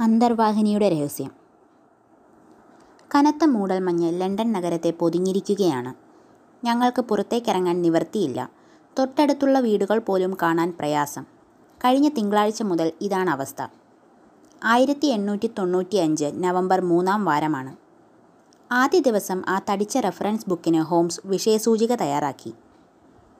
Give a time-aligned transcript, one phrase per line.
[0.00, 1.30] അന്തർവാഹിനിയുടെ രഹസ്യം.
[3.14, 5.94] കനത്ത മൂടൽമഞ്ഞ് ലണ്ടൻ നഗരത്തെ പൊതിഞ്ഞിരിക്കുകയാണ്.
[6.66, 8.50] ഞങ്ങൾക്ക് പുറത്തേക്കിറങ്ങാൻ നിവർത്തിയില്ല
[8.98, 11.24] തൊട്ടടുത്തുള്ള വീടുകൾ പോലും കാണാൻ പ്രയാസം.
[11.84, 13.66] കഴിഞ്ഞ തിങ്കളാഴ്ച മുതൽ ഇതാണ് അവസ്ഥ.
[14.64, 17.76] ആയിരത്തി എണ്ണൂറ്റി തൊണ്ണൂറ്റി അഞ്ച് നവംബർ മൂന്നാം വാരമാണ്.
[18.72, 22.54] ആദ്യ ദിവസം ആ തടിച്ച റെഫറൻസ് ബുക്കിന് ഹോംസ് വിഷയസൂചിക തയ്യാറാക്കി.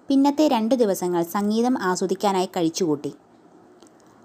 [0.09, 3.15] പിന്നത്തെ രണ്ട് ദിവസങ്ങൾ സംഗീതം ആസ്വദിക്കാനായി കഴിച്ചുകൂട്ടി.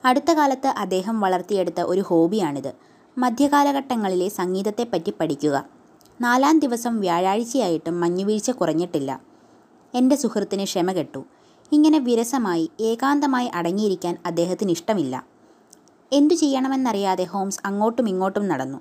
[0.06, 2.74] അടുത്ത കാലത്ത് അദ്ദേഹം വളർത്തിയെടുത്ത ഒരു ഹോബിയാണിത്.
[3.18, 5.66] മധ്യകാലഘട്ടങ്ങളിലെ സംഗീതത്തെപ്പറ്റി പഠിക്കുക.
[6.22, 9.22] നാലാം ദിവസം വ്യാഴാഴ്ചയായിട്ടും മഞ്ഞുവീഴ്ച കുറഞ്ഞിട്ടില്ല.
[9.96, 11.26] എന്റെ സുഹൃത്തിന് ക്ഷമ കെട്ടു.
[11.72, 15.26] ഇങ്ങനെ വിരസമായി ഏകാന്തമായി അടങ്ങിയിരിക്കാൻ അദ്ദേഹത്തിന് ഇഷ്ടമില്ല.
[16.14, 18.78] എന്തു ചെയ്യണമെന്നറിയാതെ ഹോംസ് അങ്ങോട്ടും ഇങ്ങോട്ടും നടന്നു.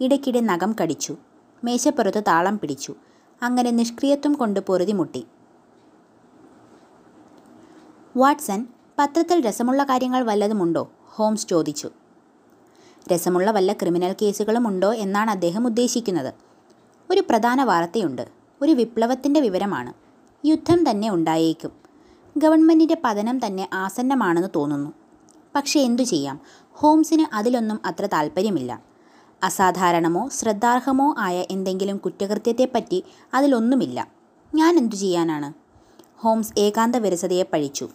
[0.00, 1.16] ഇടയ്ക്കിടെ നഖം കടിച്ചു.
[1.64, 2.94] മേശപ്പുറത്ത് താളം പിടിച്ചു.
[3.42, 5.26] അങ്ങനെ നിഷ്ക്രിയത്വം കൊണ്ട് പൊറുതിമുട്ടി
[8.16, 8.66] വാട്സൺ
[8.98, 10.90] പത്രത്തിൽ രസമുള്ള കാര്യങ്ങൾ വല്ലതുമുണ്ടോ?
[11.06, 11.90] ഹോംസ് ചോദിച്ചു.
[13.12, 16.34] രസമുള്ള വല്ല ക്രിമിനൽ കേസുകളും ഉണ്ടോ എന്നാണ് അദ്ദേഹം ഉദ്ദേശിക്കുന്നത്.
[17.10, 18.28] ഒരു പ്രധാന വാർത്തയുണ്ട്.
[18.62, 19.92] ഒരു വിപ്ലവത്തിന്റെ വിവരമാണ്.
[20.46, 21.72] യുദ്ധം തന്നെ ഉണ്ടായേക്കും.
[22.36, 24.92] ഗവൺമെന്റിന്റെ പതനം തന്നെ ആസന്നമാണെന്ന് തോന്നുന്നു.
[25.54, 26.40] പക്ഷേ എന്തു ചെയ്യാം?
[26.72, 28.80] ഹോംസിന് അതിലൊന്നും അത്ര താല്പര്യമില്ല
[29.42, 34.08] അസാധാരണമോ ശ്രദ്ധാർഹമോ ആയ എന്തെങ്കിലും കുറ്റകൃത്യത്തെപ്പറ്റി അതിലൊന്നുമില്ല.
[34.54, 35.52] ഞാൻ എന്തു ചെയ്യാനാണ്?
[36.18, 37.88] ഹോംസ് ഏകാന്ത വിരസതയെ പഴിച്ചു.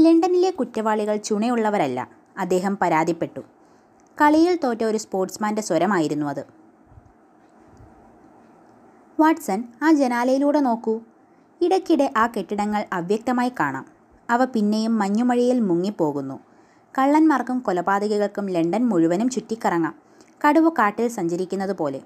[0.00, 2.08] ലണ്ടനിലെ കുറ്റവാളികൾ ചുണയുള്ളവരല്ല.
[2.38, 3.40] അദ്ദേഹം പരാതിപ്പെട്ടു.
[4.20, 6.44] കളിയിൽ തോറ്റ ഒരു സ്പോർട്സ്മാന്റെ സ്വരമായിരുന്നു അത്.
[9.20, 11.00] വാട്സൺ ആ ജനാലയിലൂടെ നോക്കൂ.
[11.60, 13.86] ഇടയ്ക്കിടെ ആ കെട്ടിടങ്ങൾ അവ്യക്തമായി കാണാം.
[14.30, 16.40] അവ പിന്നെയും മഞ്ഞുമഴയിൽ മുങ്ങിപ്പോകുന്നു.
[16.98, 19.94] കള്ളന്മാർക്കും കൊലപാതകകൾക്കും ലണ്ടൻ മുഴുവനും ചുറ്റിക്കറങ്ങാം.
[20.48, 22.00] കടുവ കാട്ടിൽ സഞ്ചരിക്കുന്നത് പോലെ.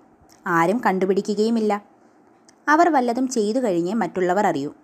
[0.47, 1.83] ആരും കണ്ടുപിടിക്കുകയുമില്ല.
[2.69, 4.75] അവർ വല്ലതും ചെയ്തു കഴിഞ്ഞേ മറ്റുള്ളവർ അറിയൂ.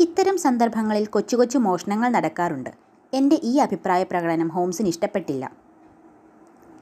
[0.00, 2.70] ഇത്തരം സന്ദർഭങ്ങളിൽ കൊച്ചു കൊച്ചു മോഷണങ്ങൾ നടക്കാറുണ്ട്.
[3.14, 5.44] എന്റെ ഈ അഭിപ്രായ പ്രകടനം ഹോംസിന് ഇഷ്ടപ്പെട്ടില്ല.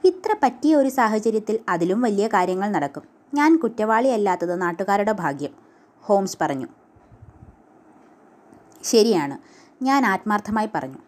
[0.05, 3.03] ഇത്ര പറ്റിയ ഒരു സാഹചര്യത്തിൽ അതിലും വലിയ കാര്യങ്ങൾ നടക്കും.
[3.33, 5.53] ഞാൻ കുറ്റവാളിയല്ലാത്തത് നാട്ടുകാരുടെ ഭാഗ്യം
[6.03, 6.67] ഹോംസ് പറഞ്ഞു.
[8.83, 9.37] ശരിയാണ്
[9.83, 10.99] ഞാൻ ആത്മാർത്ഥമായി പറഞ്ഞു.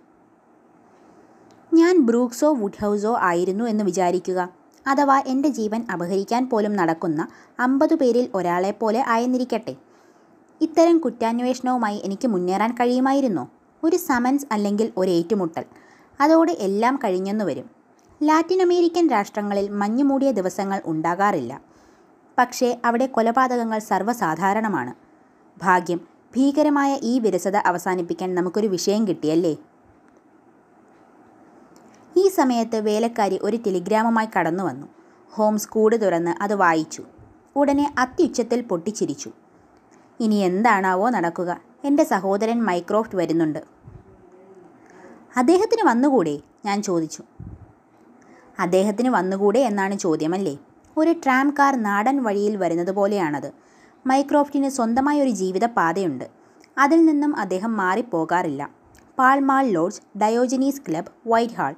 [1.74, 4.50] ഞാൻ ബ്രൂക്സോ വുഡ്ഹൗസോ ആയിരുന്നു എന്ന് വിചാരിക്കുക
[4.88, 7.28] അഥവാ എന്റെ ജീവൻ അപഹരിക്കാൻ പോലും നടക്കുന്ന
[7.60, 9.76] അമ്പത് പേരിൽ ഒരാളെപ്പോലെ ആയെന്നിരിക്കട്ടെ.
[10.62, 13.50] ഇത്തരം കുറ്റാന്വേഷണവുമായി എനിക്ക് മുന്നേറാൻ കഴിയുമായിരുന്നോ.
[13.84, 15.66] ഒരു സമൻസ് അല്ലെങ്കിൽ ഒരു ഏറ്റുമുട്ടൽ.
[16.22, 17.70] അതോടെ എല്ലാം കഴിഞ്ഞെന്നു വരും.
[18.24, 21.62] ലാറ്റിൻ അമേരിക്കൻ രാഷ്ട്രങ്ങളിൽ മഞ്ഞുമൂടിയ ദിവസങ്ങൾ ഉണ്ടാകാറില്ല.
[22.38, 24.94] പക്ഷേ അവിടെ കൊലപാതകങ്ങൾ സർവസാധാരണമാണ്.
[25.64, 26.02] ഭാഗ്യം
[26.36, 29.58] ഭീകരമായ ഈ വിരസത അവസാനിപ്പിക്കാൻ നമുക്കൊരു വിഷയം കിട്ടിയല്ലേ?
[32.18, 34.88] ഈ സമയത്ത് വേലക്കാരി ഒരു ടെലിഗ്രാമുമായി കടന്നു വന്നു
[35.32, 37.04] ഹോംസ് കൂട് തുറന്ന് അത് വായിച്ചു.
[37.56, 39.32] ഉടനെ അത്യുച്ചത്തിൽ പൊട്ടിച്ചിരിച്ചു.
[40.20, 41.62] ഇനി എന്താണാവോ നടക്കുക.
[41.84, 43.64] എന്റെ സഹോദരൻ മൈക്രോഫ്റ്റ് വരുന്നുണ്ട്.
[45.38, 46.40] അദ്ദേഹത്തിന് വന്നുകൂടെ?
[46.66, 47.24] ഞാൻ ചോദിച്ചു.
[48.60, 50.58] അദ്ദേഹത്തിന് വന്നുകൂടെ എന്നാണ് ചോദ്യമല്ലേ?
[50.98, 53.52] ഒരു ട്രാം കാർ നാടൻ വഴിയിൽ വരുന്നത് പോലെയാണത്.
[54.08, 56.28] മൈക്രോഫ്റ്റിന് സ്വന്തമായ ഒരു ജീവിത പാതയുണ്ട്
[56.78, 58.70] അതിൽ നിന്നും അദ്ദേഹം മാറിപ്പോകാറില്ല.
[59.20, 61.12] Pall Mall lodge Diogenes club
[61.54, 61.76] Whitehall.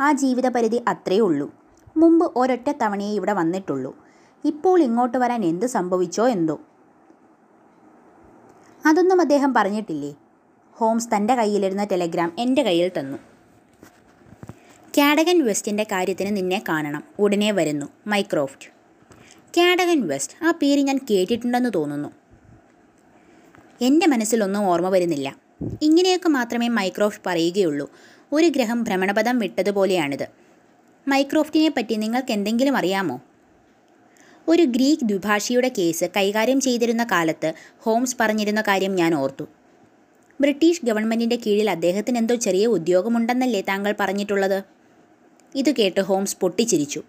[0.00, 1.54] ആ ജീവിതപരിധി അത്രയേ ഉള്ളൂ.
[1.96, 3.96] മുമ്പ് ഒരൊറ്റ തവണയേ ഇവിടെ വന്നിട്ടുള്ളൂ.
[4.44, 6.60] ഇപ്പോൾ ഇങ്ങോട്ട് വരാൻ എന്ത് സംഭവിച്ചോ എന്തോ.
[8.86, 10.14] അതൊന്നും അദ്ദേഹം പറഞ്ഞിട്ടില്ലേ?
[10.72, 13.18] ഹോംസ് തന്റെ കയ്യിലിരുന്ന ടെലഗ്രാം എന്റെ കയ്യിൽ തന്നു.
[14.98, 17.04] കാഡഗൻ വെസ്റ്റിന്റെ കാര്യത്തിന് നിന്നെ കാണണം.
[17.18, 17.86] ഉടനെ വരുന്നു.
[18.06, 18.68] മൈക്രോഫ്റ്റ്.
[19.56, 22.08] കാഡഗൻ വെസ്റ്റ് ആ പേര് ഞാൻ കേട്ടിട്ടുണ്ടെന്ന് തോന്നുന്നു.
[23.80, 25.36] എന്റെ മനസ്സിലൊന്നും ഓർമ്മ വരുന്നില്ല.
[25.82, 27.90] ഇങ്ങനെയൊക്കെ മാത്രമേ മൈക്രോഫ്റ്റ് പറയുകയുള്ളൂ.
[28.32, 30.28] ഒരു ഗ്രഹം ഭ്രമണപഥം വിട്ടതുപോലെയാണിത്.
[31.08, 33.20] മൈക്രോഫ്റ്റിനെ പറ്റി നിങ്ങൾക്ക് എന്തെങ്കിലും അറിയാമോ?
[34.48, 39.44] ഒരു ഗ്രീക്ക് ദ്വിഭാഷിയുടെ കേസ് കൈകാര്യം ചെയ്തിരുന്ന കാലത്ത് ഹോംസ് പറഞ്ഞിരുന്ന കാര്യം ഞാൻ ഓർത്തു.
[40.40, 44.62] ബ്രിട്ടീഷ് ഗവൺമെന്റിന്റെ കീഴിൽ അദ്ദേഹത്തിന് എന്തോ ചെറിയ ഉദ്യോഗമുണ്ടെന്നല്ലേ താങ്കൾ പറഞ്ഞിട്ടുള്ളത്?
[45.54, 47.02] ഇത് കേട്ട് ഹോംസ് പൊട്ടിച്ചിരിച്ചു.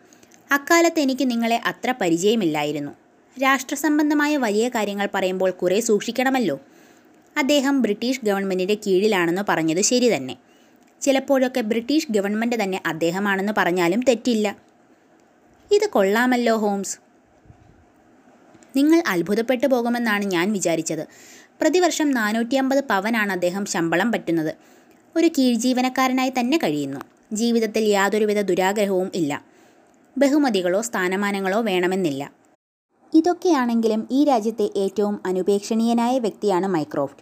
[0.51, 2.91] അക്കാലത്ത് എനിക്ക് നിങ്ങളെ അത്ര പരിചയമില്ലായിരുന്നു.
[3.43, 6.59] രാഷ്ട്രസംബന്ധമായ വലിയ കാര്യങ്ങൾ പറയുമ്പോൾ കുറേ സൂക്ഷിക്കണമല്ലോ.
[7.37, 10.37] അദ്ദേഹം ബ്രിട്ടീഷ് ഗവൺമെന്റിന്റെ കീഴിലാണെന്ന് പറഞ്ഞത് ശരി തന്നെ.
[11.01, 14.57] ചിലപ്പോഴൊക്കെ ബ്രിട്ടീഷ് ഗവൺമെന്റ് തന്നെ അദ്ദേഹമാണെന്ന് പറഞ്ഞാലും തെറ്റില്ല.
[15.71, 17.04] ഇത് കൊള്ളാമല്ലോ ഹോംസ്.
[18.75, 21.07] നിങ്ങൾ അത്ഭുതപ്പെട്ടു പോകുമെന്നാണ് ഞാൻ വിചാരിച്ചത്.
[21.61, 24.55] പ്രതിവർഷം നാനൂറ്റി അമ്പത് പവനാണ് അദ്ദേഹം ശമ്പളം പറ്റുന്നത്.
[25.15, 26.99] ഒരു കീഴ്ജീവനക്കാരനായി തന്നെ കഴിയുന്നു.
[27.33, 29.43] ജീവിതത്തിൽ യാതൊരുവിധ ദുരാഗ്രഹവും ഇല്ല.
[30.17, 32.31] ബഹുമതികളോ സ്ഥാനമാനങ്ങളോ വേണമെന്നില്ല.
[33.13, 37.21] ഇതൊക്കെയാണെങ്കിലും ഈ രാജ്യത്തെ ഏറ്റവും അനുപേക്ഷണീയനായ വ്യക്തിയാണ് മൈക്രോഫ്റ്റ്.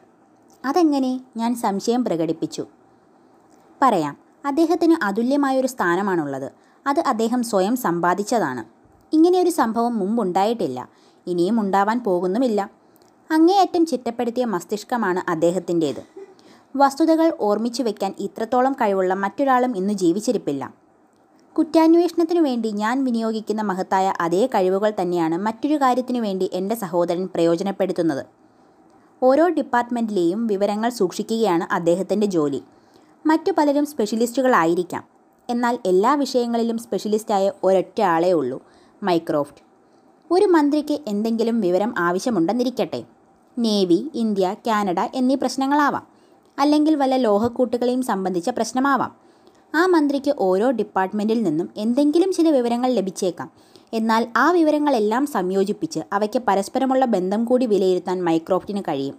[0.65, 1.21] അതെങ്ങനെ?
[1.37, 2.67] ഞാൻ സംശയം പ്രകടിപ്പിച്ചു.
[3.81, 6.51] പറയാം അദ്ദേഹത്തിന് അതുല്യമായൊരു സ്ഥാനമാണുള്ളത്.
[6.87, 8.65] അത് അദ്ദേഹം സ്വയം സമ്പാദിച്ചതാണ്.
[9.15, 10.89] ഇങ്ങനെയൊരു സംഭവം മുമ്പുണ്ടായിട്ടില്ല.
[11.27, 12.69] ഇനിയും ഉണ്ടാവാൻ പോകുന്നുമില്ല.
[13.31, 16.29] അങ്ങേയറ്റം ചിട്ടപ്പെടുത്തിയ മസ്തിഷ്കമാണ് അദ്ദേഹത്തിന്റേത്.
[16.75, 20.73] വസ്തുതകൾ ഓർമ്മിച്ചു വെക്കാൻ ഇത്രത്തോളം കഴിവുള്ള മറ്റൊരാളും ഇന്ന് ജീവിച്ചിരിപ്പില്ല.
[21.57, 28.25] കുറ്റാന്വേഷണത്തിനു വേണ്ടി ഞാൻ വിനിയോഗിക്കുന്ന മഹത്തായ അതേ കഴിവുകൾ തന്നെയാണ് മറ്റൊരു കാര്യത്തിനു വേണ്ടി എന്റെ സഹോദരൻ പ്രയോജനപ്പെടുത്തുന്നത്.
[29.23, 32.63] ഓരോ ഡിപ്പാർട്ട്മെന്റിലെയും വിവരങ്ങൾ സൂക്ഷിക്കുകയാണ് അദ്ദേഹത്തിന്റെ ജോലി.
[33.25, 35.03] മറ്റു പലരും സ്പെഷ്യലിസ്റ്റുകളായിരിക്കാം.
[35.49, 38.61] എന്നാൽ എല്ലാ വിഷയങ്ങളിലും സ്പെഷ്യലിസ്റ്റായ ഒരൊറ്റ ആളേ ഉള്ളൂ.
[39.03, 39.62] മൈക്രോഫ്റ്റ്.
[40.33, 43.03] ഒരു മന്ത്രിക്ക് എന്തെങ്കിലും വിവരം ആവശ്യമുണ്ടെന്നിരിക്കട്ടെ.
[43.57, 46.03] നേവി ഇന്ത്യ കാനഡ എന്നീ പ്രശ്നങ്ങളാവാം.
[46.59, 49.11] അല്ലെങ്കിൽ വല്ല ലോഹക്കൂട്ടുകളെയും സംബന്ധിച്ച പ്രശ്നമാവാം.
[49.75, 53.51] ആ മന്ത്രിക്ക് ഓരോ ഡിപ്പാർട്ട്മെന്റിൽ നിന്നും എന്തെങ്കിലും ചില വിവരങ്ങൾ ലഭിച്ചേക്കാം.
[53.93, 59.15] എന്നാൽ ആ വിവരങ്ങളെല്ലാം സംയോജിപ്പിച്ച് അവയ്ക്ക് പരസ്പരമുള്ള ബന്ധം കൂടി വിലയിരുത്താൻ മൈക്രോഫ്റ്റിന് കഴിയും.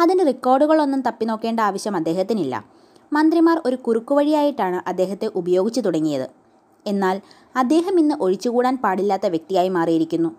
[0.00, 2.64] അതിന് റെക്കോർഡുകളൊന്നും തപ്പി നോക്കേണ്ട ആവശ്യം അദ്ദേഹത്തിനില്ല.
[3.12, 6.41] മന്ത്രിമാർ ഒരു കുറുക്കുവഴിയായിട്ടാണ് അദ്ദേഹത്തെ ഉപയോഗിച്ചു തുടങ്ങിയത്.
[6.86, 7.20] എന്നാൽ
[7.56, 10.36] അദ്ദേഹം ഇന്ന് ഒഴിച്ചുകൂടാൻ പാടില്ലാത്ത വ്യക്തിയായി മാറിയിരിക്കുന്നു.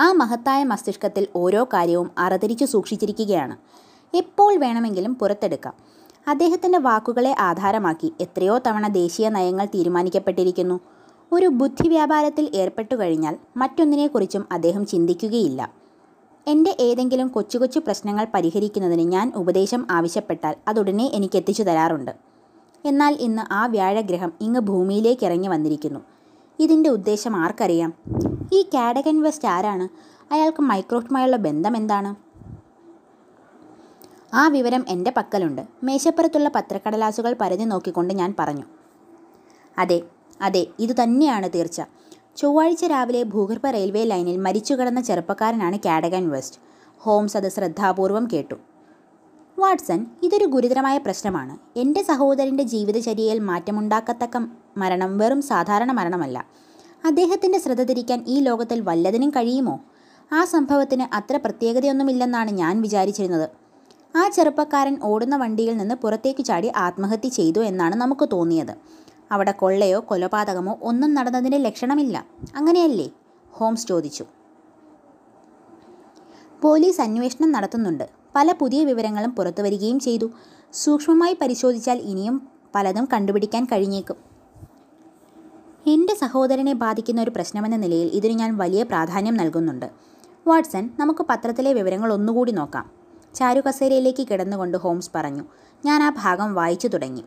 [0.00, 3.56] ആ മഹത്തായ മസ്തിഷ്കത്തിൽ ഓരോ കാര്യവും അറതിരിച്ചു സൂക്ഷിച്ചിരിക്കുകയാണ്.
[4.16, 5.74] എപ്പോൾ വേണമെങ്കിലും പുറത്തെടുക്കാം.
[6.28, 10.80] അദ്ദേഹത്തിന്റെ വാക്കുകളെ ആധാരമാക്കി എത്രയോ തവണ ദേശീയ നയങ്ങൾ തീരുമാനിക്കപ്പെട്ടിരിക്കുന്നു.
[11.32, 15.72] ഒരു ബുദ്ധി വ്യാപാരത്തിൽ ഏർപ്പെട്ടു കഴിഞ്ഞാൽ മറ്റൊന്നിനെക്കുറിച്ചും അദ്ദേഹം ചിന്തിക്കുകയില്ല.
[16.46, 22.35] എന്റെ ഏതെങ്കിലും കൊച്ചു കൊച്ചു പ്രശ്നങ്ങൾ പരിഹരിക്കുന്നതിന് ഞാൻ ഉപദേശം ആവശ്യപ്പെട്ടാൽ അതുടനെ എനിക്ക് എത്തിച്ചു തരാറുണ്ട്.
[22.86, 26.00] എന്നാൽ ഇന്ന് ആ വ്യാഴഗ്രഹം ഇങ്ങ് ഭൂമിയിലേക്ക് ഇറങ്ങി വന്നിരിക്കുന്നു.
[26.58, 27.94] ഇതിന്റെ ഉദ്ദേശം ആർക്കറിയാം?
[28.52, 29.88] ഈ കാഡഗൻ വെസ്റ്റ് ആരാണ്?
[30.32, 32.26] അയാൾക്ക് മൈക്രോഫ്റ്റുമായുള്ള ബന്ധം എന്താണ്?
[34.34, 35.62] ആ വിവരം എന്റെ പക്കലുണ്ട്.
[35.82, 38.62] മേശപ്പുറത്തുള്ള പത്രക്കടലാസുകൾ പരതി നോക്കിക്കൊണ്ട് ഞാൻ പറഞ്ഞു.
[39.78, 40.02] അതെ
[40.40, 41.82] അതെ ഇതുതന്നെയാണ് തീർച്ച.
[42.36, 46.58] ചൊവ്വാഴ്ച രാവിലെ ഭൂഗർഭ റെയിൽവേ ലൈനിൽ മരിച്ചു കിടന്ന ചെറുപ്പക്കാരനാണ് കാഡഗൻ വെസ്റ്റ്.
[46.98, 48.54] ഹോംസ് അത് ശ്രദ്ധാപൂർവം കേട്ടു.
[49.58, 51.58] വാട്സൺ ഇതൊരു ഗുരുതരമായ പ്രശ്നമാണ്.
[51.78, 56.46] എന്റെ സഹോദരന്റെ ജീവിതചര്യയിൽ മാറ്റമുണ്ടാക്കത്തക്ക മരണം വെറും സാധാരണ മരണമല്ല.
[57.04, 59.80] അദ്ദേഹത്തിന്റെ ശ്രദ്ധ തിരിക്കാൻ ഈ ലോകത്തിൽ വല്ലതിനും കഴിയുമോ?
[60.32, 63.48] ആ സംഭവത്തിന് അത്ര പ്രത്യേകതയൊന്നുമില്ലെന്നാണ് ഞാൻ വിചാരിച്ചിരുന്നത്.
[64.16, 68.74] ആ ചെറുപ്പക്കാരൻ ഓടുന്ന വണ്ടിയിൽ നിന്ന് പുറത്തേക്ക് ചാടി ആത്മഹത്യ ചെയ്തു എന്നാണ് നമുക്ക് തോന്നിയത്.
[69.32, 72.26] അവിടെ കൊള്ളയോ കൊലപാതകമോ ഒന്നും നടന്നതിന്റെ ലക്ഷണമില്ല.
[72.56, 73.10] അങ്ങനെയല്ലേ?
[73.50, 74.24] ഹോംസ് ചോദിച്ചു.
[76.62, 78.15] പോലീസ് അന്വേഷണം നടത്തുന്നുണ്ട്.
[78.36, 80.30] പല പുതിയ വിവരങ്ങളും പുറത്തു വരികയും ചെയ്തു.
[80.72, 84.16] സൂക്ഷ്മമായി പരിശോധിച്ചാൽ ഇനിയും പലതും കണ്ടുപിടിക്കാൻ കഴിഞ്ഞേക്കും.
[85.86, 89.90] എന്റെ സഹോദരനെ ബാധിക്കുന്ന ഒരു പ്രശ്നമെന്ന നിലയിൽ ഇതിന് ഞാൻ വലിയ പ്രാധാന്യം നൽകുന്നുണ്ട്.
[90.46, 92.90] വാട്സൺ നമുക്ക് പത്രത്തിലെ വിവരങ്ങൾ ഒന്നുകൂടി നോക്കാം.
[93.34, 95.44] ചാരു കസേരയിലേക്ക് കിടന്നുകൊണ്ട് ഹോംസ് പറഞ്ഞു
[95.84, 97.24] ഞാൻ ആ ഭാഗം വായിച്ചു തുടങ്ങി.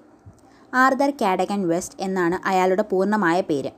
[0.73, 3.71] ആർദർ കാഡഗൻ വെസ്റ്റ് എന്നാണ് അയാളുടെ പൂർണമായ പേര്.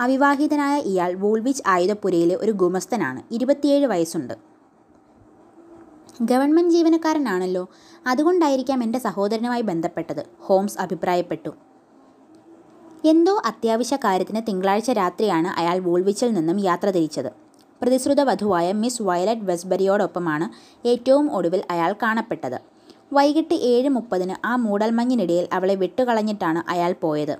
[0.00, 3.34] അവിവാഹിതനായ ഇയാൾ വൂൾവിച്ച് ആയുധപ്പുരയിലെ ഒരു ഗുമസ്തനാണ്.
[3.34, 4.34] ഇരുപത്തിയേഴ് വയസ്സുണ്ട്.
[6.22, 7.68] ഗവൺമെന്റ് ജീവനക്കാരനാണല്ലോ.
[8.06, 10.26] അതുകൊണ്ടായിരിക്കാം എന്റെ സഹോദരനുമായി ബന്ധപ്പെട്ടത്.
[10.40, 11.50] ഹോംസ് അഭിപ്രായപ്പെട്ടു.
[13.04, 17.30] എന്തോ അത്യാവശ്യ കാര്യത്തിന് തിങ്കളാഴ്ച രാത്രിയാണ് അയാൾ വോൾവിച്ചിൽ നിന്നും യാത്ര തിരിച്ചത്.
[17.82, 20.46] പ്രതിശ്രുത വധുവായ മിസ് വയലറ്റ് വെസ്ബരിയോടൊപ്പമാണ്
[20.88, 22.58] ഏറ്റവും ഒടുവിൽ അയാൾ കാണപ്പെട്ടത്.
[23.12, 27.36] വൈകിട്ട് ഏഴ് മുപ്പതിന് ആ മൂടൽമഞ്ഞിനിടയിൽ അവളെ വിട്ടുകളഞ്ഞിട്ടാണ് അയാൾ പോയത്.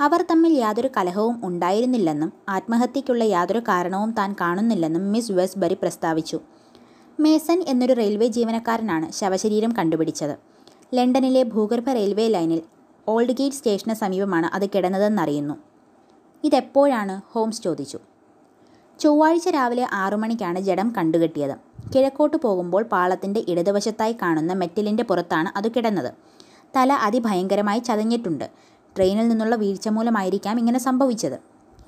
[0.00, 6.40] അവർ തമ്മിൽ യാതൊരു കലഹവും ഉണ്ടായിരുന്നില്ലെന്നും ആത്മഹത്യയ്ക്കുള്ള യാതൊരു കാരണവും താൻ കാണുന്നില്ലെന്നും മിസ് വെസ്ബറി പ്രസ്താവിച്ചു.
[7.20, 10.38] മേസൺ എന്നൊരു റെയിൽവേ ജീവനക്കാരനാണ് ശവശരീരം കണ്ടുപിടിച്ചത്.
[10.94, 12.62] ലണ്ടനിലെ ഭൂഗർഭ റെയിൽവേ ലൈനിൽ
[13.08, 15.54] ഓൾഡ് ഗേറ്റ് സ്റ്റേഷന് സമീപമാണ് അത് കിടന്നതെന്നറിയുന്നു.
[16.44, 17.32] ഇതെപ്പോഴാണ്?
[17.32, 17.98] ഹോംസ് ചോദിച്ചു.
[19.00, 21.56] ചൊവ്വാഴ്ച രാവിലെ ആറു മണിക്കാണ് ജഡം കണ്ടുകെട്ടിയത്.
[21.94, 26.14] കിഴക്കോട്ട് പോകുമ്പോൾ പാളത്തിന്റെ ഇടതുവശത്തായി കാണുന്ന മെറ്റലിന്റെ പുറത്താണ് അത് കിടന്നത്.
[26.76, 28.50] തല അതിഭയങ്കരമായി ചതഞ്ഞിട്ടുണ്ട്.
[28.96, 31.38] ട്രെയിനിൽ നിന്നുള്ള വീഴ്ച മൂലമായിരിക്കാം ഇങ്ങനെ സംഭവിച്ചത്.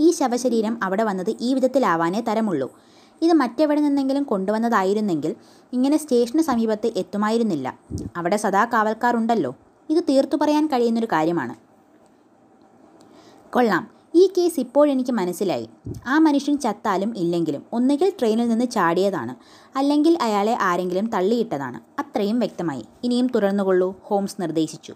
[0.00, 2.78] ഈ ശവശരീരം അവിടെ വന്നത് ഈ വിധത്തിലാവാനേ തരമുള്ളൂ.
[3.22, 5.36] ഇത് മറ്റെവിടെ നിന്നെങ്കിലും കൊണ്ടുവന്നതായിരുന്നെങ്കിൽ
[5.72, 7.78] ഇങ്ങനെ സ്റ്റേഷന് സമീപത്ത് എത്തുമായിരുന്നില്ല.
[8.16, 9.56] അവിടെ സദാ കാവൽക്കാരുണ്ടല്ലോ.
[9.90, 11.54] ഇത് തീർത്തു പറയാൻ കഴിയുന്നൊരു കാര്യമാണ്.
[13.52, 13.90] കൊള്ളാം.
[14.14, 15.68] ഈ കേസ് ഇപ്പോഴെനിക്ക് മനസ്സിലായി.
[16.06, 19.36] ആ മനുഷ്യൻ ചത്താലും ഇല്ലെങ്കിലും ഒന്നുകിൽ ട്രെയിനിൽ നിന്ന് ചാടിയതാണ്.
[19.78, 22.00] അല്ലെങ്കിൽ അയാളെ ആരെങ്കിലും തള്ളിയിട്ടതാണ്.
[22.00, 22.84] അത്രയും വ്യക്തമായി.
[23.04, 24.94] ഇനിയും തുടർന്നുകൊള്ളൂ ഹോംസ് നിർദ്ദേശിച്ചു.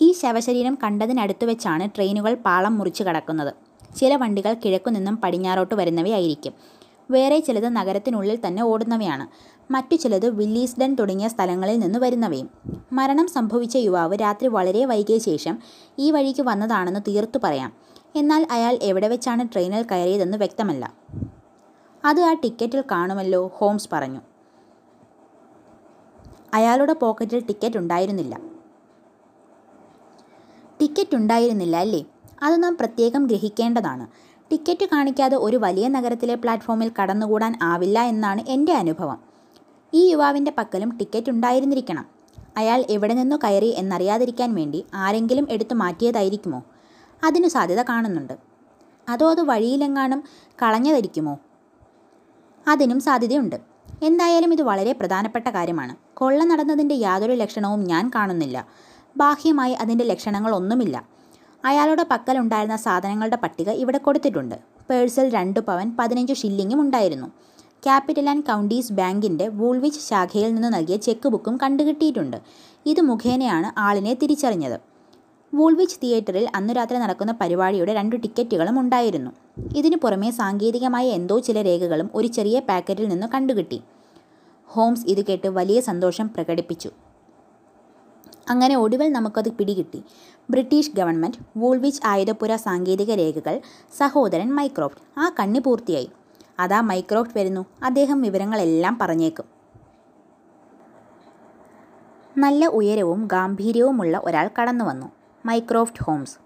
[0.00, 3.65] ഈ ശവശരീരം കണ്ടതിനടുത്ത് വെച്ചാണ് ട്രെയിനുകൾ പാളം മുറിച്ച് കടക്കുന്നത്.
[3.96, 6.52] ചില വണ്ടികൾ കിഴക്കുനിന്നും പടിഞ്ഞാറോട്ട് വരുന്നവയായിരിക്കും.
[7.10, 9.26] വേറെ ചിലത് നഗരത്തിനുള്ളിൽ തന്നെ ഓടുന്നവയാണ്.
[9.72, 12.50] മറ്റു ചിലത് വില്ലീസ്ഡൻ തുടങ്ങിയ സ്ഥലങ്ങളിൽ നിന്ന് വരുന്നവയും.
[12.92, 15.58] മരണം സംഭവിച്ച യുവാവ് രാത്രി വളരെ വൈകിയ ശേഷം
[15.98, 17.72] ഈ വഴിക്ക് വന്നതാണെന്ന് തീർത്തു പറയാം.
[18.16, 20.94] എന്നാൽ അയാൾ എവിടെ വെച്ചാണ് ട്രെയിനിൽ കയറിയതെന്ന് വ്യക്തമല്ല.
[22.04, 24.20] അത് ആ ടിക്കറ്റിൽ കാണുമല്ലോ ഹോംസ് പറഞ്ഞു.
[26.54, 28.40] അയാളുടെ പോക്കറ്റിൽ ടിക്കറ്റ് ഉണ്ടായിരുന്നില്ല.
[30.80, 32.04] ടിക്കറ്റ് ഉണ്ടായിരുന്നില്ല അല്ലേ?
[32.42, 34.06] അത് നാം പ്രത്യേകം ഗ്രഹിക്കേണ്ടതാണ്.
[34.50, 39.18] ടിക്കറ്റ് കാണിക്കാതെ ഒരു വലിയ നഗരത്തിലെ പ്ലാറ്റ്ഫോമിൽ കടന്നുകൂടാൻ ആവില്ല എന്നാണ് എന്റെ അനുഭവം.
[39.94, 42.06] ഈ യുവാവിന്റെ പക്കലും ടിക്കറ്റ് ഉണ്ടായിരുന്നിരിക്കണം.
[42.56, 46.62] അയാൾ എവിടെ നിന്നു കയറി എന്നറിയാതിരിക്കാൻ വേണ്ടി ആരെങ്കിലും എടുത്തു മാറ്റിയതായിരിക്കുമോ?
[47.24, 48.32] അതിനു സാധ്യത കാണുന്നുണ്ട്.
[49.08, 50.22] അതോ അത് വഴിയിലെങ്ങാനും
[50.62, 51.38] കളഞ്ഞതായിരിക്കുമോ?
[52.68, 53.56] അതിനും സാധ്യതയുണ്ട്.
[54.02, 55.96] എന്തായാലും ഇത് വളരെ പ്രധാനപ്പെട്ട കാര്യമാണ്.
[56.14, 58.66] കൊള്ള നടന്നതിന്റെ യാതൊരു ലക്ഷണവും ഞാൻ കാണുന്നില്ല.
[59.16, 61.15] ബാഹ്യമായി അതിന്റെ ലക്ഷണങ്ങളൊന്നുമില്ല.
[61.64, 64.54] അയാളുടെ പക്കലുണ്ടായിരുന്ന സാധനങ്ങളുടെ പട്ടിക ഇവിടെ കൊടുത്തിട്ടുണ്ട്.
[64.90, 67.26] പേഴ്സിൽ രണ്ട് പവൻ പതിനഞ്ച് ഷില്ലിങ്ങും ഉണ്ടായിരുന്നു.
[67.84, 72.36] ക്യാപിറ്റൽ ആൻഡ് കൗണ്ടീസ് ബാങ്കിന്റെ വൂൾവിച്ച് ശാഖയിൽ നിന്ന് നൽകിയ ചെക്ക് ബുക്കും കണ്ടുകിട്ടിയിട്ടുണ്ട്.
[72.86, 74.80] ഇത് മുഖേനയാണ് ആളിനെ തിരിച്ചറിഞ്ഞത്.
[75.54, 79.30] വൂൾവിച്ച് തിയേറ്ററിൽ അന്നു രാത്രി നടക്കുന്ന പരിപാടിയുടെ രണ്ട് ടിക്കറ്റുകളും ഉണ്ടായിരുന്നു.
[79.76, 83.82] ഇതിനു പുറമേ സാങ്കേതികമായ എന്തോ ചില രേഖകളും ഒരു ചെറിയ പാക്കറ്റിൽ നിന്ന് കണ്ടുകിട്ടി.
[84.66, 86.90] ഹോംസ് ഇത് കേട്ട് വലിയ സന്തോഷം പ്രകടിപ്പിച്ചു.
[88.48, 90.02] അങ്ങനെ ഒടുവിൽ നമുക്കത് പിടികിട്ടി.
[90.50, 93.60] ബ്രിട്ടീഷ് ഗവൺമെന്റ് വൂൾവിച്ച് ആയുധപുര സാങ്കേതിക രേഖകൾ
[93.98, 95.20] സഹോദരൻ മൈക്രോഫ്റ്റ്.
[95.20, 96.10] ആ കണ്ണി പൂർത്തിയായി.
[96.58, 97.66] അതാ മൈക്രോഫ്റ്റ് വരുന്നു.
[97.82, 99.44] അദ്ദേഹം വിവരങ്ങളെല്ലാം പറഞ്ഞേക്കും.
[102.38, 105.12] നല്ല ഉയരവും ഗാംഭീര്യവുമുള്ള ഒരാൾ കടന്നു വന്നു
[105.46, 106.38] മൈക്രോഫ്റ്റ് ഹോംസ്.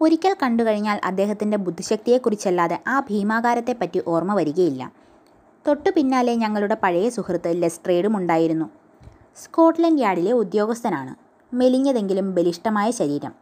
[0.00, 4.92] ഒരിക്കൽ കണ്ടു കഴിഞ്ഞാൽ അദ്ദേഹത്തിന്റെ ബുദ്ധിശക്തിയെക്കുറിച്ചല്ലാതെ ആ ഭീമാകാരത്തെപ്പറ്റി ഓർമ്മ വരികയില്ല.
[5.68, 8.70] തൊട്ടു പിന്നാലെ ഞങ്ങളുടെ പഴയ സുഹൃത്ത് ലെസ്ട്രേഡും ഉണ്ടായിരുന്നു.
[9.44, 11.14] സ്കോട്ട്ലൻഡ് യാർഡിലെ ഉദ്യോഗസ്ഥനാണ്.
[11.54, 13.32] മെലിഞ്ഞതെങ്കിലും ബലിഷ്ടമായ ശരീരം.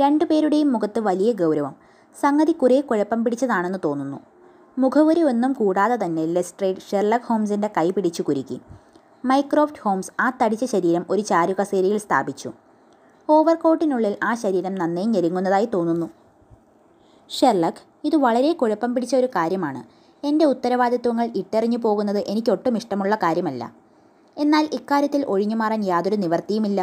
[0.00, 1.74] രണ്ടുപേരുടെയും മുഖത്ത് വലിയ ഗൗരവം.
[2.20, 4.20] സംഗതി കുറെ കുഴപ്പം പിടിച്ചതാണെന്ന് തോന്നുന്നു.
[4.78, 8.60] മുഖവുരി ഒന്നും കൂടാതെ തന്നെ ലെസ്ട്രേഡ് ഷെർലക് ഹോംസിന്റെ കൈ പിടിച്ചു കുരുക്കി.
[9.24, 12.52] മൈക്രോഫ്റ്റ് ഹോംസ് ആ തടിച്ച ശരീരം ഒരു ചാരുകസേരയിൽ സ്ഥാപിച്ചു.
[13.30, 16.10] ഓവർകോട്ടിനുള്ളിൽ ആ ശരീരം നന്നേ ഞെരുങ്ങുന്നതായി തോന്നുന്നു.
[17.28, 19.82] ഷെർലക് ഇത് വളരെ കുഴപ്പം പിടിച്ച ഒരു കാര്യമാണ്.
[20.26, 23.89] എന്റെ ഉത്തരവാദിത്വങ്ങൾ ഇട്ടെറിഞ്ഞു പോകുന്നത് എനിക്കൊട്ടും ഇഷ്ടമുള്ള കാര്യമല്ല.
[24.42, 26.80] എന്നാൽ ഇക്കാര്യത്തിൽ ഒഴിഞ്ഞുമാറാൻ യാതൊരു നിവർത്തിയുമില്ല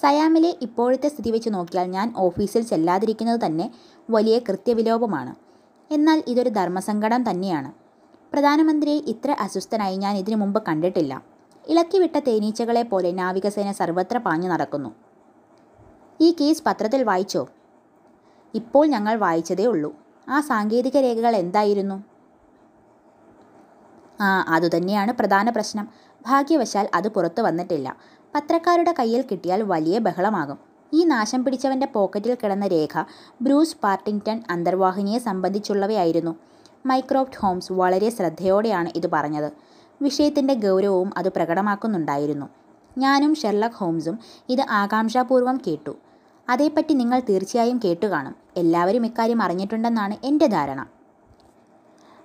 [0.00, 3.66] സയാമിലെ ഇപ്പോഴത്തെ സ്ഥിതി വെച്ച് നോക്കിയാൽ ഞാൻ ഓഫീസിൽ ചെല്ലാതിരിക്കുന്നത് തന്നെ
[4.10, 5.32] വലിയ കൃത്യവിലോപമാണ്.
[5.90, 7.70] എന്നാൽ ഇതൊരു ധർമ്മസങ്കടം തന്നെയാണ്.
[8.32, 11.22] പ്രധാനമന്ത്രിയെ ഇത്ര അസ്വസ്ഥനായി ഞാൻ ഇതിനു മുമ്പ് കണ്ടിട്ടില്ല.
[11.68, 14.90] ഇളക്കിവിട്ട തേനീച്ചകളെ പോലെ നാവികസേന സർവത്ര പാഞ്ഞു നടക്കുന്നു.
[16.20, 17.42] ഈ കേസ് പത്രത്തിൽ വായിച്ചോ?
[18.54, 19.90] ഇപ്പോൾ ഞങ്ങൾ വായിച്ചതേ ഉള്ളൂ.
[20.28, 21.98] ആ സാങ്കേതിക രേഖകൾ എന്തായിരുന്നു?
[24.20, 25.86] ആ അതുതന്നെയാണ് പ്രധാന പ്രശ്നം.
[26.26, 27.96] ഭാഗ്യവശാൽ അത് പുറത്തു വന്നിട്ടില്ല.
[28.34, 30.58] പത്രക്കാരുടെ കയ്യിൽ കിട്ടിയാൽ വലിയ ബഹളമാകും.
[30.92, 33.04] ഈ നാശം പിടിച്ചവന്റെ പോക്കറ്റിൽ കിടന്ന രേഖ
[33.42, 36.36] ബ്രൂസ് പാർട്ടിങ്ടൺ അന്തർവാഹിനിയെ സംബന്ധിച്ചുള്ളവയായിരുന്നു.
[36.86, 39.52] മൈക്രോഫ്റ്റ് ഹോംസ് വളരെ ശ്രദ്ധയോടെയാണ് ഇത് പറഞ്ഞത്.
[40.02, 42.46] വിഷയത്തിന്റെ ഗൗരവവും അത് പ്രകടമാക്കുന്നുണ്ടായിരുന്നു.
[42.98, 45.96] ഞാനും ഷെർലക് ഹോംസും ഇത് ആകാംക്ഷാപൂർവം കേട്ടു.
[46.48, 48.34] അതേപ്പറ്റി നിങ്ങൾ തീർച്ചയായും കേട്ടു കാണും.
[48.56, 50.86] എല്ലാവരും ഇക്കാര്യം അറിഞ്ഞിട്ടുണ്ടെന്നാണ് എന്റെ ധാരണ.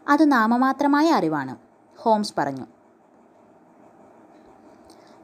[0.08, 1.56] അത് നാമമാത്രമായ അറിവാണ്
[1.98, 2.66] ഹോംസ് പറഞ്ഞു.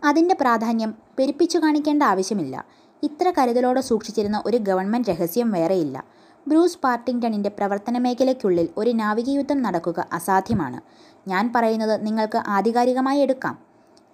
[0.04, 2.66] അതിന്റെ പ്രാധാന്യം പെരുപ്പിച്ചു കാണിക്കേണ്ട ആവശ്യമില്ല.
[3.04, 6.04] ഇത്ര കരുതലോടെ സൂക്ഷിച്ചിരുന്ന ഒരു ഗവൺമെന്റ് രഹസ്യം വേറെയില്ല.
[6.48, 10.82] ബ്രൂസ് പാർട്ടിങ്ടണിന്റെ പ്രവർത്തന മേഖലയ്ക്കുള്ളിൽ ഒരു നാവികയുദ്ധം നടക്കുക അസാധ്യമാണ്.
[11.30, 13.60] ഞാൻ പറയുന്നത് നിങ്ങൾക്ക് ആധികാരികമായി എടുക്കാം.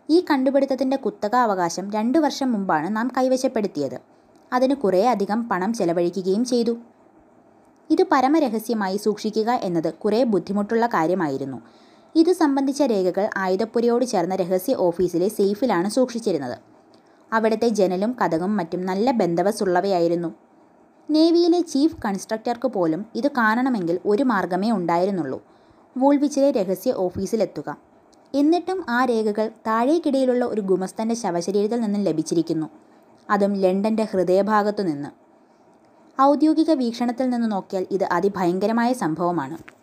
[0.09, 3.99] ഈ കണ്ടുപിടുത്തത്തിന്റെ കുത്തക അവകാശം രണ്ടു വർഷം മുമ്പാണ് നാം കൈവശപ്പെടുത്തിയത്.
[4.53, 6.77] അതിന് കുറേ അധികം പണം ചെലവഴിക്കുകയും ചെയ്തു.
[7.89, 11.61] ഇത് പരമരഹസ്യമായി സൂക്ഷിക്കുക എന്നത് കുറേ ബുദ്ധിമുട്ടുള്ള കാര്യമായിരുന്നു.
[12.15, 16.57] ഇത് സംബന്ധിച്ച രേഖകൾ ആയുധപ്പുരയോട് ചേർന്ന രഹസ്യ ഓഫീസിലെ സേഫിലാണ് സൂക്ഷിച്ചിരുന്നത്.
[17.33, 20.35] അവിടുത്തെ ജനലും കഥകും മറ്റും നല്ല ബന്ധവസുള്ളവയായിരുന്നു
[21.11, 25.43] നേവിയിലെ ചീഫ് കൺസ്ട്രക്ടർക്ക് പോലും ഇത് കാണണമെങ്കിൽ ഒരു മാർഗമേ ഉണ്ടായിരുന്നുള്ളൂ.
[25.97, 27.77] വൂൾവിച്ചിലെ രഹസ്യ ഓഫീസിലെത്തുക.
[28.35, 32.67] എന്നിട്ടും ആ രേഖകൾ താഴേക്കിടയിലുള്ള ഒരു ഗുമസ്തന്റെ ശവശരീരത്തിൽ നിന്നും ലഭിച്ചിരിക്കുന്നു.
[33.29, 35.09] അതും ലണ്ടന്റെ ഹൃദയഭാഗത്തു നിന്ന്.
[36.21, 39.78] ഔദ്യോഗിക വീക്ഷണത്തിൽ നിന്ന് നോക്കിയാൽ ഇത് അതിഭയങ്കരമായ സംഭവമാണ്.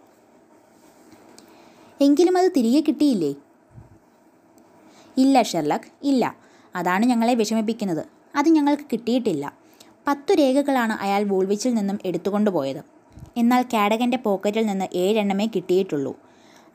[2.01, 3.35] എങ്കിലും അത് തിരികെ കിട്ടിയില്ലേ?
[5.19, 6.37] ഇല്ല ഷെർലക് ഇല്ല.
[6.77, 8.07] അതാണ് ഞങ്ങളെ വിഷമിപ്പിക്കുന്നത്.
[8.37, 9.53] അത് ഞങ്ങൾക്ക് കിട്ടിയിട്ടില്ല.
[10.09, 12.83] പത്തു രേഖകളാണ് അയാൾ വോൾവിച്ചിൽ നിന്നും എടുത്തുകൊണ്ടുപോയത്.
[13.37, 16.19] എന്നാൽ കാഡകന്റെ പോക്കറ്റിൽ നിന്ന് ഏഴെണ്ണമേ കിട്ടിയിട്ടുള്ളൂ.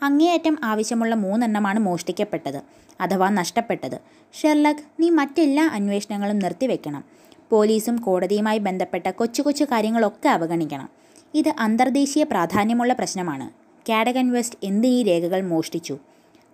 [0.03, 2.63] അങ്ങേയറ്റം ആവശ്യമുള്ള മൂന്നെണ്ണമാണ് മോഷ്ടിക്കപ്പെട്ടത്
[3.01, 4.01] അഥവാ നഷ്ടപ്പെട്ടത്.
[4.33, 7.03] ഷെർലക് നീ മറ്റെല്ലാ അന്വേഷണങ്ങളും നിർത്തിവെക്കണം.
[7.49, 10.89] പോലീസും കോടതിയുമായി ബന്ധപ്പെട്ട കൊച്ചു കൊച്ചു കാര്യങ്ങളൊക്കെ അവഗണിക്കണം.
[11.33, 13.60] ഇത് അന്തർദേശീയ പ്രാധാന്യമുള്ള പ്രശ്നമാണ്.
[13.89, 15.97] കാഡഗൻ വെസ്റ്റ് എന്തിനീ രേഖകൾ മോഷ്ടിച്ചു?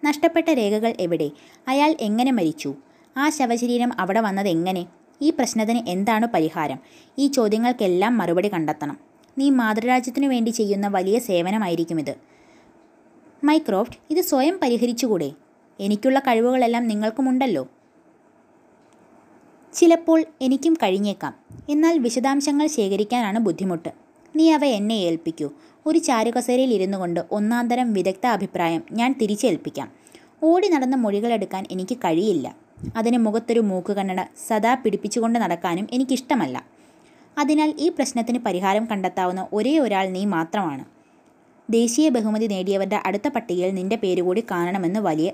[0.05, 1.31] നഷ്ടപ്പെട്ട രേഖകൾ എവിടെ?
[1.67, 2.75] അയാൾ എങ്ങനെ മരിച്ചു?
[3.17, 4.86] ആ ശവശരീരം അവിടെ വന്നത് എങ്ങനെ?
[5.22, 6.79] ഈ പ്രശ്നത്തിന് എന്താണ് പരിഹാരം?
[7.17, 8.98] ഈ ചോദ്യങ്ങൾക്കെല്ലാം മറുപടി കണ്ടെത്തണം.
[9.38, 12.15] നീ മാതൃരാജ്യത്തിനു വേണ്ടി ചെയ്യുന്ന വലിയ സേവനമായിരിക്കും ഇത്.
[13.43, 15.31] മൈക്രോഫ്റ്റ് ഇത് സ്വയം പരിഹരിച്ചുകൂടെ?
[15.79, 17.67] എനിക്കുള്ള കഴിവുകളെല്ലാം നിങ്ങൾക്കുമുണ്ടല്ലോ?
[19.74, 21.36] ചിലപ്പോൾ എനിക്കും കഴിഞ്ഞേക്കാം.
[21.69, 24.06] എന്നാൽ വിശദാംശങ്ങൾ ശേഖരിക്കാനാണ് ബുദ്ധിമുട്ട്.
[24.36, 25.50] നീ അവ എന്നെ ഏൽപ്പിക്കൂ.
[25.86, 29.91] ഒരു ചാരുകസേരയിൽ ഇരുന്നു കൊണ്ട് ഒന്നാന്തരം വിദഗ്ധ അഭിപ്രായം ഞാൻ തിരിച്ചേൽപ്പിക്കാം.
[30.43, 32.55] ഓടി നടന്ന മൊഴികളെടുക്കാൻ എനിക്ക് കഴിയില്ല.
[32.96, 36.65] അതിന് മുഖത്തൊരു മൂക്കുകണ്ണട സദാ പിടിപ്പിച്ചുകൊണ്ട് നടക്കാനും എനിക്കിഷ്ടമല്ല.
[37.38, 40.86] അതിനാൽ ഈ പ്രശ്നത്തിന് പരിഹാരം കണ്ടെത്താവുന്ന ഒരേ ഒരാൾ നീ മാത്രമാണ്.
[41.69, 45.31] ദേശീയ ബഹുമതി നേടിയവരുടെ അടുത്ത പട്ടികയിൽ നിന്റെ പേര് കൂടി കാണണമെന്ന് വലിയ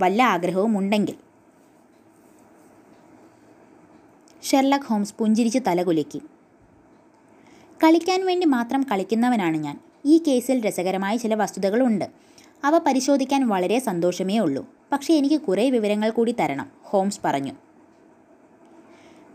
[0.00, 1.14] വല്ല ആഗ്രഹവും ഉണ്ടെങ്കിൽ.
[4.42, 6.22] ഷെർലക് ഹോംസ് പുഞ്ചിരിച്ച് തലകുലുക്കി.
[7.84, 9.80] കളിക്കാൻ വേണ്ടി മാത്രം കളിക്കുന്നവനാണ് ഞാൻ.
[10.04, 12.04] ഈ കേസിൽ രസകരമായ ചില വസ്തുതകളുണ്ട്.
[12.64, 14.66] അവ പരിശോധിക്കാൻ വളരെ സന്തോഷമേ ഉള്ളൂ.
[14.92, 17.52] പക്ഷേ എനിക്ക് കുറേ വിവരങ്ങൾ കൂടി തരണം ഹോംസ് പറഞ്ഞു.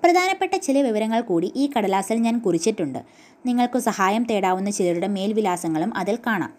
[0.03, 2.99] പ്രധാനപ്പെട്ട ചില വിവരങ്ങൾ കൂടി ഈ കടലാസിൽ ഞാൻ കുറിച്ചിട്ടുണ്ട്.
[3.45, 6.53] നിങ്ങൾക്ക് സഹായം തേടാവുന്ന ചിലരുടെ മേൽവിലാസങ്ങളും അതിൽ കാണാം.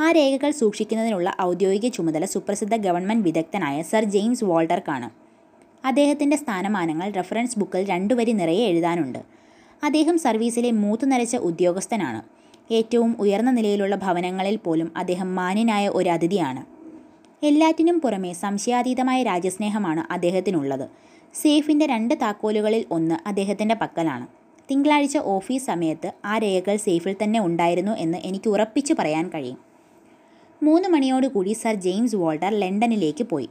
[0.00, 5.10] ആ രേഖകൾ സൂക്ഷിക്കുന്നതിനുള്ള ഔദ്യോഗിക ചുമതല സുപ്രസിദ്ധ ഗവൺമെന്റ് വിദഗ്ധനായ സർ ജെയിംസ് വാൾട്ടർക്കാണ്.
[5.86, 9.35] അദ്ദേഹത്തിന്റെ സ്ഥാനമാനങ്ങൾ റെഫറൻസ് ബുക്കിൽ രണ്ടുവരി നിറയെ എഴുതാനുണ്ട്.
[9.86, 12.20] അദ്ദേഹം സർവീസിലെ മൂത്തു നരച്ച ഉദ്യോഗസ്ഥനാണ്.
[12.72, 16.62] ഏറ്റവും ഉയർന്ന നിലയിലുള്ള ഭവനങ്ങളിൽ പോലും അദ്ദേഹം മാന്യനായ ഒരു അതിഥിയാണ്.
[17.44, 20.88] എല്ലാറ്റിനും പുറമെ സംശയാതീതമായ രാജ്യസ്നേഹമാണ് അദ്ദേഹത്തിനുള്ളത്.
[21.34, 24.26] സേഫിന്റെ രണ്ട് താക്കോലുകളിൽ ഒന്ന് അദ്ദേഹത്തിന്റെ പക്കലാണ്.
[24.70, 29.58] തിങ്കളാഴ്ച ഓഫീസ് സമയത്ത് ആ രേഖകൾ സേഫിൽ തന്നെ ഉണ്ടായിരുന്നു എന്ന് എനിക്ക് ഉറപ്പിച്ചു പറയാൻ കഴിയും.
[30.62, 33.48] മൂന്ന് മണിയോടുകൂടി സർ ജെയിംസ് വോൾട്ടർ ലണ്ടനിലേക്ക് പോയി.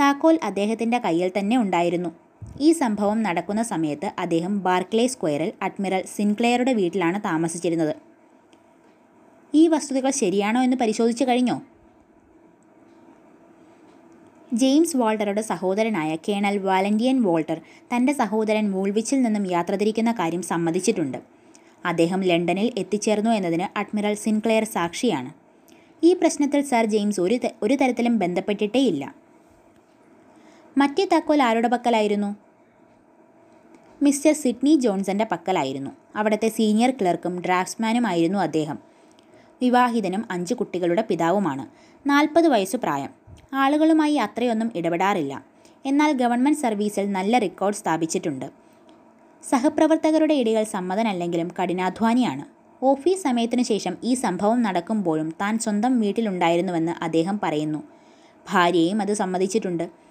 [0.00, 2.23] താക്കോൽ അദ്ദേഹത്തിന്റെ കയ്യിൽ തന്നെ ഉണ്ടായിരുന്നു.
[2.60, 7.96] ഈ സംഭവം നടക്കുന്ന സമയത്ത് അദ്ദേഹം ബാർക്ലേ സ്ക്വയറിൽ അഡ്മിറൽ സിൻക്ലെയറുടെ വീട്ടിലാണ് താമസിച്ചിരുന്നത്.
[9.54, 11.62] ഈ വസ്തുതകൾ ശരിയാണോ എന്ന് പരിശോധിച്ചു കഴിഞ്ഞോ?
[14.52, 17.60] ജെയിംസ് വാൾട്ടറുടെ സഹോദരനായ കേണൽ വാലന്റിയൻ വോൾട്ടർ
[17.96, 21.18] തന്റെ സഹോദരൻ വൂൾവിച്ചിൽ നിന്നും യാത്ര തിരിക്കുന്ന കാര്യം സമ്മതിച്ചിട്ടുണ്ട്.
[21.86, 25.34] അദ്ദേഹം ലണ്ടനിൽ എത്തിച്ചേർന്നു എന്നതിന് അഡ്മിറൽ സിൻക്ലെയർ സാക്ഷിയാണ്.
[26.04, 29.14] ഈ പ്രശ്നത്തിൽ സർ ജെയിംസ് ഒരു ഒരു തരത്തിലും ബന്ധപ്പെട്ടിട്ടേയില്ല.
[30.78, 32.43] മറ്റേ താക്കോൽ ആരുടെ പക്കലായിരുന്നു?
[34.02, 35.90] Mister Sydney ജോൺസന്റെ പക്കലായിരുന്നു.
[36.16, 38.78] അവിടുത്തെ സീനിയർ ക്ലർക്കും ഡ്രാഫ്റ്റ്സ്മാനുമായിരുന്നു അദ്ദേഹം.
[39.62, 41.66] വിവാഹിതനും അഞ്ച് കുട്ടികളുടെ പിതാവുമാണ്.
[42.08, 43.08] നാൽപ്പത് വയസ്സു പ്രായം.
[43.54, 45.44] ആളുകളുമായി അത്രയൊന്നും ഇടപെടാറില്ല.
[45.86, 48.50] എന്നാൽ ഗവൺമെന്റ് സർവീസിൽ നല്ല റെക്കോർഡ് സ്ഥാപിച്ചിട്ടുണ്ട്.
[49.50, 52.44] സഹപ്രവർത്തകരുടെ ഇടയിൽ സമ്മതനല്ലെങ്കിലും കഠിനാധ്വാനിയാണ്.
[52.84, 57.82] ഓഫീസ് സമയത്തിനു ശേഷം ഈ സംഭവം നടക്കുമ്പോഴും താൻ സ്വന്തം വീട്ടിലുണ്ടായിരുന്നുവെന്ന് അദ്ദേഹം പറയുന്നു.
[58.50, 60.03] ഭാര്യയും അത് സമ്മതിച്ചിട്ടുണ്ട്.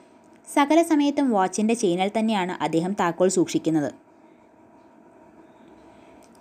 [0.47, 3.93] സകല സമയത്തും വാച്ചിന്റെ ചെയിനിൽ തന്നെയാണ് അദ്ദേഹം താക്കോൽ സൂക്ഷിക്കുന്നത്.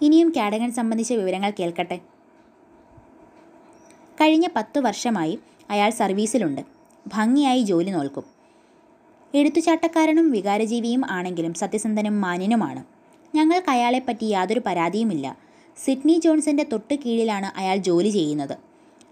[0.02, 1.98] ഇനിയും കാഡഗൻ സംബന്ധിച്ച വിവരങ്ങൾ കേൾക്കട്ടെ.
[4.20, 5.38] കഴിഞ്ഞ പത്തു വർഷമായി
[5.70, 6.60] അയാൾ സർവീസിലുണ്ട്.
[7.06, 8.24] ഭംഗിയായി ജോലി നോൽക്കും.
[9.34, 12.84] എടുത്തുചാട്ടക്കാരനും വികാരജീവിയും ആണെങ്കിലും സത്യസന്ധനും മാന്യനുമാണ്.
[13.34, 15.36] ഞങ്ങൾക്ക് അയാളെപ്പറ്റി യാതൊരു പരാതിയുമില്ല.
[15.84, 18.58] സിഡ്നി ജോൺസന്റെ തൊട്ട് കീഴിലാണ് അയാൾ ജോലി ചെയ്യുന്നത്.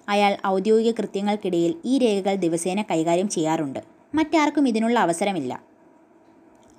[0.09, 4.00] അയാൾ ഔദ്യോഗിക കൃത്യങ്ങൾക്കിടയിൽ ഈ രേഖകൾ ദിവസേന കൈകാര്യം ചെയ്യാറുണ്ട്.
[4.15, 5.63] മറ്റാർക്കും ഇതിനുള്ള അവസരമില്ല.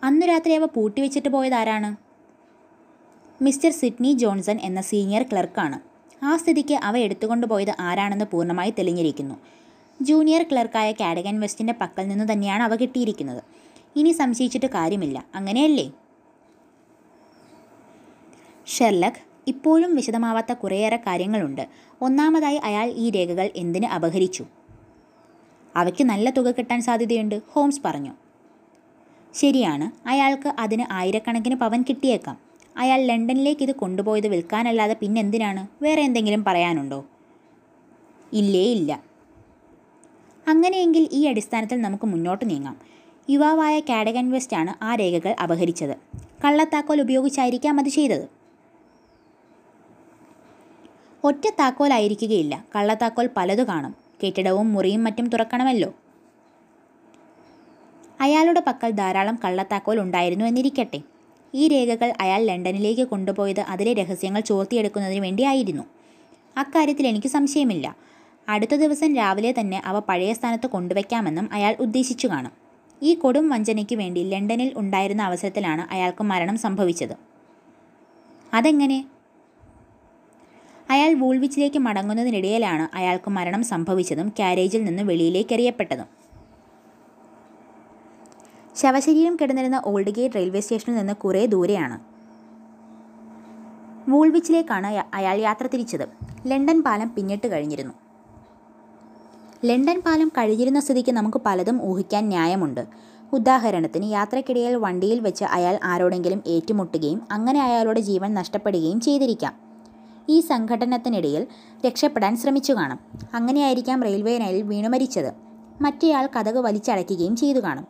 [0.03, 1.95] അന്നു രാത്രി അവ പൂട്ടിവെച്ചിട്ട് പോയതാരാണ്
[3.43, 5.81] മിസ്റ്റർ സിഡ്നി ജോൺസൺ എന്ന സീനിയർ ക്ലർക്കാണ്.
[6.23, 9.35] ആ സ്ഥിതിക്ക് അവ എടുത്തുകൊണ്ട് പോയത് ആരാണെന്ന് പൂർണമായി തെളിഞ്ഞിരിക്കുന്നു.
[10.01, 13.43] ജൂനിയർ ക്ലർക്കായ കാഡഗൻ വെസ്റ്റിന്റെ പക്കൽ നിന്ന് തന്നെയാണ് അവ കിട്ടിയിരിക്കുന്നത്.
[13.95, 15.25] ഇനി സംശയിച്ചിട്ട് കാര്യമില്ല.
[15.35, 15.91] അങ്ങനെയല്ലേ?
[18.67, 21.67] ഷെർലക് ഇപ്പോഴും വിശദമാവാത്ത കുറേയേറെ കാര്യങ്ങളുണ്ട്.
[22.01, 24.45] ഒന്നാമതായി അയാൾ ഈ രേഖകൾ എന്തിന് അപഹരിച്ചു?
[25.75, 28.11] അവയ്ക്ക് നല്ല തുക കിട്ടാൻ സാധ്യതയുണ്ട് ഹോംസ് പറഞ്ഞു.
[29.33, 32.37] ശരിയാണ് അയാൾക്ക് അതിന് ആയിരക്കണക്കിന് പവൻ കിട്ടിയേക്കാം.
[32.77, 35.83] അയാൾ ലണ്ടനിലേക്ക് ഇത് കൊണ്ടുപോയത് വിൽക്കാനല്ലാതെ പിന്നെന്തിനാണ്?
[35.83, 37.05] വേറെ എന്തെങ്കിലും പറയാനുണ്ടോ?
[38.33, 39.03] ഇല്ലേ ഇല്ല.
[40.47, 42.77] അങ്ങനെയെങ്കിൽ ഈ അടിസ്ഥാനത്തിൽ നമുക്ക് മുന്നോട്ട് നീങ്ങാം.
[43.29, 45.97] യുവാവായ കാഡഗൻ വെസ്റ്റ് ആണ് ആ രേഖകൾ അപഹരിച്ചത്.
[46.45, 48.27] കള്ളത്താക്കോൽ ഉപയോഗിച്ചായിരിക്കാം അത് ചെയ്തത്.
[51.23, 53.95] ഒറ്റ താക്കോലായിരിക്കുകയില്ല കള്ളത്താക്കോൽ പലതു കാണും.
[54.23, 55.93] കെട്ടിടവും മുറിയും മറ്റും തുറക്കണമല്ലോ?
[58.21, 61.01] അയാളുടെ പക്കൽ ധാരാളം കള്ളത്താക്കോൽ ഉണ്ടായിരുന്നു എന്നിരിക്കട്ടെ.
[61.55, 65.83] ഈ രേഖകൾ അയാൾ ലണ്ടനിലേക്ക് കൊണ്ടുപോയത് അതിലെ രഹസ്യങ്ങൾ ചോർത്തിയെടുക്കുന്നതിന് വേണ്ടിയായിരുന്നു.
[66.57, 67.95] അക്കാര്യത്തിൽ എനിക്ക് സംശയമില്ല.
[68.49, 72.51] അടുത്ത ദിവസം രാവിലെ തന്നെ അവ പഴയ സ്ഥാനത്ത് കൊണ്ടുവയ്ക്കാമെന്നും അയാൾ ഉദ്ദേശിച്ചു കാണും.
[73.03, 77.15] ഈ കൊടും വഞ്ചനയ്ക്ക് വേണ്ടി ലണ്ടനിൽ ഉണ്ടായിരുന്ന അവസരത്തിലാണ് അയാൾക്ക് മരണം സംഭവിച്ചത്.
[78.53, 79.05] അതെങ്ങനെ?
[80.91, 86.09] അയാൾ വൂൾവിച്ചിലേക്ക് മടങ്ങുന്നതിനിടയിലാണ് അയാൾക്ക് മരണം സംഭവിച്ചതും കാരേജിൽ നിന്ന് വെളിയിലേക്ക് എറിയപ്പെട്ടതും
[88.75, 91.97] ശവശരീരം കിടന്നിരുന്ന ഓൾഡ് ഗേറ്റ് റെയിൽവേ സ്റ്റേഷനിൽ നിന്ന് കുറേ ദൂരെയാണ്.
[94.11, 96.05] വൂൾവിച്ചിലേക്കാണ് അയാൾ യാത്ര തിരിച്ചത്.
[96.47, 97.93] ലണ്ടൻ പാലം പിന്നിട്ട് കഴിഞ്ഞിരുന്നു.
[99.65, 102.83] ലണ്ടൻ പാലം കഴിഞ്ഞിരുന്ന സ്ഥിതിക്ക് നമുക്ക് പലതും ഊഹിക്കാൻ ന്യായമുണ്ട്.
[103.33, 109.70] ഉദാഹരണത്തിന് യാത്രക്കിടയിൽ വണ്ടിയിൽ വെച്ച് അയാൾ ആരോടെങ്കിലും ഏറ്റുമുട്ടുകയും അങ്ങനെ അയാളുടെ ജീവൻ നഷ്ടപ്പെടുകയും ചെയ്തിരിക്കാം.
[110.31, 111.47] ഈ സംഘടനത്തിനിടയിൽ
[111.87, 112.99] രക്ഷപ്പെടാൻ ശ്രമിച്ചു കാണും.
[113.33, 115.31] അങ്ങനെയായിരിക്കാം റെയിൽവേ ലൈനിൽ വീണു മരിച്ചത്.
[115.81, 117.87] മറ്റേയാൾ കഥക് വലിച്ചടയ്ക്കുകയും ചെയ്തു കാണും.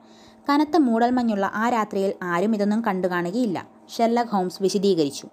[0.49, 3.67] കനത്ത മൂടൽമഞ്ഞുള്ള ആ രാത്രിയിൽ ആരും ഇതൊന്നും കണ്ടു കാണുകയില്ല.
[3.97, 5.27] ഷെർലക് ഹോംസ് വിശദീകരിച്ചു.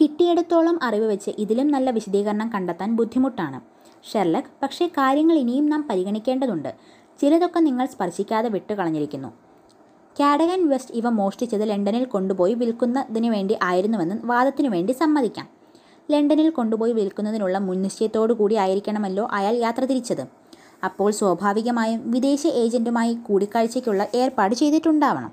[0.00, 3.60] കിട്ടിയിടത്തോളം അറിവ് വെച്ച് ഇതിലും നല്ല വിശദീകരണം കണ്ടെത്താൻ ബുദ്ധിമുട്ടാണ്.
[4.12, 6.74] ഷെർലക് പക്ഷേ കാര്യങ്ങൾ ഇനിയും നാം പരിഗണിക്കേണ്ടതുണ്ട്.
[7.20, 9.41] ചിലതൊക്കെ നിങ്ങൾ സ്പർശിക്കാതെ വിട്ടുകളഞ്ഞിരിക്കുന്നു.
[10.20, 15.46] കാഡഗൻ വെസ്റ്റ് ഇവ മോഷ്ടിച്ചത് ലണ്ടനിൽ കൊണ്ടുപോയി വിൽക്കുന്നതിന് വേണ്ടി ആയിരുന്നുവെന്ന് വാദത്തിനു വേണ്ടി സമ്മതിക്കാം.
[16.10, 20.24] ലണ്ടനിൽ കൊണ്ടുപോയി വിൽക്കുന്നതിനുള്ള മുൻനിശ്ചയത്തോടു കൂടി ആയിരിക്കണമല്ലോ അയാൾ യാത്ര തിരിച്ചത്.
[20.84, 25.32] അപ്പോൾ സ്വാഭാവികമായും വിദേശ ഏജന്റുമായി കൂടിക്കാഴ്ചയ്ക്കുള്ള ഏർപ്പാട് ചെയ്തിട്ടുണ്ടാവണം.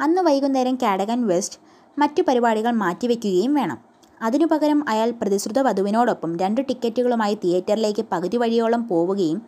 [0.00, 1.58] അന്ന് വൈകുന്നേരം കാഡഗൻ വെസ്റ്റ്
[1.98, 3.78] മറ്റു പരിപാടികൾ മാറ്റിവെക്കുകയും വേണം.
[4.22, 9.42] അതിനു പകരം അയാൾ പ്രതിശ്രുത വധുവിനോടൊപ്പം രണ്ട് ടിക്കറ്റുകളുമായി തിയേറ്ററിലേക്ക് പകുതി വഴിയോളം പോവുകയും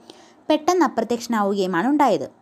[0.51, 2.42] പെട്ടെന്ന് അപ്രത്യക്ഷനാവുകയുമാണ് ഉണ്ടായത്.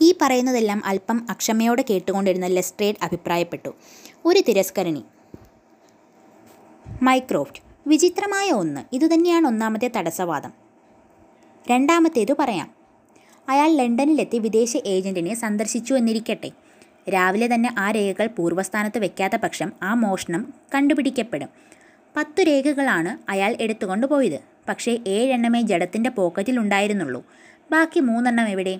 [0.00, 3.68] ഈ പറയുന്നതെല്ലാം അല്പം അക്ഷമയോടെ കേട്ടുകൊണ്ടിരുന്ന ലെസ്ട്രേഡ് അഭിപ്രായപ്പെട്ടു.
[4.24, 5.04] ഒരു തിരസ്കരണി.
[7.02, 7.60] മൈക്രോഫ്റ്റ്.
[7.86, 8.80] വിചിത്രമായ ഒന്ന്.
[8.92, 10.52] ഇതുതന്നെയാണ് ഒന്നാമത്തെ തടസ്സവാദം.
[11.70, 12.70] രണ്ടാമത്തേതു പറയാം.
[13.48, 16.50] അയാൾ ലണ്ടനിലെത്തി വിദേശ ഏജന്റിനെ സന്ദർശിച്ചു എന്നിരിക്കട്ടെ.
[17.10, 21.48] രാവിലെ തന്നെ ആ രേഖകൾ പൂർവസ്ഥാനത്ത് വെക്കാത്ത പക്ഷം ആ മോഷണം കണ്ടുപിടിക്കപ്പെടും.
[22.16, 27.26] പത്തു രേഖകളാണ് അയാൾ എടുത്തുകൊണ്ട് പോയത് പക്ഷേ ഏഴെണ്ണമേ ജഡത്തിന്റെ പോക്കറ്റിൽ ഉണ്ടായിരുന്നുള്ളൂ
[27.70, 28.78] ബാക്കി മൂന്നെണ്ണം എവിടെ?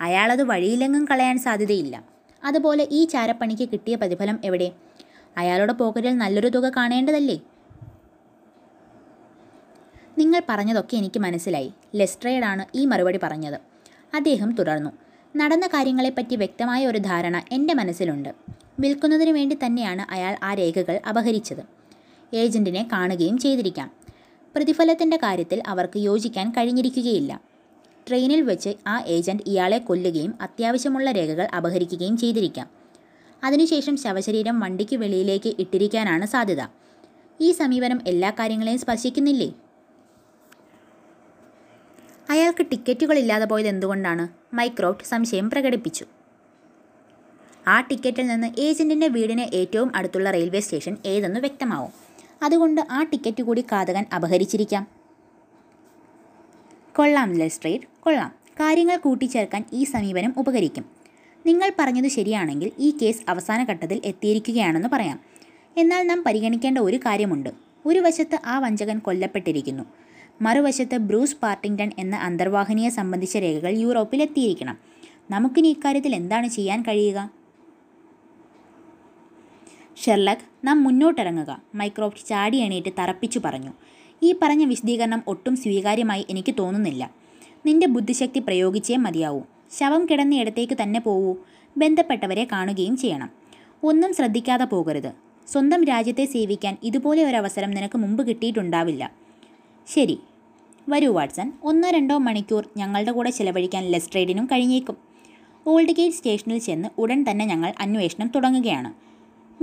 [0.00, 2.04] അയാളത് വഴിയിലെങ്ങും കളയാൻ സാധ്യതയില്ല.
[2.44, 4.72] അതുപോലെ ഈ ചാരപ്പണിക്ക് കിട്ടിയ പ്രതിഫലം എവിടെ?
[5.36, 7.40] അയാളുടെ പോക്കറ്റിൽ നല്ലൊരു തുക കാണേണ്ടതല്ലേ?
[10.18, 11.72] നിങ്ങൾ പറഞ്ഞതൊക്കെ എനിക്ക് മനസ്സിലായി.
[11.94, 13.60] ലെസ്ട്രേഡാണ് ഈ മറുപടി പറഞ്ഞത്.
[14.14, 14.90] അദ്ദേഹം തുടർന്നു.
[15.36, 18.34] നടന്ന കാര്യങ്ങളെപ്പറ്റി വ്യക്തമായ ഒരു ധാരണ എന്റെ മനസ്സിലുണ്ട്.
[18.80, 21.62] വിൽക്കുന്നതിന് വേണ്ടി തന്നെയാണ് അയാൾ ആ രേഖകൾ അപഹരിച്ചത്.
[22.34, 23.90] ഏജന്റിനെ കാണുകയും ചെയ്തിരിക്കാം.
[24.56, 27.49] പ്രതിഫലത്തിന്റെ കാര്യത്തിൽ അവർക്ക് യോജിക്കാൻ കഴിഞ്ഞിരിക്കുകയില്ല.
[28.08, 32.70] ട്രെയിനിൽ വെച്ച് ആ ഏജന്റ് ഇയാളെ കൊല്ലുകയും അത്യാവശ്യമുള്ള രേഖകൾ അപഹരിക്കുകയും ചെയ്തിരിക്കാം.
[33.44, 36.62] അതിനുശേഷം ശവശരീരം വണ്ടിക്ക് വെളിയിലേക്ക് ഇട്ടിരിക്കാനാണ് സാധ്യത.
[37.40, 39.52] ഈ സമീപനം എല്ലാ കാര്യങ്ങളെയും സ്പർശിക്കുന്നില്ലേ?
[42.30, 44.28] അയാൾക്ക് ടിക്കറ്റുകളില്ലാതെ പോയത് എന്തുകൊണ്ടാണ്?
[44.54, 46.06] മൈക്രോഫ്റ്റ് സംശയം പ്രകടിപ്പിച്ചു.
[47.66, 51.92] ആ ടിക്കറ്റിൽ നിന്ന് ഏജന്റിന്റെ വീടിന് ഏറ്റവും അടുത്തുള്ള റെയിൽവേ സ്റ്റേഷൻ ഏതെന്ന് വ്യക്തമാവും.
[52.42, 54.86] അതുകൊണ്ട് ആ ടിക്കറ്റ് കൂടി കാതകൻ അപഹരിച്ചിരിക്കാം.
[56.96, 58.32] കൊള്ളാം ലെസ്ട്രേഡ് കൊള്ളാം.
[58.52, 60.84] കാര്യങ്ങൾ കൂട്ടിച്ചേർക്കാൻ ഈ സമീപനം ഉപകരിക്കും.
[61.46, 65.20] നിങ്ങൾ പറഞ്ഞത് ശരിയാണെങ്കിൽ ഈ കേസ് അവസാന ഘട്ടത്തിൽ എത്തിയിരിക്കുകയാണെന്ന് പറയാം.
[65.76, 67.50] എന്നാൽ നാം പരിഗണിക്കേണ്ട ഒരു കാര്യമുണ്ട്.
[67.86, 69.84] ഒരു വശത്ത് ആ വഞ്ചകൻ കൊല്ലപ്പെട്ടിരിക്കുന്നു.
[70.42, 74.78] മറുവശത്ത് ബ്രൂസ് പാർട്ടിങ്ടൺ എന്ന അന്തർവാഹിനിയെ സംബന്ധിച്ച രേഖകൾ യൂറോപ്പിൽ എത്തിയിരിക്കണം.
[75.30, 77.30] നമുക്കിനി ഇക്കാര്യത്തിൽ എന്താണ് ചെയ്യാൻ കഴിയുക?
[79.96, 81.62] ഷെർലക് നാം മുന്നോട്ടിറങ്ങുക.
[81.74, 83.72] മൈക്രോഫ്റ്റ് ചാടി എണീറ്റ് തറപ്പിച്ചു പറഞ്ഞു.
[84.22, 87.19] ഈ പറഞ്ഞ വിശദീകരണം ഒട്ടും സ്വീകാര്യമായി എനിക്ക് തോന്നുന്നില്ല.
[87.66, 89.40] നിന്റെ ബുദ്ധിശക്തി പ്രയോഗിച്ചേ മതിയാവൂ.
[89.78, 91.34] ശവം കിടന്നയിടത്തേക്ക് തന്നെ പോവൂ.
[91.76, 93.30] ബന്ധപ്പെട്ടവരെ കാണുകയും ചെയ്യണം.
[93.84, 95.12] ഒന്നും ശ്രദ്ധിക്കാതെ പോകരുത്.
[95.48, 99.12] സ്വന്തം രാജ്യത്തെ സേവിക്കാൻ ഇതുപോലെ ഒരു അവസരം നിനക്ക് മുമ്പ് കിട്ടിയിട്ടുണ്ടാവില്ല.
[99.86, 100.20] ശരി.
[100.88, 101.52] വരൂ വാട്സൺ.
[101.62, 104.96] ഒന്നോ രണ്ടോ മണിക്കൂർ ഞങ്ങളുടെ കൂടെ ചിലവഴിക്കാൻ ലെസ്ട്രേഡിനും കഴിഞ്ഞേക്കും.
[105.66, 108.92] ഓൾഡ് ഗേറ്റ് സ്റ്റേഷനിൽ ചെന്ന് ഉടൻ തന്നെ ഞങ്ങൾ അന്വേഷണം തുടങ്ങുകയാണ്.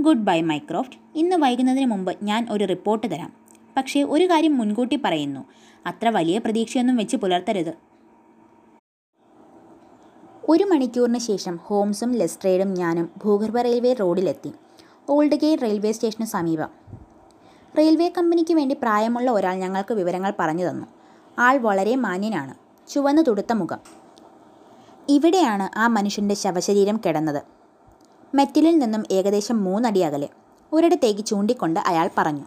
[0.18, 0.96] Goodbye Mycroft.
[1.14, 3.32] ഇന്ന് വൈകുന്നതിന് മുമ്പ് ഞാൻ ഒരു റിപ്പോർട്ട് തരാം.
[3.76, 5.44] പക്ഷേ ഒരു കാര്യം മുൻകൂട്ടി പറയുന്നു.
[5.86, 7.87] അത്ര വലിയ പ്രതീക്ഷയൊന്നും വെച്ച് പുലർത്തരുത്.
[10.50, 14.52] ഒരു മണിക്കൂറിന് ശേഷം ഹോംസും ലെസ്ട്രേഡും ഞാനും ഭൂഗർഭ റെയിൽവേ റോഡിലെത്തി.
[15.10, 16.68] ഓൾഡ് ഗേറ്റ് റെയിൽവേ സ്റ്റേഷന് സമീപം.
[17.78, 20.86] റെയിൽവേ കമ്പനിക്ക് വേണ്ടി പ്രായമുള്ള ഒരാൾ ഞങ്ങൾക്ക് വിവരങ്ങൾ പറഞ്ഞു തന്നു.
[21.38, 22.54] ആൾ വളരെ മാന്യനാണ്.
[22.88, 23.78] ചുവന്നു തുടുത്ത മുഖം.
[25.08, 27.42] ഇവിടെയാണ് ആ മനുഷ്യന്റെ ശവശരീരം കിടന്നത്.
[28.34, 30.28] മെറ്റിലിൽ നിന്നും ഏകദേശം മൂന്നടി അകലെ.
[30.72, 32.44] ഒരിടത്തേക്ക് ചൂണ്ടിക്കൊണ്ട് അയാൾ പറഞ്ഞു.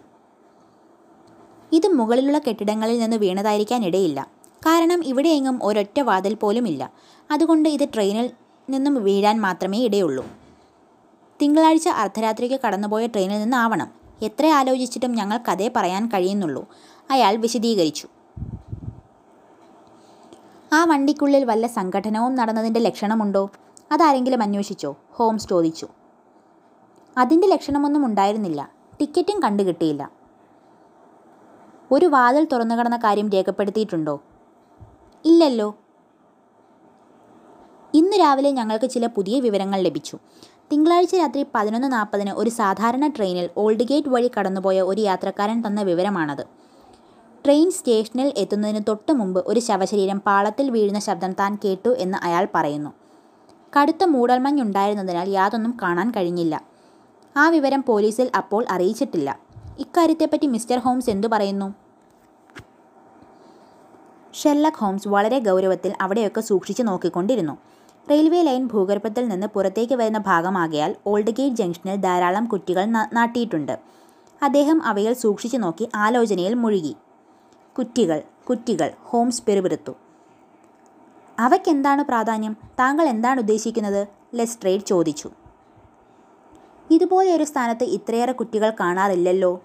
[1.71, 4.27] ഇത് മുകളിലുള്ള കെട്ടിടങ്ങളിൽ നിന്ന് വീണതായിരിക്കാൻ ഇടയില്ല.
[4.65, 6.93] കാരണം ഇവിടെയെങ്ങും ഒരൊറ്റ വാതിൽ പോലും ഇല്ല
[7.31, 8.31] അതുകൊണ്ട് ഇത് ട്രെയിനിൽ
[8.69, 10.25] നിന്നും വീഴാൻ മാത്രമേ ഇടയുള്ളൂ.
[11.41, 13.91] തിങ്കളാഴ്ച അർദ്ധരാത്രിക്ക് കടന്നുപോയ ട്രെയിനിൽ നിന്നാവണം.
[14.21, 16.67] എത്ര ആലോചിച്ചിട്ടും ഞങ്ങൾ ഞങ്ങൾക്കതേ പറയാൻ കഴിയുന്നുള്ളൂ.
[17.11, 18.07] അയാൾ വിശദീകരിച്ചു.
[20.73, 23.49] ആ വണ്ടിക്കുള്ളിൽ വല്ല സംഘടനവും നടന്നതിന്റെ ലക്ഷണമുണ്ടോ?
[23.91, 24.95] അതാരെങ്കിലും അന്വേഷിച്ചോ?
[25.11, 25.87] ഹോംസ് ചോദിച്ചു.
[27.17, 28.71] അതിന്റെ ലക്ഷണമൊന്നും ഉണ്ടായിരുന്നില്ല.
[28.99, 30.11] ടിക്കറ്റും കണ്ടു കിട്ടിയില്ല.
[31.91, 34.21] ഒരു വാതിൽ തുറന്നു കടന്ന കാര്യം രേഖപ്പെടുത്തിയിട്ടുണ്ടോ?
[35.25, 35.75] ഇല്ലല്ലോ.
[37.93, 40.17] ഇന്ന് രാവിലെ ഞങ്ങൾക്ക് ചില പുതിയ വിവരങ്ങൾ ലഭിച്ചു.
[40.71, 46.43] തിങ്കളാഴ്ച രാത്രി പതിനൊന്ന് നാൽപ്പതിന് ഒരു സാധാരണ ട്രെയിനിൽ ഓൾഡ് ഗേറ്റ് വഴി കടന്നുപോയ ഒരു യാത്രക്കാരൻ തന്ന വിവരമാണത്.
[47.45, 52.89] ട്രെയിൻ സ്റ്റേഷനിൽ എത്തുന്നതിന് തൊട്ട് മുമ്പ് ഒരു ശവശരീരം പാളത്തിൽ വീഴുന്ന ശബ്ദം താൻ കേട്ടു എന്ന് അയാൾ പറയുന്നു.
[53.79, 56.61] കടുത്ത മൂടൽമഞ്ഞുണ്ടായിരുന്നതിനാൽ യാതൊന്നും കാണാൻ കഴിഞ്ഞില്ല.
[57.37, 59.39] ആ വിവരം പോലീസിൽ അപ്പോൾ അറിയിച്ചിട്ടില്ല.
[59.79, 61.73] ഇക്കാര്യത്തെപ്പറ്റി മിസ്റ്റർ ഹോംസ് എന്തു പറയുന്നു?
[64.33, 67.57] ഷെല്ലക് ഹോംസ് വളരെ ഗൗരവത്തിൽ അവിടെയൊക്കെ സൂക്ഷിച്ചു നോക്കിക്കൊണ്ടിരുന്നു.
[68.09, 73.79] റെയിൽവേ ലൈൻ ഭൂഗർഭത്തിൽ നിന്ന് പുറത്തേക്ക് വരുന്ന ഭാഗമാകയാൽ ഓൾഡ് ഗേറ്റ് ജംഗ്ഷനിൽ ധാരാളം കുറ്റികൾ നാട്ടിയിട്ടുണ്ട്.
[74.43, 76.95] അദ്ദേഹം അവയിൽ സൂക്ഷിച്ചു നോക്കി ആലോചനയിൽ മുഴുകി.
[77.77, 79.91] കുറ്റികൾ കുറ്റികൾ ഹോംസ് പെരുപിറുത്തു.
[81.39, 82.57] അവയ്ക്കെന്താണ് പ്രാധാന്യം?
[82.79, 84.07] താങ്കൾ എന്താണ് ഉദ്ദേശിക്കുന്നത്?
[84.35, 85.29] ലെസ്ട്രേഡ് ചോദിച്ചു.
[86.91, 89.61] ഇതുപോലെ ഒരു സ്ഥാനത്ത് ഇത്രയേറെ കുറ്റികൾ കാണാറില്ലല്ലോ.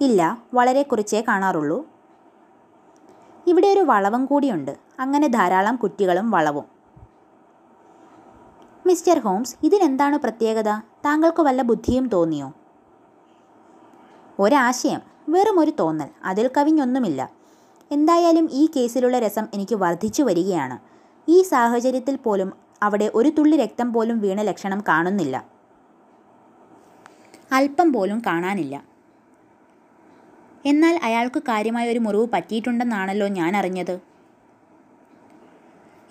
[0.00, 1.99] ഇല്ല വളരെ കുറച്ചേ കാണാറുള്ളൂ.
[3.50, 4.72] ഇവിടെ ഒരു വളവും കൂടിയുണ്ട്.
[5.00, 6.66] അങ്ങനെ ധാരാളം കുറ്റികളും വളവും.
[8.86, 10.70] മിസ്റ്റർ ഹോംസ് ഇതിനെന്താണ് പ്രത്യേകത?
[11.06, 12.48] താങ്കൾക്ക് വല്ല ബുദ്ധിയും തോന്നിയോ?
[14.38, 17.30] ഒരാശയം വെറും ഒരു തോന്നൽ അതിൽ കവിഞ്ഞൊന്നുമില്ല.
[17.90, 20.76] എന്തായാലും ഈ കേസിലുള്ള രസം എനിക്ക് വർദ്ധിച്ചു വരികയാണ്.
[21.28, 22.50] ഈ സാഹചര്യത്തിൽ പോലും
[22.82, 25.36] അവിടെ ഒരു തുള്ളി രക്തം പോലും വീണ ലക്ഷണം കാണുന്നില്ല.
[27.52, 28.89] അല്പം പോലും കാണാനില്ല.
[30.66, 34.00] എന്നാൽ അയാൾക്ക് കാര്യമായ ഒരു മുറിവ് പറ്റിയിട്ടുണ്ടെന്നാണല്ലോ ഞാൻ അറിഞ്ഞത്.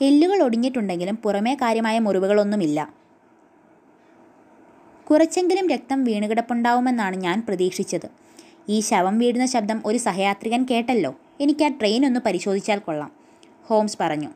[0.01, 2.93] എല്ലുകൾ ഒടിഞ്ഞിട്ടുണ്ടെങ്കിലും പുറമേ കാര്യമായ മുറിവുകളൊന്നുമില്ല.
[5.09, 8.09] കുറച്ചെങ്കിലും രക്തം വീണുകിടപ്പുണ്ടാവുമെന്നാണ് ഞാൻ പ്രതീക്ഷിച്ചത്.
[8.69, 11.15] ഈ ശവം വീഴുന്ന ശബ്ദം ഒരു സഹയാത്രികൻ കേട്ടല്ലോ.
[11.41, 13.11] എനിക്ക് ആ ട്രെയിൻ ഒന്ന് പരിശോധിച്ചാൽ കൊള്ളാം.
[13.65, 14.29] ഹോംസ് പറഞ്ഞു.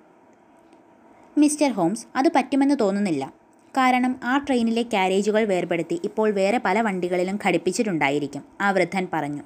[1.38, 3.34] മിസ്റ്റർ ഹോംസ് അത് പറ്റുമെന്ന് തോന്നുന്നില്ല.
[3.78, 9.43] കാരണം ആ ട്രെയിനിലെ കാരേജുകൾ വേർപെടുത്തി ഇപ്പോൾ വേറെ പല വണ്ടികളിലും ഘടിപ്പിച്ചിട്ടുണ്ടായിരിക്കും ആ വൃദ്ധൻ പറഞ്ഞു.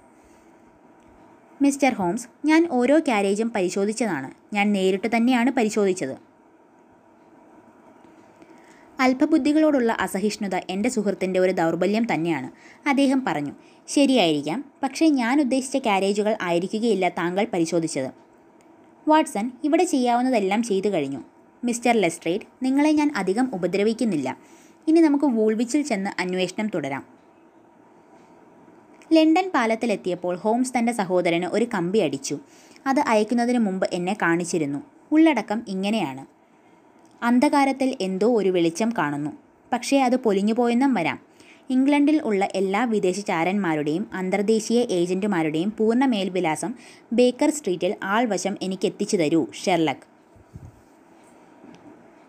[1.62, 4.32] മിസ്റ്റർ ഹോംസ് ഞാൻ ഓരോ കാരേജും പരിശോധിച്ചതാണ്.
[4.54, 6.16] ഞാൻ നേരിട്ട് തന്നെയാണ് പരിശോധിച്ചത്.
[9.00, 12.52] അല്പബുദ്ധികളോടുള്ള അസഹിഷ്ണുത എന്റെ സുഹൃത്തിന്റെ ഒരു ദൗർബല്യം തന്നെയാണ്.
[12.90, 13.52] അദ്ദേഹം പറഞ്ഞു
[13.88, 14.66] ശരിയായിരിക്കാം.
[14.84, 18.12] പക്ഷേ ഞാൻ ഉദ്ദേശിച്ച കാരേജുകൾ ആയിരിക്കുകയില്ല താങ്കൾ പരിശോധിച്ചത്.
[19.08, 21.20] വാട്സൺ ഇവിടെ ചെയ്യാവുന്നതെല്ലാം ചെയ്തു കഴിഞ്ഞു.
[21.64, 24.38] മിസ്റ്റർ ലെസ്ട്രേറ്റ് നിങ്ങളെ ഞാൻ അധികം ഉപദ്രവിക്കുന്നില്ല.
[24.88, 27.17] ഇനി നമുക്ക് വൂൾവിച്ചിൽ ചെന്ന് അന്വേഷണം തുടരാം.
[29.14, 32.40] ലണ്ടൻ പാലത്തിലെത്തിയപ്പോൾ ഹോംസ് തന്റെ സഹോദരന് ഒരു കമ്പി അടിച്ചു.
[32.88, 34.80] അത് അയക്കുന്നതിന് മുമ്പ് എന്നെ കാണിച്ചിരുന്നു.
[35.12, 36.26] ഉള്ളടക്കം ഇങ്ങനെയാണ്.
[37.24, 39.32] അന്ധകാരത്തിൽ എന്തോ ഒരു വെളിച്ചം കാണുന്നു.
[39.74, 41.20] പക്ഷേ അത് പൊലിഞ്ഞുപോയെന്നും വരാം.
[41.70, 46.74] ഇംഗ്ലണ്ടിൽ ഉള്ള എല്ലാ വിദേശ ചാരന്മാരുടെയും അന്തർദേശീയ ഏജന്റുമാരുടെയും പൂർണ മേൽവിലാസം
[47.14, 50.18] ബേക്കർ സ്ട്രീറ്റിൽ ആൾവശം എനിക്ക് എത്തിച്ചു തരൂ ഷെർലക്.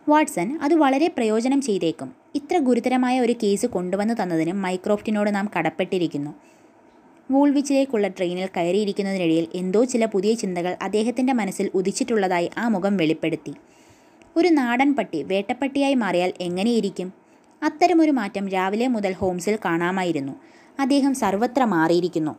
[0.08, 2.12] വാട്സൺ അത് വളരെ പ്രയോജനം ചെയ്തേക്കും.
[2.34, 6.47] ഇത്ര ഗുരുതരമായ ഒരു കേസ് കൊണ്ടുവന്നു തന്നതിന് മൈക്രോഫ്റ്റിനോട് നാം കടപ്പെട്ടിരിക്കുന്നു.
[7.30, 13.54] വൂൾവിച്ചിലേക്കുള്ള ട്രെയിനിൽ കയറിയിരിക്കുന്നതിനിടയിൽ എന്തോ ചില പുതിയ ചിന്തകൾ അദ്ദേഹത്തിന്റെ മനസ്സിൽ ഉദിച്ചിട്ടുള്ളതായി ആ മുഖം വെളിപ്പെടുത്തി.
[14.36, 17.12] ഒരു നാടൻ പട്ടി വേട്ടപ്പട്ടിയായി മാറിയാൽ എങ്ങനെയിരിക്കും?
[17.62, 20.32] അത്തരമൊരു മാറ്റം രാവിലെ മുതൽ ഹോംസിൽ കാണാമായിരുന്നു.
[20.80, 22.36] അദ്ദേഹം സർവത്ര മാറിയിരിക്കുന്നു.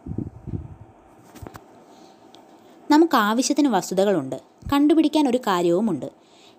[2.91, 4.35] നമുക്ക് ആവശ്യത്തിന് വസ്തുതകളുണ്ട്.
[4.73, 6.11] കണ്ടുപിടിക്കാൻ ഒരു കാര്യവുമുണ്ട്.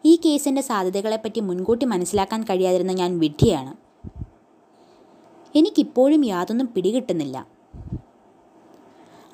[0.05, 3.75] ഈ കേസിന്റെ സാധ്യതകളെപ്പറ്റി മുൻകൂട്ടി മനസ്സിലാക്കാൻ കഴിയാതിരുന്ന ഞാൻ വിഡ്ഢിയാണ്.
[5.55, 7.47] എനിക്കിപ്പോഴും യാതൊന്നും പിടികിട്ടുന്നില്ല.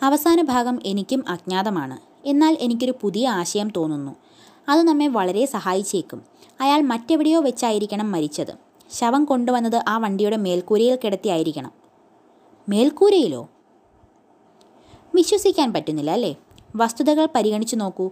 [0.02, 1.98] അവസാന ഭാഗം എനിക്കും അജ്ഞാതമാണ്.
[2.24, 4.16] എന്നാൽ എനിക്കൊരു പുതിയ ആശയം തോന്നുന്നു.
[4.68, 6.22] അത് നമ്മെ വളരെ സഹായിച്ചേക്കും.
[6.60, 8.54] അയാൾ മറ്റെവിടെയോ വെച്ചായിരിക്കണം മരിച്ചത്.
[8.92, 11.72] ശവം കൊണ്ടുവന്നത് ആ വണ്ടിയുടെ മേൽക്കൂരയിൽ കിടത്തിയായിരിക്കണം.
[12.68, 13.48] മേൽക്കൂരയിലോ?
[15.14, 16.36] വിശ്വസിക്കാൻ പറ്റുന്നില്ല അല്ലേ?
[16.76, 18.10] വസ്തുതകൾ പരിഗണിച്ചു നോക്കൂ.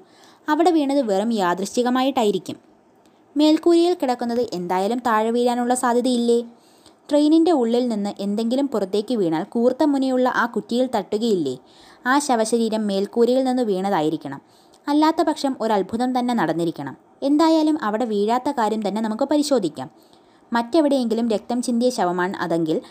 [0.49, 2.57] അവിടെ വീണത് വെറും യാദൃശ്ചികമായിട്ടായിരിക്കും.
[3.37, 6.45] മേൽക്കൂരയിൽ കിടക്കുന്നത് എന്തായാലും താഴെ വീഴാനുള്ള സാധ്യതയില്ലേ?
[7.11, 11.59] ട്രെയിനിന്റെ ഉള്ളിൽ നിന്ന് എന്തെങ്കിലും പുറത്തേക്ക് വീണാൽ കൂർത്ത മുനയുള്ള ആ കുറ്റിയിൽ തട്ടുകയില്ലേ?
[12.07, 14.41] ആ ശവശരീരം മേൽക്കൂരയിൽ നിന്ന് വീണതായിരിക്കണം.
[14.89, 16.97] അല്ലാത്ത പക്ഷം ഒരത്ഭുതം തന്നെ നടന്നിരിക്കണം.
[17.23, 19.91] എന്തായാലും അവിടെ വീഴാത്ത കാര്യം തന്നെ നമുക്ക് പരിശോധിക്കാം.
[20.53, 22.83] മറ്റെവിടെയെങ്കിലും രക്തം ചിന്തിയ ശവമാണ് അതെങ്കിൽ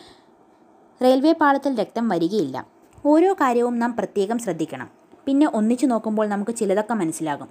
[1.03, 2.67] റെയിൽവേ പാളത്തിൽ രക്തം വരികയില്ല.
[3.05, 4.89] ഓരോ കാര്യവും നാം പ്രത്യേകം ശ്രദ്ധിക്കണം.
[5.25, 7.47] പിന്നെ ഒന്നിച്ചു നോക്കുമ്പോൾ നമുക്ക് ചിലതൊക്കെ മനസ്സിലാകും.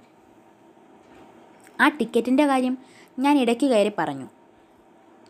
[1.81, 2.77] ആ ടിക്കറ്റിന്റെ കാര്യം
[3.19, 4.27] ഞാൻ ഇടയ്ക്ക് കയറി പറഞ്ഞു.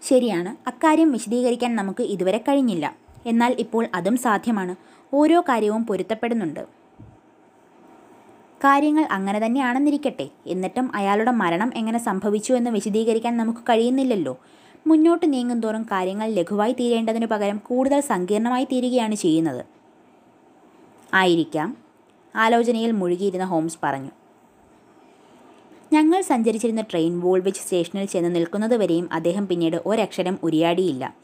[0.04, 0.70] ശരിയാണ്.
[0.70, 2.96] അക്കാര്യം വിശദീകരിക്കാൻ നമുക്ക് ഇതുവരെ കഴിഞ്ഞില്ല.
[3.26, 4.76] എന്നാൽ ഇപ്പോൾ അതും സാധ്യമാണ്.
[5.13, 6.60] ഓരോ കാര്യവും പൊരുത്തപ്പെടുന്നുണ്ട്.
[8.66, 10.30] കാര്യങ്ങൾ അങ്ങനെ തന്നെയാണെന്നിരിക്കട്ടെ.
[10.48, 14.39] എന്നിട്ടും അയാളുടെ മരണം എങ്ങനെ സംഭവിച്ചു എന്ന് വിശദീകരിക്കാൻ നമുക്ക് കഴിയുന്നില്ലല്ലോ.
[14.88, 19.66] മുന്നോട്ട് നീങ്ങുന്തോറും കാര്യങ്ങൾ ലഘുവായി തീരേണ്ടതിനു പകരം കൂടുതൽ സങ്കീർണമായി തീരുകയാണ് ചെയ്യുന്നത്.
[21.13, 21.78] ആയിരിക്കാം.
[22.36, 24.10] ആലോചനയിൽ മുഴുകിയിരുന്ന ഹോംസ് പറഞ്ഞു.
[25.94, 31.16] ഞങ്ങൾ സഞ്ചരിച്ചിരുന്ന ട്രെയിൻ വോൾവിച്ച് സ്റ്റേഷനിൽ ചെന്ന് നിൽക്കുന്നതുവരെയും അദ്ദേഹം പിന്നീട് ഒരക്ഷരം ഉരിയാടിയില്ല.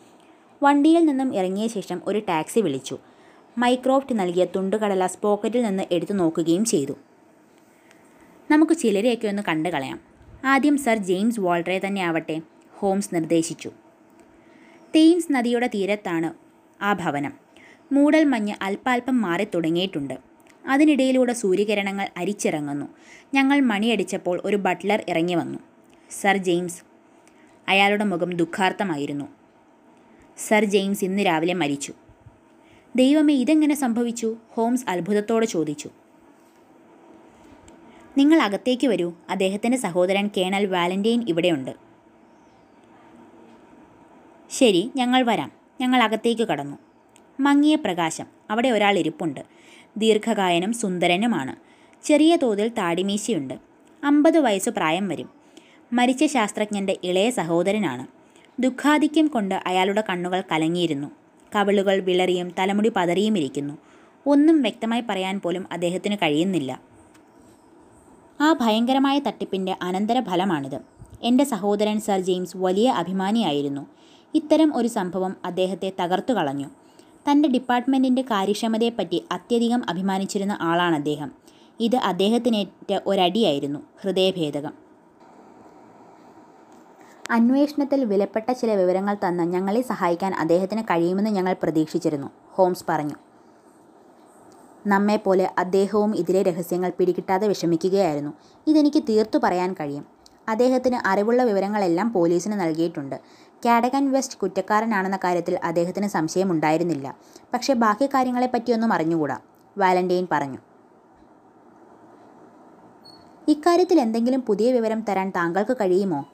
[0.64, 2.98] വണ്ടിയിൽ നിന്നും ഇറങ്ങിയ ശേഷം ഒരു ടാക്സി വിളിച്ചു.
[3.58, 6.96] മൈക്രോഫ്റ്റ് നൽകിയ തുണ്ടുകടലാസ് പോക്കറ്റിൽ നിന്ന് എടുത്തു നോക്കുകയും ചെയ്തു.
[8.52, 10.00] നമുക്ക് ചിലരെയൊക്കെ ഒന്ന് കണ്ടു കളയാം.
[10.46, 12.42] ആദ്യം സർ ജെയിംസ് വാൾട്ടറെ തന്നെ ആവട്ടെ
[12.78, 13.72] ഹോംസ് നിർദ്ദേശിച്ചു.
[14.96, 16.30] തെയിംസ് നദിയുടെ തീരത്താണ്
[16.84, 17.34] ആ ഭവനം.
[17.92, 20.29] മൂടൽ മഞ്ഞ് അല്പാൽപ്പം മാറി തുടങ്ങിയിട്ടുണ്ട്
[20.68, 22.86] അതിനിടയിലൂടെ സൂര്യകിരണങ്ങൾ അരിച്ചിറങ്ങുന്നു.
[23.34, 25.60] ഞങ്ങൾ മണിയടിച്ചപ്പോൾ ഒരു ബട്ട്ലർ ഇറങ്ങി വന്നു.
[26.10, 26.84] സർ ജെയിംസ്
[27.68, 29.26] അയാളുടെ മുഖം ദുഃഖാർത്ഥമായിരുന്നു.
[30.38, 31.94] സർ ജെയിംസ് ഇന്ന് രാവിലെ മരിച്ചു.
[32.96, 34.38] ദൈവമേ ഇതെങ്ങനെ സംഭവിച്ചു?
[34.50, 35.90] ഹോംസ് അത്ഭുതത്തോടെ ചോദിച്ചു.
[38.18, 39.14] നിങ്ങൾ അകത്തേക്ക് വരൂ.
[39.30, 41.76] അദ്ദേഹത്തിന്റെ സഹോദരൻ കേണൽ വാലന്റൈൻ ഇവിടെയുണ്ട്.
[44.50, 45.52] ശരി ഞങ്ങൾ വരാം.
[45.82, 46.78] ഞങ്ങൾ അകത്തേക്ക് കടന്നു.
[47.40, 48.26] മങ്ങിയ പ്രകാശം.
[48.50, 49.40] അവിടെ ഒരാൾ ഇരിപ്പുണ്ട്.
[50.00, 51.56] ദീർഘകായനും സുന്ദരനുമാണ്.
[52.04, 53.54] ചെറിയ തോതിൽ താടിമീശയുണ്ട്.
[54.04, 55.30] അമ്പത് വയസ്സു പ്രായം വരും.
[55.94, 58.08] മരിച്ച ശാസ്ത്രജ്ഞന്റെ ഇളയ സഹോദരനാണ്.
[58.62, 61.12] ദുഃഖാധിക്യം കൊണ്ട് അയാളുടെ കണ്ണുകൾ കലങ്ങിയിരുന്നു.
[61.56, 63.78] കവിളുകൾ വിളറിയും തലമുടി പതറിയും ഇരിക്കുന്നു.
[64.28, 66.82] ഒന്നും വ്യക്തമായി പറയാൻ പോലും അദ്ദേഹത്തിന് കഴിയുന്നില്ല.
[68.42, 70.80] ആ ഭയങ്കരമായ തട്ടിപ്പിന്റെ അനന്തരഫലമാണിത്.
[71.24, 73.88] എന്റെ സഹോദരൻ സർ ജെയിംസ് വലിയ അഭിമാനിയായിരുന്നു.
[74.36, 76.70] ഇത്തരം ഒരു സംഭവം അദ്ദേഹത്തെ തകർത്തു കളഞ്ഞു.
[77.32, 81.32] തന്റെ ഡിപ്പാർട്ട്മെന്റിന്റെ കാര്യക്ഷമതയെപ്പറ്റി അത്യധികം അഭിമാനിച്ചിരുന്ന ആളാണ് അദ്ദേഹം.
[81.80, 84.74] ഇത് അദ്ദേഹത്തിനേറ്റ ഒരടിയായിരുന്നു ഹൃദയഭേദകം.
[87.32, 93.16] അന്വേഷണത്തിൽ വിലപ്പെട്ട ചില വിവരങ്ങൾ തന്ന് ഞങ്ങളെ സഹായിക്കാൻ അദ്ദേഹത്തിന് കഴിയുമെന്ന് ഞങ്ങൾ പ്രതീക്ഷിച്ചിരുന്നു ഹോംസ് പറഞ്ഞു.
[94.88, 98.34] നമ്മെപ്പോലെ അദ്ദേഹവും ഇതിലെ രഹസ്യങ്ങൾ പിടികിട്ടാതെ വിഷമിക്കുകയായിരുന്നു.
[98.68, 100.06] ഇതെനിക്ക് തീർത്തു പറയാൻ കഴിയും.
[100.50, 103.16] അദ്ദേഹത്തിന് അറിവുള്ള വിവരങ്ങളെല്ലാം പോലീസിന് നൽകിയിട്ടുണ്ട്.
[103.66, 107.16] കാഡഗൻ വെസ്റ്റ് കുറ്റക്കാരനാണെന്ന കാര്യത്തിൽ അദ്ദേഹത്തിന് സംശയമുണ്ടായിരുന്നില്ല.
[107.54, 109.38] പക്ഷേ ബാക്കി കാര്യങ്ങളെപ്പറ്റിയൊന്നും അറിഞ്ഞുകൂടാ
[109.78, 110.58] വാലന്റൈൻ പറഞ്ഞു.
[113.48, 116.26] ഇക്കാര്യത്തിൽ എന്തെങ്കിലും പുതിയ വിവരം തരാൻ താങ്കൾക്ക് കഴിയുമോ?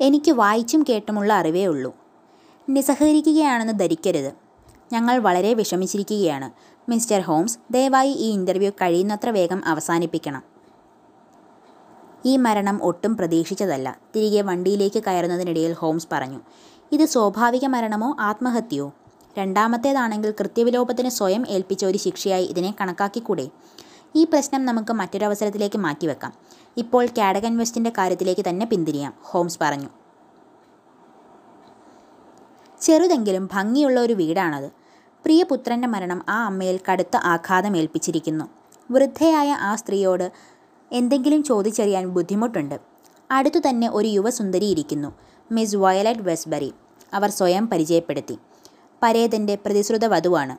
[0.00, 1.96] എനിക്ക് വായിച്ചും കേട്ടുമുള്ള അറിവേ ഉള്ളൂ.
[2.68, 4.32] നിസ്സഹകരിക്കുകയാണെന്ന് ധരിക്കരുത്.
[4.92, 6.50] ഞങ്ങൾ വളരെ വിഷമിച്ചിരിക്കുകയാണ്.
[6.90, 10.51] മിസ്റ്റർ ഹോംസ് ദയവായി ഈ ഇന്റർവ്യൂ കഴിയുന്നത്ര വേഗം അവസാനിപ്പിക്കണം.
[12.26, 13.96] ഈ മരണം ഒട്ടും പ്രതീക്ഷിച്ചതല്ല.
[14.16, 16.40] തിരികെ വണ്ടിയിലേക്ക് കയറുന്നതിനിടയിൽ ഹോംസ് പറഞ്ഞു
[16.92, 18.92] ഇത് സ്വാഭാവിക മരണമോ ആത്മഹത്യയോ?
[19.38, 23.48] രണ്ടാമത്തേതാണെങ്കിൽ കൃത്യവിലോപത്തിന് സ്വയം ഏൽപ്പിച്ച ഒരു ശിക്ഷയായി ഇതിനെ കണക്കാക്കിക്കൂടെ?
[24.16, 26.32] ഈ പ്രശ്നം നമുക്ക് മറ്റൊരവസരത്തിലേക്ക് മാറ്റിവെക്കാം.
[26.76, 29.88] ഇപ്പോൾ കാഡഗൻ വെസ്റ്റിന്റെ കാര്യത്തിലേക്ക് തന്നെ പിന്തിരിയാം ഹോംസ് പറഞ്ഞു.
[32.80, 34.70] ചെറുതെങ്കിലും ഭംഗിയുള്ള ഒരു വീടാണത്.
[35.24, 38.44] പ്രിയപുത്രന്റെ മരണം ആ അമ്മയിൽ കടുത്ത ആഘാതം ഏൽപ്പിച്ചിരിക്കുന്നു
[38.90, 40.32] വൃദ്ധയായ ആ സ്ത്രീയോട്
[40.92, 42.80] എന്തെങ്കിലും ചോദിച്ചറിയാൻ ബുദ്ധിമുട്ടുണ്ട്.
[43.30, 45.14] അടുത്തു തന്നെ ഒരു യുവസുന്ദരി ഇരിക്കുന്നു.
[45.52, 46.74] Miss violet വെസ്ബറി.
[47.14, 48.38] അവർ സ്വയം പരിചയപ്പെടുത്തി.
[49.02, 50.56] പരേതന്റെ പ്രതിശ്രുത വധുവാണ്.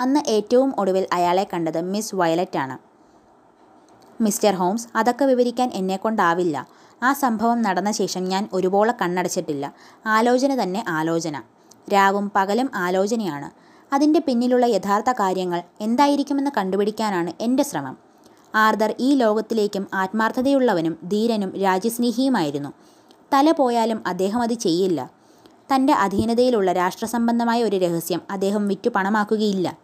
[0.00, 2.78] അന്ന് ഏറ്റവും ഒടുവിൽ അയാളെ കണ്ടത് മിസ് വയലറ്റ് ആണ്.
[4.22, 6.66] മിസ്റ്റർ ഹോംസ് അതൊക്കെ വിവരിക്കാൻ എന്നെക്കൊണ്ടാവില്ല
[7.02, 9.74] ആ സംഭവം നടന്ന ശേഷം ഞാൻ ഒരുപോലെ കണ്ണടച്ചിട്ടില്ല.
[10.06, 11.42] ആലോചന തന്നെ ആലോചന.
[11.92, 13.50] രാവും പകലും ആലോചനയാണ്.
[13.94, 18.05] അതിന്റെ പിന്നിലുള്ള യഥാർത്ഥ കാര്യങ്ങൾ എന്തായിരിക്കുമെന്ന് കണ്ടുപിടിക്കാനാണ് എന്റെ ശ്രമം.
[18.56, 22.72] ആർദർ ഈ ലോകത്തിലേക്കും ആത്മാർത്ഥതയുള്ളവനും ധീരനും രാജ്യസ്നേഹിയുമായിരുന്നു.
[23.32, 25.10] തല പോയാലും അദ്ദേഹം അത് ചെയ്യില്ല.
[25.74, 29.78] തന്റെ അധീനതയിലുള്ള രാഷ്ട്രസംബന്ധമായ ഒരു രഹസ്യം അദ്ദേഹം വിറ്റു പണമാക്കുകയില്ല.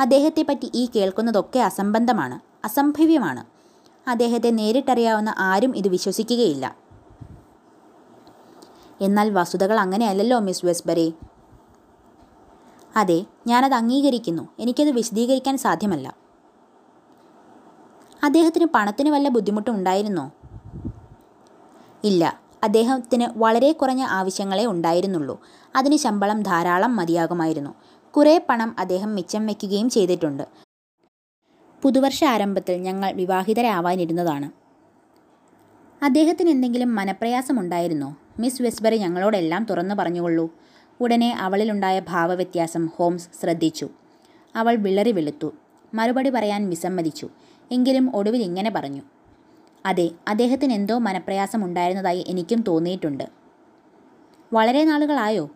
[0.00, 3.44] അദ്ദേഹത്തെപ്പറ്റി ഈ കേൾക്കുന്നതൊക്കെ അസംബന്ധമാണ് അസംഭവ്യമാണ്.
[4.10, 6.76] അദ്ദേഹത്തെ നേരിട്ടറിയാവുന്ന ആരും ഇത് വിശ്വസിക്കുകയില്ല.
[9.00, 11.14] എന്നാൽ വസ്തുതകൾ അങ്ങനെയല്ലല്ലോ മിസ് വെസ്ബറി.
[12.96, 14.48] അതെ ഞാനത് അംഗീകരിക്കുന്നു.
[14.58, 16.17] എനിക്കത് വിശദീകരിക്കാൻ സാധ്യമല്ല.
[18.22, 20.32] അദ്ദേഹത്തിന് പണത്തിന് വല്ല ബുദ്ധിമുട്ടും ഉണ്ടായിരുന്നോ
[22.04, 22.40] ഇല്ല.
[22.64, 25.40] അദ്ദേഹത്തിന് വളരെ കുറഞ്ഞ ആവശ്യങ്ങളെ ഉണ്ടായിരുന്നുള്ളൂ.
[25.76, 27.74] അതിന് ശമ്പളം ധാരാളം മതിയാകുമായിരുന്നു.
[28.16, 30.42] കുറേ പണം അദ്ദേഹം മിച്ചം വയ്ക്കുകയും ചെയ്തിട്ടുണ്ട്.
[31.82, 34.50] പുതുവർഷ ആരംഭത്തിൽ ഞങ്ങൾ വിവാഹിതരാവാനിരുന്നതാണ്.
[36.04, 38.16] അദ്ദേഹത്തിന് എന്തെങ്കിലും മനപ്രയാസമുണ്ടായിരുന്നോ?
[38.38, 40.50] മിസ് വെസ്ബറി ഞങ്ങളോടെല്ലാം തുറന്നു പറഞ്ഞുകൊള്ളൂ.
[41.00, 43.88] ഉടനെ അവളിലുണ്ടായ ഭാവവ്യത്യാസം ഹോംസ് ശ്രദ്ധിച്ചു.
[44.56, 45.52] അവൾ വിളറി വെളുത്തു.
[45.94, 47.28] മറുപടി പറയാൻ വിസമ്മതിച്ചു.
[47.72, 49.02] എങ്കിലും ഒടുവിൽ ഇങ്ങനെ പറഞ്ഞു.
[49.86, 53.24] അതെ അദ്ദേഹത്തിന് എന്തോ മനപ്രയാസം ഉണ്ടായിരുന്നതായി എനിക്കും തോന്നിയിട്ടുണ്ട്.
[54.52, 55.50] വളരെ നാളുകളായോ?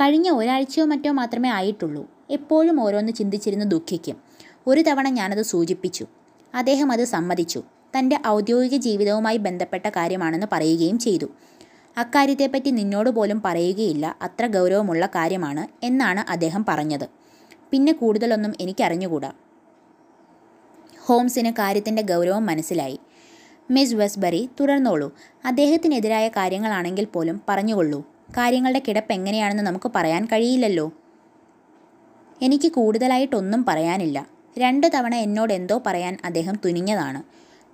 [0.00, 2.10] കഴിഞ്ഞ ഒരാഴ്ചയോ മറ്റോ മാത്രമേ ആയിട്ടുള്ളൂ.
[2.30, 4.16] എപ്പോഴും ഓരോന്ന് ചിന്തിച്ചിരുന്ന് ദുഃഖിക്കും.
[4.66, 6.06] ഒരു തവണ ഞാനത് സൂചിപ്പിച്ചു.
[6.54, 7.62] അദ്ദേഹം അത് സമ്മതിച്ചു.
[7.98, 11.26] തന്റെ ഔദ്യോഗിക ജീവിതവുമായി ബന്ധപ്പെട്ട കാര്യമാണെന്ന് പറയുകയും ചെയ്തു.
[11.96, 14.16] അക്കാര്യത്തെപ്പറ്റി നിന്നോട് പോലും പറയുകയില്ല.
[14.22, 17.08] അത്ര ഗൗരവമുള്ള കാര്യമാണ് എന്നാണ് അദ്ദേഹം പറഞ്ഞത്.
[17.70, 19.32] പിന്നെ കൂടുതലൊന്നും എനിക്കറിഞ്ഞുകൂടാ.
[21.06, 22.98] ഹോംസിന് കാര്യത്തിന്റെ ഗൗരവം മനസ്സിലായി.
[23.70, 25.16] മിസ് വെസ്ബറി തുടർന്നോളൂ.
[25.44, 28.00] അദ്ദേഹത്തിനെതിരായ കാര്യങ്ങളാണെങ്കിൽ പോലും പറഞ്ഞുകൊള്ളൂ.
[28.30, 30.92] കാര്യങ്ങളുടെ കിടപ്പ് എങ്ങനെയാണെന്ന് നമുക്ക് പറയാൻ കഴിയില്ലല്ലോ.
[32.42, 34.26] എനിക്ക് കൂടുതലായിട്ടൊന്നും പറയാനില്ല.
[34.58, 37.22] രണ്ട് തവണ എന്നോട് എന്തോ പറയാൻ അദ്ദേഹം തുനിഞ്ഞതാണ്.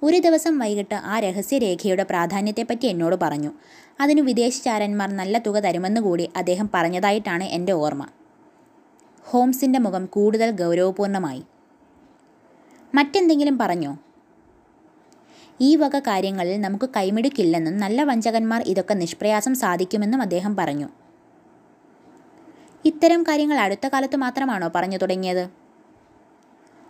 [0.05, 3.53] ഒരു ദിവസം വൈകിട്ട് ആ രഹസ്യരേഖയുടെ പ്രാധാന്യത്തെപ്പറ്റി എന്നോട് പറഞ്ഞു.
[4.01, 8.07] അതിനു വിദേശചാരന്മാർ നല്ല തുക തരുമെന്ന് കൂടി അദ്ദേഹം പറഞ്ഞതായിട്ടാണ് എന്റെ ഓർമ്മ.
[9.25, 11.43] ഹോംസിന്റെ മുഖം കൂടുതൽ ഗൗരവപൂർണമായി
[12.95, 13.99] മറ്റെന്തെങ്കിലും പറഞ്ഞോ?
[15.61, 20.89] ഈ വക കാര്യങ്ങളിൽ നമുക്ക് കൈമിടുക്കില്ലെന്നും നല്ല വഞ്ചകന്മാർ ഇതൊക്കെ നിഷ്പ്രയാസം സാധിക്കുമെന്നും അദ്ദേഹം പറഞ്ഞു.
[22.85, 25.51] ഇത്തരം കാര്യങ്ങൾ അടുത്ത കാലത്ത് മാത്രമാണോ പറഞ്ഞു തുടങ്ങിയത്?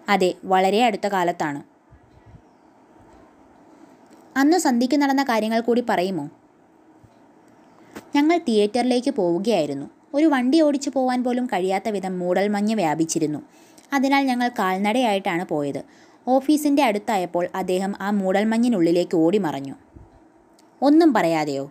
[0.09, 1.63] അതെ വളരെ അടുത്ത കാലത്താണ്.
[4.37, 6.31] അന്ന് സന്ധിക്ക് നടന്ന കാര്യങ്ങൾ കൂടി പറയുമോ?
[8.17, 9.91] ഞങ്ങൾ തിയേറ്ററിലേക്ക് പോവുകയായിരുന്നു.
[10.15, 13.43] ഒരു വണ്ടി ഓടിച്ചു പോവാൻ പോലും കഴിയാത്ത വിധം മൂടൽമഞ്ഞ് വ്യാപിച്ചിരുന്നു.
[13.93, 15.83] അതിനാൽ ഞങ്ങൾ കാൽനടയായിട്ടാണ് പോയത്.
[16.29, 19.75] ഓഫീസിന്റെ അടുത്തായപ്പോൾ അദ്ദേഹം ആ മൂടൽമഞ്ഞിനുള്ളിലേക്ക് ഓടിമറഞ്ഞു.
[20.83, 21.71] ഒന്നും പറയാതെയോ?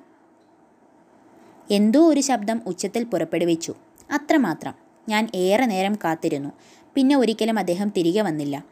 [1.71, 3.73] എന്തോ ഒരു ശബ്ദം ഉച്ചത്തിൽ പുറപ്പെടുവിച്ചു.
[4.11, 4.73] അത്രമാത്രം.
[5.09, 6.49] ഞാൻ ഏറെ നേരം കാത്തിരുന്നു.
[6.95, 8.63] പിന്നെ ഒരിക്കലും അദ്ദേഹം തിരികെ വന്നില്ല.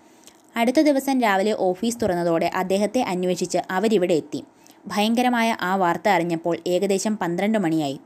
[0.55, 4.43] അടുത്ത ദിവസം രാവിലെ ഓഫീസ് തുറന്നതോടെ അദ്ദേഹത്തെ അന്വേഷിച്ച് അവരിവിടെ എത്തി.
[4.87, 7.99] ഭയങ്കരമായ ആ വാർത്ത അറിഞ്ഞപ്പോൾ ഏകദേശം പന്ത്രണ്ട് മണിയായി.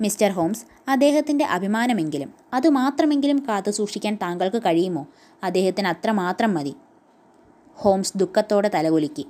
[0.00, 5.06] മിസ്റ്റർ ഹോംസ് അദ്ദേഹത്തിന്റെ അഭിമാനമെങ്കിലും അതുമാത്രമെങ്കിലും കാത്തു സൂക്ഷിക്കാൻ താങ്കൾക്ക് കഴിയുമോ?
[5.44, 6.74] അദ്ദേഹത്തിന് അത്രമാത്രം മതി.
[7.74, 9.26] ഹോംസ് ദുഃഖത്തോടെ തലകുലുക്കി.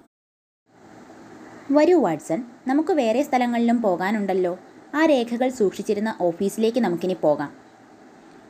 [1.72, 2.44] വരൂ വാട്സൺ.
[2.66, 4.58] നമുക്ക് വേറെ സ്ഥലങ്ങളിലും പോകാനുണ്ടല്ലോ.
[4.94, 7.56] ആ രേഖകൾ സൂക്ഷിച്ചിരുന്ന ഓഫീസിലേക്ക് നമുക്കിനി പോകാം.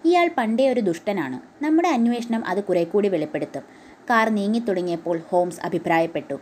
[0.04, 1.64] ഇയാൾ പണ്ടേ ഒരു ദുഷ്ടനാണ്.
[1.64, 3.62] നമ്മുടെ അന്വേഷണം അത് കുറെ കൂടി വെളിപ്പെടുത്തും.
[4.10, 6.34] കാർ നീങ്ങിത്തുടങ്ങിയപ്പോൾ ഹോംസ് അഭിപ്രായപ്പെട്ടു.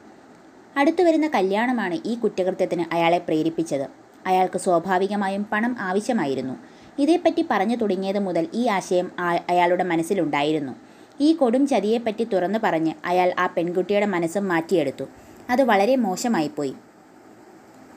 [0.77, 4.04] അടുത്തു വരുന്ന കല്യാണമാണ് ഈ കുറ്റകൃത്യത്തിന് അയാളെ പ്രേരിപ്പിച്ചത്.
[4.27, 6.55] അയാൾക്ക് സ്വാഭാവികമായും പണം ആവശ്യമായിരുന്നു.
[6.99, 9.11] ഇതേപ്പറ്റി പറഞ്ഞു തുടങ്ങിയത് മുതൽ ഈ ആശയം
[9.49, 10.73] അയാളുടെ മനസ്സിലുണ്ടായിരുന്നു.
[11.21, 15.05] ഈ കൊടും ചതിയെപ്പറ്റി തുറന്നു പറഞ്ഞ് അയാൾ ആ പെൺകുട്ടിയുടെ മനസ്സും മാറ്റിയെടുത്തു.
[15.51, 16.75] അത് വളരെ മോശമായിപ്പോയി.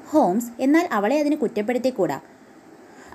[0.10, 2.20] ഹോംസ് എന്നാൽ അവളെ അതിന് കുറ്റപ്പെടുത്തിക്കൂടാ?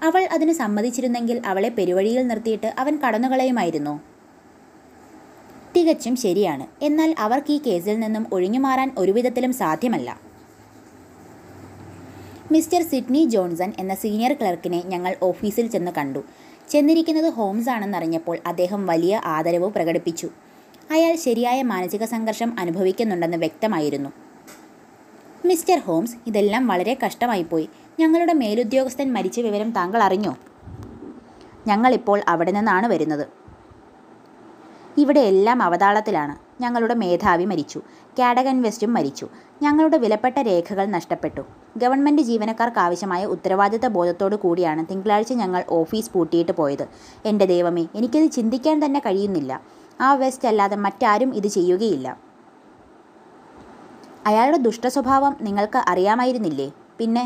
[0.02, 4.00] അവൾ അതിന് സമ്മതിച്ചിരുന്നെങ്കിൽ അവളെ പെരുവഴിയിൽ നിർത്തിയിട്ട് അവൻ കടന്നുകളയുമായിരുന്നു?
[5.76, 6.66] തികച്ചും ശരിയാണ്.
[6.82, 10.31] എന്നാൽ അവർക്ക് ഈ കേസിൽ നിന്നും ഒഴിഞ്ഞുമാറാൻ ഒരുവിധത്തിലും സാധ്യമല്ല.
[12.52, 16.22] മിസ്റ്റർ സിഡ്നി ജോൺസൺ എന്ന സീനിയർ ക്ലർക്കിനെ ഞങ്ങൾ ഓഫീസിൽ ചെന്ന് കണ്ടു.
[16.70, 20.28] ചെന്നിരിക്കുന്നത് ഹോംസ് ആണെന്നറിഞ്ഞപ്പോൾ അദ്ദേഹം വലിയ ആദരവ് പ്രകടിപ്പിച്ചു.
[20.90, 24.10] അയാൾ ശരിയായ മാനസിക സംഘർഷം അനുഭവിക്കുന്നുണ്ടെന്ന് വ്യക്തമായിരുന്നു.
[25.44, 27.68] മിസ്റ്റർ ഹോംസ് ഇതെല്ലാം വളരെ കഷ്ടമായിപ്പോയി.
[28.00, 30.36] ഞങ്ങളുടെ മേലുദ്യോഗസ്ഥൻ മരിച്ച വിവരം താങ്കൾ അറിഞ്ഞോ?
[31.66, 33.26] ഞങ്ങളിപ്പോൾ അവിടെ നിന്നാണ് വരുന്നത്.
[34.98, 36.36] ഇവിടെ എല്ലാം അവതാളത്തിലാണ്.
[36.62, 37.80] ഞങ്ങളുടെ മേധാവി മരിച്ചു.
[38.18, 39.26] കാഡഗൻ വെസ്റ്റും മരിച്ചു.
[39.62, 41.42] ഞങ്ങളുടെ വിലപ്പെട്ട രേഖകൾ നഷ്ടപ്പെട്ടു.
[41.76, 46.88] ഗവൺമെന്റ് ജീവനക്കാർക്ക് ആവശ്യമായ ഉത്തരവാദിത്ത ബോധത്തോടു കൂടിയാണ് തിങ്കളാഴ്ച ഞങ്ങൾ ഓഫീസ് പൂട്ടിയിട്ട് പോയത്.
[47.24, 49.60] എന്റെ ദൈവമേ എനിക്കത് ചിന്തിക്കാൻ തന്നെ കഴിയുന്നില്ല.
[50.00, 52.08] ആ വെസ്റ്റ് അല്ലാതെ മറ്റാരും ഇത് ചെയ്യുകയില്ല.
[54.26, 56.68] അയാളുടെ ദുഷ്ടസ്വഭാവം നിങ്ങൾക്ക് അറിയാമായിരുന്നില്ലേ?
[56.98, 57.24] പിന്നെ?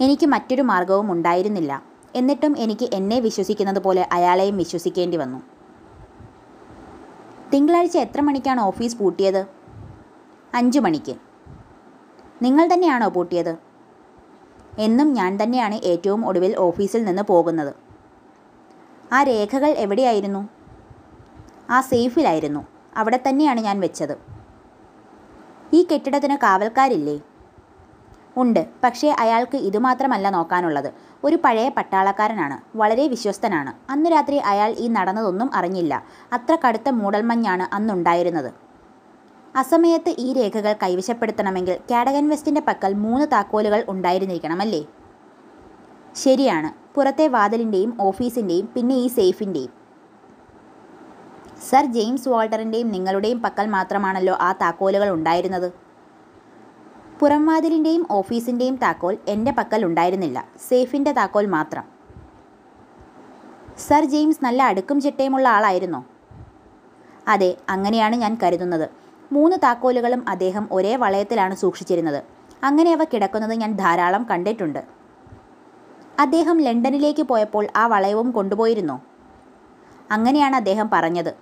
[0.00, 1.82] എനിക്ക് മറ്റൊരു മാർഗവും ഉണ്ടായിരുന്നില്ല.
[2.14, 5.40] എന്നിട്ടും എനിക്ക് എന്നെ വിശ്വസിക്കുന്നത് പോലെ അയാളെയും വിശ്വസിക്കേണ്ടി വന്നു.
[7.52, 9.46] തിങ്കളാഴ്ച എത്ര മണിക്കാണ് ഓഫീസ് പൂട്ടിയത്?
[10.54, 11.14] അഞ്ച് മണിക്ക്.
[12.42, 13.58] നിങ്ങൾ തന്നെയാണോ പൂട്ടിയത്?
[14.78, 17.74] എന്നും ഞാൻ തന്നെയാണ് ഏറ്റവും ഒടുവിൽ ഓഫീസിൽ നിന്ന് പോകുന്നത്.
[19.12, 20.48] ആ രേഖകൾ എവിടെയായിരുന്നു?
[21.70, 22.66] ആ സേഫിലായിരുന്നു.
[22.96, 24.18] അവിടെ തന്നെയാണ് ഞാൻ വെച്ചത്.
[25.72, 27.20] ഈ കെട്ടിടത്തിന് കാവൽക്കാരില്ലേ?
[28.36, 28.66] ഉണ്ട്.
[28.84, 30.92] പക്ഷേ അയാൾക്ക് ഇതുമാത്രമല്ല നോക്കാനുള്ളത്.
[31.26, 32.56] ഒരു പഴയ പട്ടാളക്കാരനാണ്.
[32.80, 33.72] വളരെ വിശ്വസ്തനാണ്.
[33.92, 35.94] അന്ന് രാത്രി അയാൾ ഈ നടന്നതൊന്നും അറിഞ്ഞില്ല.
[36.32, 38.50] അത്ര കടുത്ത മൂടൽമഞ്ഞാണ് അന്നുണ്ടായിരുന്നത്.
[39.56, 44.82] അസമയത്ത് ഈ രേഖകൾ കൈവശപ്പെടുത്തണമെങ്കിൽ കാഡഗൻ വെസ്റ്റിന്റെ പക്കൽ മൂന്ന് താക്കോലുകൾ ഉണ്ടായിരുന്നിരിക്കണമല്ലേ?
[46.24, 46.68] ശരിയാണ്.
[46.94, 49.72] പുറത്തെ വാതിലിന്റെയും ഓഫീസിന്റെയും പിന്നെ ഈ സേഫിന്റെയും
[51.70, 55.68] സർ ജെയിംസ് വാൾട്ടറിന്റെയും നിങ്ങളുടെയും പക്കൽ മാത്രമാണല്ലോ ആ താക്കോലുകൾ ഉണ്ടായിരുന്നത്.
[57.20, 60.44] പുറംവാതിലിന്റെയും ഓഫീസിന്റെയും താക്കോൽ എന്റെ പക്കൽ ഉണ്ടായിരുന്നില്ല.
[60.68, 61.84] സേഫിന്റെ താക്കോൽ മാത്രം.
[63.86, 66.00] സർ ജെയിംസ് നല്ല അടുക്കും ചിട്ടയുമുള്ള ആളായിരുന്നോ?
[67.28, 68.90] അതെ അങ്ങനെയാണ് ഞാൻ കരുതുന്നത്.
[69.32, 72.20] മൂന്ന് താക്കോലുകളും അദ്ദേഹം ഒരേ വളയത്തിലാണ് സൂക്ഷിച്ചിരുന്നത്.
[72.64, 74.82] അങ്ങനെ അവ കിടക്കുന്നത് ഞാൻ ധാരാളം കണ്ടിട്ടുണ്ട്.
[76.18, 79.00] അദ്ദേഹം ലണ്ടനിലേക്ക് പോയപ്പോൾ ആ വളയവും കൊണ്ടുപോയിരുന്നോ?
[80.10, 81.34] അങ്ങനെയാണ് അദ്ദേഹം പറഞ്ഞത്.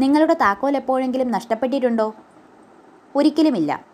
[0.00, 2.14] നിങ്ങളുടെ താക്കോൽ എപ്പോഴെങ്കിലും നഷ്ടപ്പെട്ടിട്ടുണ്ടോ?
[3.16, 3.92] ഒരിക്കലുമില്ല.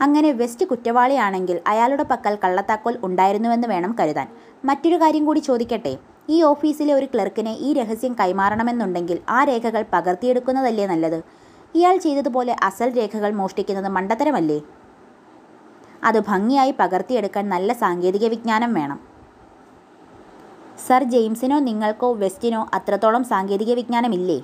[0.00, 4.28] അങ്ങനെ വെസ്റ്റ് കുറ്റവാളിയാണെങ്കിൽ അയാളുടെ പക്കൽ കള്ളത്താക്കോൽ ഉണ്ടായിരുന്നുവെന്ന് വേണം കരുതാൻ.
[4.64, 5.98] മറ്റൊരു കാര്യം കൂടി ചോദിക്കട്ടെ.
[6.28, 11.22] ഈ ഓഫീസിലെ ഒരു ക്ലർക്കിനെ ഈ രഹസ്യം കൈമാറണമെന്നുണ്ടെങ്കിൽ ആ രേഖകൾ പകർത്തിയെടുക്കുന്നതല്ലേ നല്ലത്?
[11.74, 14.60] ഇയാൾ ചെയ്തതുപോലെ അസൽ രേഖകൾ മോഷ്ടിക്കുന്നത് മണ്ടത്തരമല്ലേ?
[16.04, 19.00] അത് ഭംഗിയായി പകർത്തിയെടുക്കാൻ നല്ല സാങ്കേതിക വിജ്ഞാനം വേണം.
[20.88, 24.42] സർ ജെയിംസിനോ നിങ്ങൾക്കോ വെസ്റ്റിനോ അത്രത്തോളം സാങ്കേതിക വിജ്ഞാനമില്ലേ?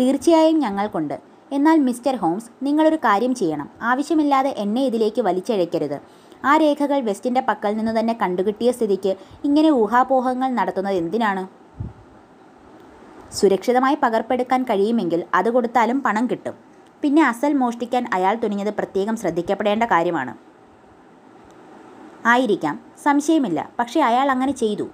[0.00, 1.29] തീർച്ചയായും ഞങ്ങൾക്കുണ്ട്.
[1.52, 3.70] എന്നാൽ മിസ്റ്റർ ഹോംസ് നിങ്ങളൊരു കാര്യം ചെയ്യണം.
[3.82, 6.00] ആവശ്യമില്ലാതെ എന്നെ ഇതിലേക്ക് വലിച്ചഴയ്ക്കരുത്.
[6.44, 11.48] ആ രേഖകൾ വെസ്റ്റിന്റെ പക്കൽ നിന്ന് തന്നെ കണ്ടുകിട്ടിയ സ്ഥിതിക്ക് ഇങ്ങനെ ഊഹാപോഹങ്ങൾ നടത്തുന്നത് എന്തിനാണ്?
[13.32, 16.54] സുരക്ഷിതമായി പകർപ്പെടുക്കാൻ കഴിയുമെങ്കിൽ അത് കൊടുത്താലും പണം കിട്ടും.
[17.02, 20.34] പിന്നെ അസൽ മോഷ്ടിക്കാൻ അയാൾ തുനിഞ്ഞത് പ്രത്യേകം ശ്രദ്ധിക്കപ്പെടേണ്ട കാര്യമാണ്.
[22.26, 22.80] ആയിരിക്കാം.
[23.02, 23.70] സംശയമില്ല.
[23.78, 24.88] പക്ഷേ അയാൾ അങ്ങനെ ചെയ്തു.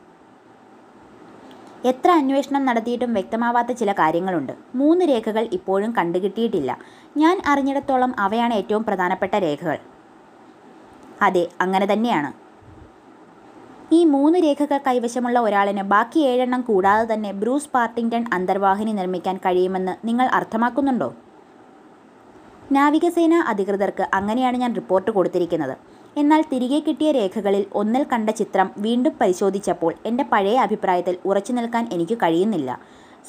[1.85, 4.53] എത്ര അന്വേഷണം നടത്തിയിട്ടും വ്യക്തമാവാത്ത ചില കാര്യങ്ങളുണ്ട്.
[4.74, 6.79] മൂന്ന് രേഖകൾ ഇപ്പോഴും കണ്ടുകിട്ടിയിട്ടില്ല.
[7.16, 9.79] ഞാൻ അറിഞ്ഞിടത്തോളം അവയാണ് ഏറ്റവും പ്രധാനപ്പെട്ട രേഖകൾ.
[11.22, 12.33] അതെ അങ്ങനെ തന്നെയാണ്.
[13.93, 20.27] ഈ മൂന്ന് രേഖകൾ കൈവശമുള്ള ഒരാളിന് ബാക്കി ഏഴെണ്ണം കൂടാതെ തന്നെ ബ്രൂസ് പാർട്ടിങ്ടൺ അന്തർവാഹിനി നിർമ്മിക്കാൻ കഴിയുമെന്ന് നിങ്ങൾ
[20.27, 21.14] അർത്ഥമാക്കുന്നുണ്ടോ?
[22.72, 25.96] നാവികസേന അധികൃതർക്ക് അങ്ങനെയാണ് ഞാൻ റിപ്പോർട്ട് കൊടുത്തിരിക്കുന്നത്.
[26.17, 32.19] എന്നാൽ തിരികെ കിട്ടിയ രേഖകളിൽ ഒന്നിൽ കണ്ട ചിത്രം വീണ്ടും പരിശോധിച്ചപ്പോൾ എന്റെ പഴയ അഭിപ്രായത്തിൽ ഉറച്ചു നിൽക്കാൻ എനിക്ക്
[32.19, 32.81] കഴിയുന്നില്ല.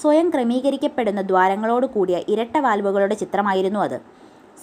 [0.01, 4.01] സ്വയം ക്രമീകരിക്കപ്പെടുന്ന ദ്വാരങ്ങളോട് കൂടിയ ഇരട്ട വാൽവുകളുടെ ചിത്രമായിരുന്നു അത്.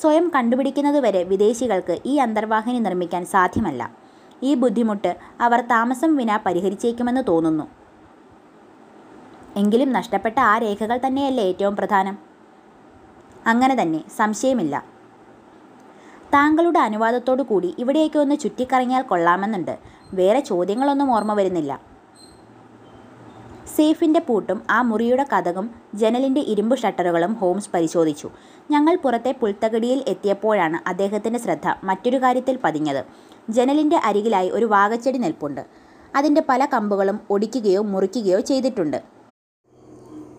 [0.00, 3.90] സ്വയം കണ്ടുപിടിക്കുന്നതുവരെ വിദേശികൾക്ക് ഈ അന്തർവാഹിനി നിർമ്മിക്കാൻ സാധ്യമല്ല.
[4.42, 7.64] ഈ ബുദ്ധിമുട്ട് അവർ താമസം വിന പരിഹരിച്ചേക്കുമെന്ന് തോന്നുന്നു.
[9.56, 12.18] എങ്കിലും നഷ്ടപ്പെട്ട ആ രേഖകൾ തന്നെയല്ലേ ഏറ്റവും പ്രധാനം?
[13.46, 14.04] അങ്ങനെ തന്നെ.
[14.16, 14.93] സംശയമില്ല.
[16.34, 19.78] താങ്കളുടെ അനുവാദത്തോടു കൂടി ഇവിടേക്ക് ഒന്ന് ചുറ്റിക്കറങ്ങിയാൽ കൊള്ളാമെന്നുണ്ട്.
[20.14, 21.80] വേറെ ചോദ്യങ്ങളൊന്നും ഓർമ്മ വരുന്നില്ല.
[23.76, 28.28] സേഫിന്റെ പൂട്ടും ആ മുറിയുടെ കഥകും ജനലിന്റെ ഇരുമ്പ് ഷട്ടറുകളും ഹോംസ് പരിശോധിച്ചു.
[28.70, 33.04] ഞങ്ങൾ പുറത്തെ പുൽത്തകടിയിൽ എത്തിയപ്പോഴാണ് അദ്ദേഹത്തിന്റെ ശ്രദ്ധ മറ്റൊരു കാര്യത്തിൽ പതിഞ്ഞത്.
[33.50, 35.60] ജനലിന്റെ അരികിലായി ഒരു വാകച്ചെടി നിൽപ്പുണ്ട്.
[36.16, 39.02] അതിന്റെ പല കമ്പുകളും ഒടിക്കുകയോ മുറിക്കുകയോ ചെയ്തിട്ടുണ്ട്.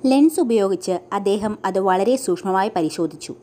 [0.06, 3.36] ലെൻസ് ഉപയോഗിച്ച് അദ്ദേഹം അത് വളരെ സൂക്ഷ്മമായി പരിശോധിച്ചു.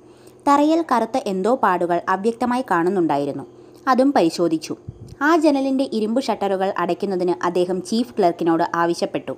[0.48, 3.46] തറയിൽ കറുത്ത എന്തോ പാടുകൾ അവ്യക്തമായി കാണുന്നുണ്ടായിരുന്നു.
[3.88, 4.76] അതും പരിശോധിച്ചു.
[5.22, 9.36] ആ ജനലിന്റെ ഇരുമ്പ് ഷട്ടറുകൾ അടയ്ക്കുന്നതിന് അദ്ദേഹം ചീഫ് ക്ലർക്കിനോട് ആവശ്യപ്പെട്ടു.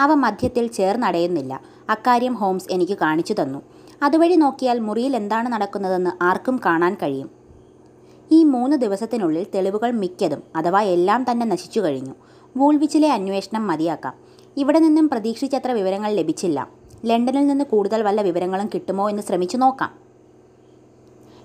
[0.00, 1.60] അവ മധ്യത്തിൽ ചേർന്നടയുന്നില്ല.
[1.90, 3.62] അക്കാര്യം ഹോംസ് എനിക്ക് കാണിച്ചു തന്നു.
[4.02, 7.30] അതുവഴി നോക്കിയാൽ മുറിയിൽ എന്താണ് നടക്കുന്നതെന്ന് ആർക്കും കാണാൻ കഴിയും.
[8.32, 12.14] ഈ മൂന്ന് ദിവസത്തിനുള്ളിൽ തെളിവുകൾ മിക്കതും അഥവാ എല്ലാം തന്നെ നശിച്ചു കഴിഞ്ഞു.
[12.56, 14.14] വൂൾവിച്ചിലെ അന്വേഷണം മതിയാക്കാം.
[14.56, 16.68] ഇവിടെ നിന്നും പ്രതീക്ഷിച്ചത്ര വിവരങ്ങൾ ലഭിച്ചില്ല.
[17.04, 20.03] ലണ്ടനിൽ നിന്ന് കൂടുതൽ വല്ല വിവരങ്ങളും കിട്ടുമോ എന്ന് ശ്രമിച്ചു നോക്കാം.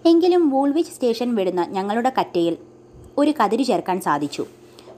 [0.06, 2.58] എങ്കിലും വൂൾവിച്ച് സ്റ്റേഷൻ വിടുന്ന ഞങ്ങളുടെ കറ്റയിൽ
[3.18, 4.46] ഒരു കതിരി ചേർക്കാൻ സാധിച്ചു.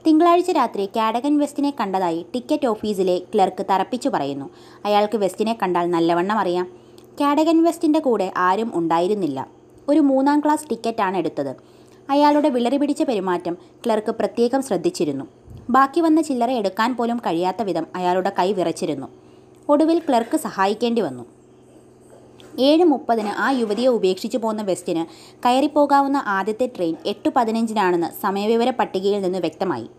[0.07, 4.49] തിങ്കളാഴ്ച രാത്രി കാഡഗൻ വെസ്റ്റിനെ കണ്ടതായി ടിക്കറ്റ് ഓഫീസിലെ ക്ലർക്ക് തറപ്പിച്ചു പറയുന്നു.
[4.85, 6.67] അയാൾക്ക് വെസ്റ്റിനെ കണ്ടാൽ നല്ലവണ്ണം അറിയാം.
[7.21, 9.47] കാഡഗൻ വെസ്റ്റിന്റെ കൂടെ ആരും ഉണ്ടായിരുന്നില്ല.
[9.89, 11.55] ഒരു മൂന്നാം ക്ലാസ് ടിക്കറ്റാണ് എടുത്തത്.
[12.09, 15.25] അയാളുടെ വിളറി പിടിച്ച പെരുമാറ്റം ക്ലർക്ക് പ്രത്യേകം ശ്രദ്ധിച്ചിരുന്നു.
[15.69, 19.07] ബാക്കി വന്ന ചില്ലറ എടുക്കാൻ പോലും കഴിയാത്ത വിധം അയാളുടെ കൈ വിറച്ചിരുന്നു.
[19.69, 21.25] ഒടുവിൽ ക്ലർക്ക് സഹായിക്കേണ്ടി വന്നു.
[22.59, 25.05] ഏഴ് മുപ്പതിന് ആ യുവതിയെ ഉപേക്ഷിച്ചു പോന്ന വെസ്റ്റിന്
[25.45, 29.89] കയറിപ്പോകാവുന്ന ആദ്യത്തെ ട്രെയിൻ എട്ട് പതിനഞ്ചിനാണെന്ന് സമയവിവര പട്ടികയിൽ നിന്ന് വ്യക്തമായി.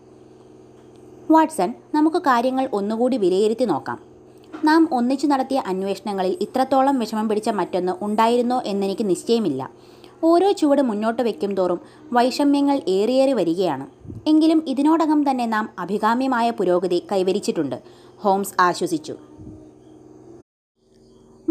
[1.31, 3.99] വാട്സൺ നമുക്ക് കാര്യങ്ങൾ ഒന്നുകൂടി വിലയിരുത്തി നോക്കാം.
[4.63, 9.69] നാം ഒന്നിച്ചു നടത്തിയ അന്വേഷണങ്ങളിൽ ഇത്രത്തോളം വിഷമം പിടിച്ച മറ്റൊന്ന് ഉണ്ടായിരുന്നോ എന്നെനിക്ക് നിശ്ചയമില്ല.
[10.23, 11.79] ഓരോ ചുവട് മുന്നോട്ട് വയ്ക്കും തോറും
[12.13, 13.87] വൈഷമ്യങ്ങൾ ഏറിയേറി വരികയാണ്.
[14.27, 17.81] എങ്കിലും ഇതിനോടകം തന്നെ നാം അഭികാമ്യമായ പുരോഗതി കൈവരിച്ചിട്ടുണ്ട്
[18.17, 19.15] ഹോംസ് ആശ്വസിച്ചു.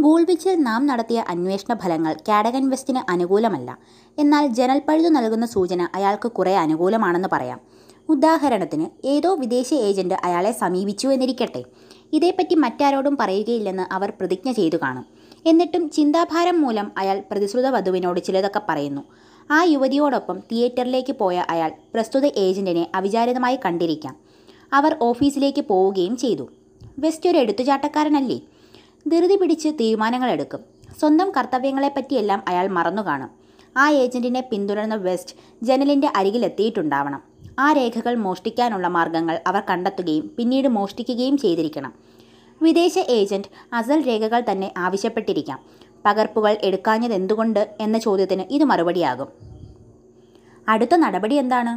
[0.02, 3.78] വൂൾവിച്ചിൽ നാം നടത്തിയ അന്വേഷണ ഫലങ്ങൾ കാഡഗൻ വെസ്റ്റിന് അനുകൂലമല്ല.
[4.18, 7.60] എന്നാൽ ജനൽ പഴുതു നൽകുന്ന സൂചന അയാൾക്ക് കുറേ അനുകൂലമാണെന്ന് പറയാം.
[8.08, 11.64] ഉദാഹരണത്തിന് ഏതോ വിദേശ ഏജന്റ് അയാളെ സമീപിച്ചു എന്നിരിക്കട്ടെ.
[12.12, 15.04] ഇതേപ്പറ്റി മറ്റാരോടും പറയുകയില്ലെന്ന് അവർ പ്രതിജ്ഞ ചെയ്തു കാണും.
[15.46, 19.02] എന്നിട്ടും ചിന്താഭാരം മൂലം അയാൾ പ്രതിശ്രുത വധുവിനോട് ചിലതൊക്കെ പറയുന്നു.
[19.50, 24.16] ആ യുവതിയോടൊപ്പം തിയേറ്ററിലേക്ക് പോയ അയാൾ പ്രസ്തുത ഏജന്റിനെ അവിചാരിതമായി കണ്ടിരിക്കാം.
[24.72, 26.48] അവർ ഓഫീസിലേക്ക് പോവുകയും ചെയ്തു.
[26.98, 28.40] വെസ്റ്റ് ഒരു എടുത്തുചാട്ടക്കാരനല്ലേ?
[29.08, 30.60] ധൃതി പിടിച്ച് തീരുമാനങ്ങൾ എടുക്കും
[31.00, 33.30] സ്വന്തം കർത്തവ്യങ്ങളെപ്പറ്റിയെല്ലാം അയാൾ മറന്നു കാണും
[33.76, 37.22] ആ ഏജന്റിനെ പിന്തുടർന്ന വെസ്റ്റ് ജനലിന്റെ അരികിലെത്തിയിട്ടുണ്ടാവണം.
[37.58, 41.92] ആ രേഖകൾ മോഷ്ടിക്കാനുള്ള മാർഗങ്ങൾ അവർ കണ്ടെത്തുകയും പിന്നീട് മോഷ്ടിക്കുകയും ചെയ്തിരിക്കണം.
[42.62, 45.58] വിദേശ ഏജന്റ് അസൽ രേഖകൾ തന്നെ ആവശ്യപ്പെട്ടിരിക്കാം.
[46.04, 49.28] പകർപ്പുകൾ എടുക്കാഞ്ഞത് എന്തുകൊണ്ട് എന്ന ചോദ്യത്തിന് ഇത് മറുപടിയാകും.
[50.68, 51.72] അടുത്ത നടപടി എന്താണ്?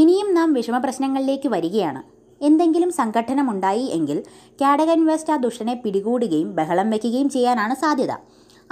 [0.00, 2.13] ഇനിയും നാം വിഷമപ്രശ്നങ്ങളിലേക്ക് വരികയാണ്.
[2.42, 4.22] എന്തെങ്കിലും സംഘട്ടനമുണ്ടായി എങ്കിൽ
[4.60, 8.12] കാഡഗൻ വെസ്റ്റ് ആ ദുഷ്ടനെ പിടികൂടുകയും ബഹളം വയ്ക്കുകയും ചെയ്യാനാണ് സാധ്യത.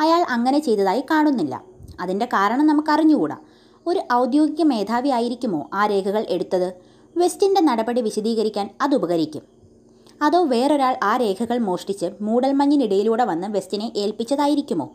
[0.01, 1.63] അയാൾ അങ്ങനെ ചെയ്തതായി കാണുന്നില്ല.
[2.01, 3.37] അതിന്റെ കാരണം നമുക്കറിഞ്ഞുകൂടാ
[3.87, 6.75] ഒരു ഔദ്യോഗിക മേധാവി ആയിരിക്കുമോ ആ രേഖകൾ എടുത്തത്?
[7.17, 9.43] വെസ്റ്റിന്റെ നടപടി വിശദീകരിക്കാൻ അത് ഉപകരിക്കും.
[10.23, 14.91] അതോ വേറൊരാൾ ആ രേഖകൾ മോഷ്ടിച്ച് മൂടൽമഞ്ഞിനിടയിലൂടെ വന്ന് വെസ്റ്റിനെ ഏൽപ്പിച്ചതായിരിക്കുമോ?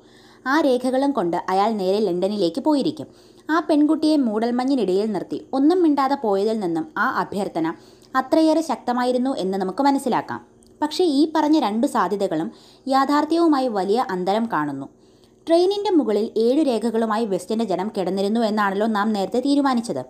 [0.47, 3.07] ആ രേഖകളും കൊണ്ട് അയാൾ നേരെ ലണ്ടനിലേക്ക് പോയിരിക്കും.
[3.51, 7.73] ആ പെൺകുട്ടിയെ മൂടൽമഞ്ഞിനിടയിൽ നിർത്തി ഒന്നും മിണ്ടാതെ പോയതിൽ നിന്നും ആ അഭ്യർത്ഥന
[8.17, 10.45] അത്രയേറെ ശക്തമായിരുന്നു എന്ന് നമുക്ക് മനസ്സിലാക്കാം.
[10.81, 12.51] പക്ഷേ ഈ പറഞ്ഞ രണ്ട് സാധ്യതകളും
[12.87, 14.87] യാഥാർത്ഥ്യവുമായി വലിയ അന്തരം കാണുന്നു.
[15.47, 20.03] ട്രെയിനിന്റെ മുകളിൽ ഏഴ് രേഖകളുമായി വെസ്റ്റിന്റെ ജനം കിടന്നിരുന്നു എന്നാണല്ലോ നാം നേരത്തെ തീരുമാനിച്ചത്.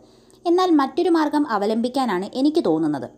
[0.48, 3.10] എന്നാൽ മറ്റൊരു മാർഗം അവലംബിക്കാനാണ് എനിക്ക് തോന്നുന്നത്.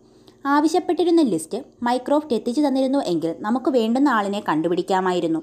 [0.46, 5.40] ആവശ്യപ്പെട്ടിരുന്ന ലിസ്റ്റ് മൈക്രോഫ്റ്റ് എത്തിച്ചു തന്നിരുന്നു എങ്കിൽ നമുക്ക് വേണ്ടുന്ന ആളിനെ കണ്ടുപിടിക്കാമായിരുന്നു.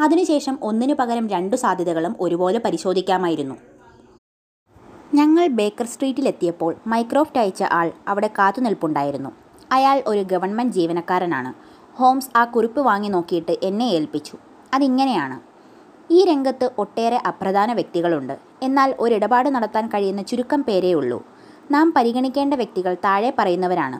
[0.00, 3.54] അതിനുശേഷം ഒന്നിനു പകരം രണ്ടു സാധ്യതകളും ഒരുപോലെ പരിശോധിക്കാമായിരുന്നു.
[5.16, 9.30] ഞങ്ങൾ ബേക്കർ സ്ട്രീറ്റിലെത്തിയപ്പോൾ മൈക്രോഫ്റ്റ് അയച്ച ആൾ അവിടെ കാത്തുനിൽപ്പുണ്ടായിരുന്നു.
[9.72, 11.50] അയാൾ ഒരു ഗവൺമെന്റ് ജീവനക്കാരനാണ്.
[11.96, 14.36] ഹോംസ് ആ കുറിപ്പ് വാങ്ങി നോക്കിയിട്ട് എന്നെ ഏൽപ്പിച്ചു.
[14.74, 15.36] അതിങ്ങനെയാണ്.
[16.10, 18.34] ഈ രംഗത്ത് ഒട്ടേറെ അപ്രധാന വ്യക്തികളുണ്ട്.
[18.62, 21.18] എന്നാൽ ഒരിടപാട് നടത്താൻ കഴിയുന്ന ചുരുക്കം പേരേ ഉള്ളൂ.
[21.70, 23.98] നാം പരിഗണിക്കേണ്ട വ്യക്തികൾ താഴെ പറയുന്നവരാണ്.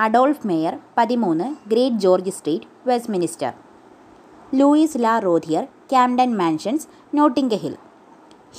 [0.00, 3.52] അഡോൾഫ് മേയർ പതിമൂന്ന് Great George Street Westminster
[4.54, 7.76] Louis La Rothiere Campden Mansions Notting Hill.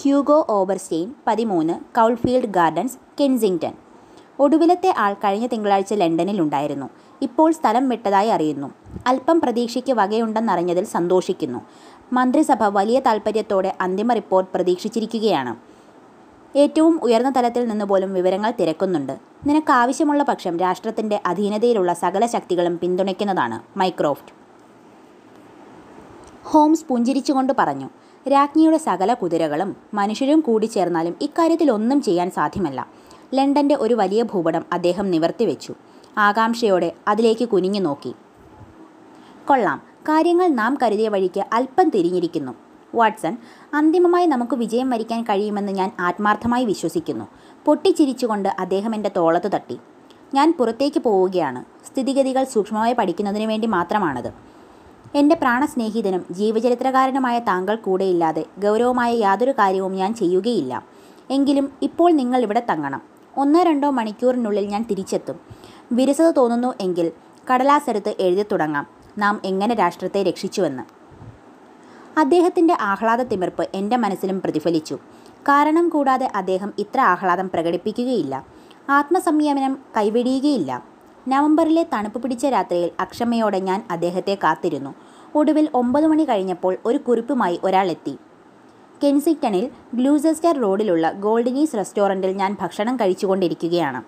[0.01, 3.73] Hugo Oberstein പതിമൂന്ന് കൗൾഫീൽഡ് ഗാർഡൻസ് കെൻസിംഗ്ടൺ.
[4.39, 6.89] ഒടുവിലത്തെ ആൾ കഴിഞ്ഞ തിങ്കളാഴ്ച ലണ്ടനിൽ ഉണ്ടായിരുന്നു.
[7.21, 8.71] ഇപ്പോൾ സ്ഥലം വിട്ടതായി അറിയുന്നു.
[9.07, 11.59] അല്പം പ്രതീക്ഷയ്ക്ക് വകയുണ്ടെന്നറിഞ്ഞതിൽ സന്തോഷിക്കുന്നു.
[12.13, 15.55] മന്ത്രിസഭ വലിയ താൽപ്പര്യത്തോടെ അന്തിമ റിപ്പോർട്ട് പ്രതീക്ഷിച്ചിരിക്കുകയാണ്.
[16.57, 19.17] ഏറ്റവും ഉയർന്ന തലത്തിൽ നിന്ന് പോലും വിവരങ്ങൾ തിരക്കുന്നുണ്ട്.
[19.47, 24.31] നിനക്ക് ആവശ്യമുള്ള പക്ഷം രാഷ്ട്രത്തിന്റെ അധീനതയിലുള്ള സകല ശക്തികളും പിന്തുണയ്ക്കുന്നതാണ് മൈക്രോഫ്റ്റ്.
[26.43, 27.89] ഹോംസ് പുഞ്ചിരിച്ചുകൊണ്ട് പറഞ്ഞു
[28.27, 32.87] രാജ്ഞിയുടെ സകല കുതിരകളും മനുഷ്യരും കൂടി ചേർന്നാലും ഇക്കാര്യത്തിൽ ഒന്നും ചെയ്യാൻ സാധ്യമല്ല.
[33.33, 35.73] ലണ്ടന്റെ ഒരു വലിയ ഭൂപടം അദ്ദേഹം നിവർത്തിവെച്ചു
[36.17, 38.15] ആകാംക്ഷയോടെ അതിലേക്ക് കുനിഞ്ഞു നോക്കി.
[39.47, 39.81] കൊള്ളാം.
[40.01, 42.55] കാര്യങ്ങൾ നാം കരുതിയ വഴിക്ക് അല്പം തിരിഞ്ഞിരിക്കുന്നു.
[42.95, 43.37] വാട്സൺ
[43.73, 47.27] അന്തിമമായി നമുക്ക് വിജയം വരിക്കാൻ കഴിയുമെന്ന് ഞാൻ ആത്മാർത്ഥമായി വിശ്വസിക്കുന്നു.
[47.65, 49.77] പൊട്ടിച്ചിരിച്ചുകൊണ്ട് അദ്ദേഹം എന്റെ തോളത്ത് തട്ടി.
[50.33, 51.87] ഞാൻ പുറത്തേക്ക് പോവുകയാണ്.
[51.87, 54.48] സ്ഥിതിഗതികൾ സൂക്ഷ്മമായി പഠിക്കുന്നതിന് വേണ്ടി മാത്രമാണത്.
[55.15, 60.83] എന്റെ പ്രാണസ്നേഹിതനും ജീവചരിത്രകാരനുമായ താങ്കൾ കൂടെയില്ലാതെ ഗൗരവമായ യാതൊരു കാര്യവും ഞാൻ ചെയ്യുകയില്ല.
[61.29, 63.01] എങ്കിലും ഇപ്പോൾ നിങ്ങൾ ഇവിടെ തങ്ങണം.
[63.37, 65.39] ഒന്നോ രണ്ടോ മണിക്കൂറിനുള്ളിൽ ഞാൻ തിരിച്ചെത്തും.
[65.91, 67.11] വിരസത തോന്നുന്നു എങ്കിൽ
[67.53, 68.87] കടലാസെടുത്ത് എഴുതി തുടങ്ങാം.
[69.17, 70.83] നാം എങ്ങനെ രാഷ്ട്രത്തെ രക്ഷിച്ചുവെന്ന്.
[72.19, 74.95] അദ്ദേഹത്തിന്റെ ആഹ്ലാദ തിമിർപ്പ് എന്റെ മനസ്സിലും പ്രതിഫലിച്ചു.
[75.41, 78.45] കാരണം കൂടാതെ അദ്ദേഹം ഇത്ര ആഹ്ലാദം പ്രകടിപ്പിക്കുകയില്ല.
[78.89, 80.88] ആത്മസംയമനം കൈവെടിയുകയില്ല.
[81.27, 84.95] നവംബറിലെ തണുപ്പ് പിടിച്ച രാത്രിയിൽ അക്ഷമയോടെ ഞാൻ അദ്ദേഹത്തെ കാത്തിരുന്നു.
[85.35, 88.17] ഒടുവിൽ ഒമ്പത് മണി കഴിഞ്ഞപ്പോൾ ഒരു കുറിപ്പുമായി ഒരാൾ എത്തി.
[89.03, 94.03] കെൻസിങ്ടണിൽ ഗ്ലൂസെസ്റ്റർ റോഡിലുള്ള ഗോൾഡിനീസ് റെസ്റ്റോറന്റിൽ ഞാൻ ഭക്ഷണം കഴിച്ചുകൊണ്ടിരിക്കുകയാണ്.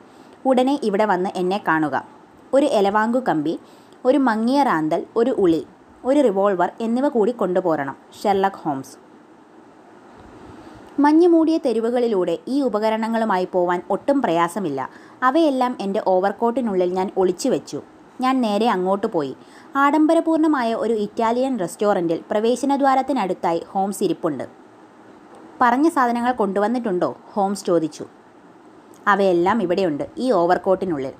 [0.45, 2.05] ഉടനെ ഇവിടെ വന്ന് എന്നെ കാണുക.
[2.53, 3.59] ഒരു എലവാങ്കു കമ്പി
[4.05, 5.65] ഒരു മങ്ങിയ റാന്തൽ ഒരു ഉളി
[6.05, 7.95] ഒരു റിവോൾവർ എന്നിവ കൂടി കൊണ്ടുപോരണം.
[8.23, 9.10] Sherlock Holmes.
[10.99, 14.89] മഞ്ഞു മൂടിയ തെരുവുകളിലൂടെ ഈ ഉപകരണങ്ങളുമായി പോവാൻ ഒട്ടും പ്രയാസമില്ല.
[15.23, 17.81] അവയെല്ലാം എന്റെ ഓവർകോട്ടിനുള്ളിൽ ഞാൻ ഒളിച്ചു വെച്ചു.
[18.21, 19.35] ഞാൻ നേരെ അങ്ങോട്ട് പോയി.
[19.75, 24.43] ആഡംബരപൂർണമായ ഒരു ഇറ്റാലിയൻ റെസ്റ്റോറന്റിൽ പ്രവേശനദ്വാരത്തിനടുത്തായി ഹോംസ് ഇരിപ്പുണ്ട്.
[25.61, 27.17] പറഞ്ഞ സാധനങ്ങൾ കൊണ്ടുവന്നിട്ടുണ്ടോ?
[27.33, 28.05] ഹോംസ് ചോദിച്ചു.
[29.07, 31.11] അവയെല്ലാം ഇവിടെയുണ്ട് ഈ ഓവർകോട്ടിനുള്ളിൽ.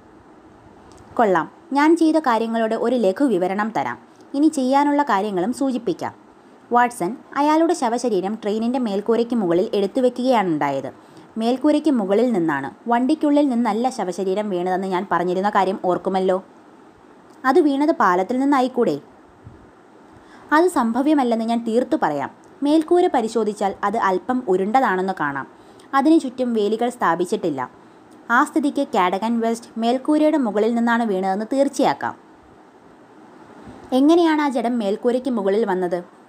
[1.14, 1.52] കൊള്ളാം.
[1.74, 3.98] ഞാൻ ചെയ്ത കാര്യങ്ങളുടെ ഒരു ലഘു വിവരണം തരാം.
[4.34, 6.21] ഇനി ചെയ്യാനുള്ള കാര്യങ്ങളും സൂചിപ്പിക്കാം.
[6.74, 10.94] വാട്സൺ അയാളുടെ ശവശരീരം ട്രെയിനിന്റെ മേൽക്കൂരയ്ക്ക് മുകളിൽ എടുത്തു വെക്കുകയാണ് ഉണ്ടായത്
[11.38, 16.44] മേൽക്കൂരയ്ക്ക് മുകളിൽ നിന്നാണ് വണ്ടിക്കുള്ളിൽ നിന്നല്ല ശവശരീരം വീണതെന്ന് ഞാൻ പറഞ്ഞിരുന്ന കാര്യം ഓർക്കുമല്ലോ.
[17.46, 19.00] അത് വീണത് പാലത്തിൽ നിന്നായിക്കൂടെ?
[20.54, 22.32] അത് സംഭവ്യമല്ലെന്ന് ഞാൻ തീർത്തു പറയാം.
[22.64, 25.48] മേൽക്കൂര പരിശോധിച്ചാൽ അത് അല്പം ഉരുണ്ടതാണെന്ന് കാണാം.
[25.94, 27.70] അതിനു ചുറ്റും വേലികൾ സ്ഥാപിച്ചിട്ടില്ല.
[28.32, 32.16] ആ സ്ഥിതിക്ക് കാഡഗൻ വെസ്റ്റ് മേൽക്കൂരയുടെ മുകളിൽ നിന്നാണ് വീണതെന്ന് തീർച്ചയാക്കാം.
[33.94, 36.21] എങ്ങനെയാണ് ആ ജഡം മേൽക്കൂരയ്ക്ക് മുകളിൽ വന്നത്?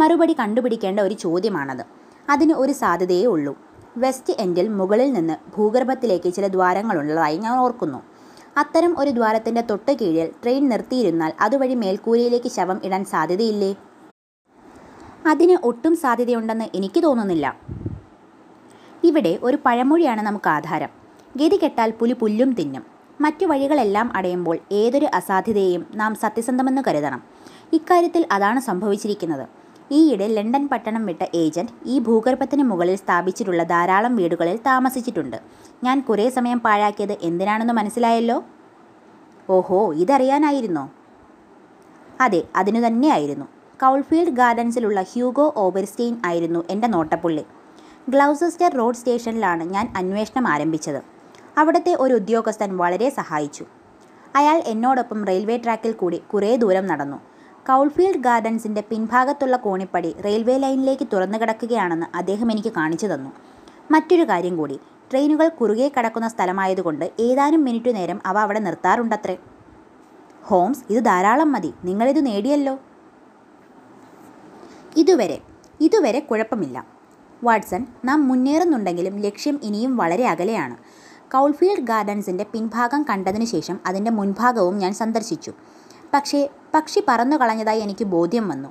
[0.00, 1.84] മറുപടി കണ്ടുപിടിക്കേണ്ട ഒരു ചോദ്യമാണത്.
[2.30, 3.58] അതിന് ഒരു സാധ്യതയേ ഉള്ളൂ.
[3.96, 8.02] വെസ്റ്റ് എൻഡിൽ മുകളിൽ നിന്ന് ഭൂഗർഭത്തിലേക്ക് ചില ദ്വാരങ്ങളുള്ളതായി ഞാൻ ഓർക്കുന്നു.
[8.56, 13.76] അത്തരം ഒരു ദ്വാരത്തിന്റെ തൊട്ട് കീഴിൽ ട്രെയിൻ നിർത്തിയിരുന്നാൽ അതുവഴി മേൽക്കൂരയിലേക്ക് ശവം ഇടാൻ സാധ്യതയില്ലേ?
[15.26, 17.56] അതിന് ഒട്ടും സാധ്യതയുണ്ടെന്ന് എനിക്ക് തോന്നുന്നില്ല.
[19.04, 20.88] ഇവിടെ ഒരു പഴമൊഴിയാണ് നമുക്ക് ആധാരം.
[21.36, 22.84] ഗതി കെട്ടാൽ പുലി പുല്ലും തിന്നും.
[23.20, 27.22] മറ്റു വഴികളെല്ലാം അടയുമ്പോൾ ഏതൊരു അസാധ്യതയെയും നാം സത്യസന്ധമെന്ന് കരുതണം.
[27.72, 29.59] ഇക്കാര്യത്തിൽ അതാണ് സംഭവിച്ചിരിക്കുന്നത്.
[29.90, 35.36] ഈയിടെ ലണ്ടൻ പട്ടണം വിട്ട ഏജന്റ് ഈ ഭൂഗർഭത്തിന് മുകളിൽ സ്ഥാപിച്ചിട്ടുള്ള ധാരാളം വീടുകളിൽ താമസിച്ചിട്ടുണ്ട്.
[35.84, 38.44] ഞാൻ കുറേ സമയം പാഴാക്കിയത് എന്തിനാണെന്ന് മനസ്സിലായല്ലോ?
[39.50, 40.90] ഓഹോ ഇതറിയാനായിരുന്നോ?
[42.20, 43.44] അതെ അതിനു തന്നെയായിരുന്നു.
[43.82, 47.44] കൗൾഫീൽഡ് ഗാർഡൻസിലുള്ള ഹ്യൂഗോ ഓബർസ്റ്റെയിൻ ആയിരുന്നു എന്റെ നോട്ടപ്പുള്ളി.
[48.08, 51.02] ഗ്ലൗസസ്റ്റർ റോഡ് സ്റ്റേഷനിലാണ് ഞാൻ അന്വേഷണം ആരംഭിച്ചത്.
[51.58, 53.64] അവിടുത്തെ ഒരു ഉദ്യോഗസ്ഥൻ വളരെ സഹായിച്ചു.
[54.36, 57.29] അയാൾ എന്നോടൊപ്പം റെയിൽവേ ട്രാക്കിൽ കൂടി കുറേ ദൂരം നടന്നു.
[57.70, 63.30] കൗൾഫീൽഡ് ഗാർഡൻസിന്റെ പിൻഭാഗത്തുള്ള കോണിപ്പടി റെയിൽവേ ലൈനിലേക്ക് തുറന്നു കിടക്കുകയാണെന്ന് അദ്ദേഹം എനിക്ക് കാണിച്ചു തന്നു.
[63.90, 69.36] മറ്റൊരു കാര്യം കൂടി ട്രെയിനുകൾ കുറുകെ കടക്കുന്ന സ്ഥലമായതുകൊണ്ട് ഏതാനും മിനിറ്റ് നേരം അവ അവിടെ നിർത്താറുണ്ടത്രേ.
[70.42, 71.74] ഹോംസ് ഇത് ധാരാളം മതി.
[71.84, 72.78] നിങ്ങളിത് നേടിയല്ലോ.
[74.96, 75.38] ഇതുവരെ
[75.80, 76.86] ഇതുവരെ കുഴപ്പമില്ല.
[77.44, 80.76] വാട്സൺ നാം മുന്നേറുന്നുണ്ടെങ്കിലും ലക്ഷ്യം ഇനിയും വളരെ അകലെയാണ്.
[81.32, 85.52] കൗൾഫീൽഡ് ഗാർഡൻസിന്റെ പിൻഭാഗം കണ്ടതിനു ശേഷം അതിന്റെ മുൻഭാഗവും ഞാൻ സന്ദർശിച്ചു.
[86.14, 88.68] പക്ഷേ പക്ഷി പറന്നു കളഞ്ഞതായി എനിക്ക് ബോധ്യം വന്നു.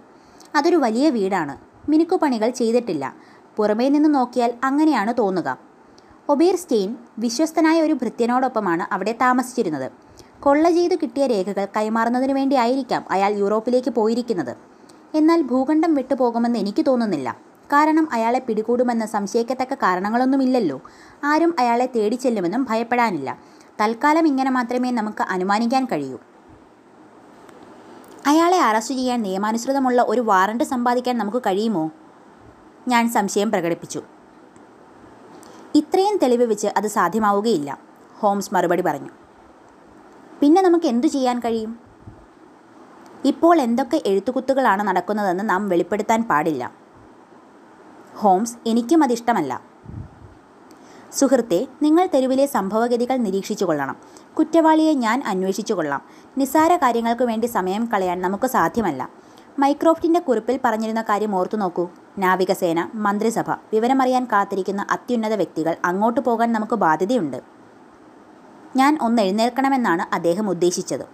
[0.55, 1.57] അതൊരു വലിയ വീടാണ്.
[1.89, 3.13] മിനുക്കുപണികൾ ചെയ്തിട്ടില്ല.
[3.55, 5.57] പുറമേ നിന്ന് നോക്കിയാൽ അങ്ങനെയാണ് തോന്നുക.
[6.29, 9.91] ഒബീർ സ്റ്റെയിൻ വിശ്വസ്തനായ ഒരു ഭൃത്യനോടൊപ്പമാണ് അവിടെ താമസിച്ചിരുന്നത്.
[10.39, 14.57] കൊള്ള ചെയ്തു കിട്ടിയ രേഖകൾ കൈമാറുന്നതിന് വേണ്ടിയായിരിക്കാം അയാൾ യൂറോപ്പിലേക്ക് പോയിരിക്കുന്നത്.
[15.15, 17.37] എന്നാൽ ഭൂഖണ്ഡം വിട്ടുപോകുമെന്ന് എനിക്ക് തോന്നുന്നില്ല.
[17.73, 20.81] കാരണം അയാളെ പിടികൂടുമെന്ന സംശയിക്കത്തക്ക കാരണങ്ങളൊന്നുമില്ലല്ലോ.
[21.23, 23.37] ആരും അയാളെ തേടി ചെല്ലുമെന്നും ഭയപ്പെടാനില്ല.
[23.81, 26.17] തൽക്കാലം ഇങ്ങനെ മാത്രമേ നമുക്ക് അനുമാനിക്കാൻ കഴിയൂ.
[28.27, 31.91] അയാളെ അറസ്റ്റ് ചെയ്യാൻ നിയമാനുസൃതമുള്ള ഒരു വാറണ്ട് സമ്പാദിക്കാൻ നമുക്ക് കഴിയുമോ?
[32.87, 34.01] ഞാൻ സംശയം പ്രകടിപ്പിച്ചു.
[35.75, 37.77] ഇത്രയും തെളിവ് വെച്ച് അത് സാധ്യമാവുകയില്ല
[38.19, 39.09] ഹോംസ് മറുപടി പറഞ്ഞു.
[40.41, 41.79] പിന്നെ നമുക്ക് എന്തു ചെയ്യാൻ കഴിയും?
[43.25, 46.71] ഇപ്പോൾ എന്തൊക്കെ എഴുത്തുകുത്തുകളാണ് നടക്കുന്നതെന്ന് നാം വെളിപ്പെടുത്താൻ പാടില്ല.
[48.15, 49.61] ഹോംസ് എനിക്കും അതിഷ്ടമല്ല
[51.11, 53.97] സുഹൃത്തെ നിങ്ങൾ തെരുവിലെ സംഭവഗതികൾ നിരീക്ഷിച്ചു കൊള്ളണം
[54.39, 56.01] കുറ്റവാളിയെ ഞാൻ അന്വേഷിച്ചു കൊള്ളാം.
[56.37, 59.09] നിസ്സാര കാര്യങ്ങൾക്ക് വേണ്ടി സമയം കളയാൻ നമുക്ക് സാധ്യമല്ല.
[59.59, 61.87] മൈക്രോഫ്റ്റിന്റെ കുറിപ്പിൽ പറഞ്ഞിരുന്ന കാര്യം ഓർത്തു നോക്കൂ.
[62.17, 67.41] നാവികസേന മന്ത്രിസഭ വിവരമറിയാൻ കാത്തിരിക്കുന്ന അത്യുന്നത വ്യക്തികൾ അങ്ങോട്ട് പോകാൻ നമുക്ക് ബാധ്യതയുണ്ട്.
[68.75, 71.05] ഞാൻ ഒന്ന് എഴുന്നേൽക്കണമെന്നാണ് അദ്ദേഹം ഉദ്ദേശിച്ചത്.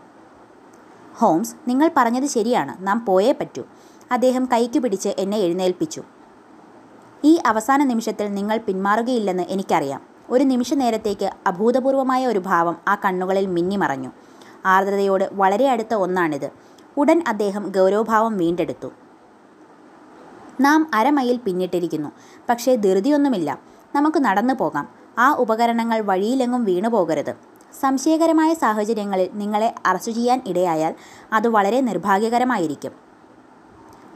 [1.16, 2.88] ഹോംസ് നിങ്ങൾ പറഞ്ഞത് ശരിയാണ്.
[2.88, 3.64] നാം പോയേ പറ്റൂ.
[4.12, 6.04] അദ്ദേഹം കൈക്ക് പിടിച്ച് എന്നെ എഴുന്നേൽപ്പിച്ചു.
[7.24, 10.15] ഈ അവസാന നിമിഷത്തിൽ നിങ്ങൾ പിന്മാറുകയില്ലെന്ന് എനിക്കറിയാം.
[10.30, 14.10] ഒരു നിമിഷ നേരത്തേക്ക് അഭൂതപൂർവമായ ഒരു ഭാവം ആ കണ്ണുകളിൽ മിന്നിമറഞ്ഞു.
[14.66, 16.52] ആർദ്രതയോട് വളരെ അടുത്ത ഒന്നാണിത്.
[16.98, 18.92] ഉടൻ അദ്ദേഹം ഗൗരവഭാവം വീണ്ടെടുത്തു.
[20.62, 22.10] നാം അരമൈൽ പിന്നിട്ടിരിക്കുന്നു.
[22.50, 23.60] പക്ഷേ ധൃതിയൊന്നുമില്ല.
[23.96, 24.90] നമുക്ക് നടന്നു പോകാം.
[25.20, 27.36] ആ ഉപകരണങ്ങൾ വഴിയിലെങ്ങും വീണു പോകരുത്.
[27.80, 30.96] സംശയകരമായ സാഹചര്യങ്ങളിൽ നിങ്ങളെ അറസ്റ്റ് ചെയ്യാൻ ഇടയായാൽ
[31.34, 32.92] അത് വളരെ നിർഭാഗ്യകരമായിരിക്കും.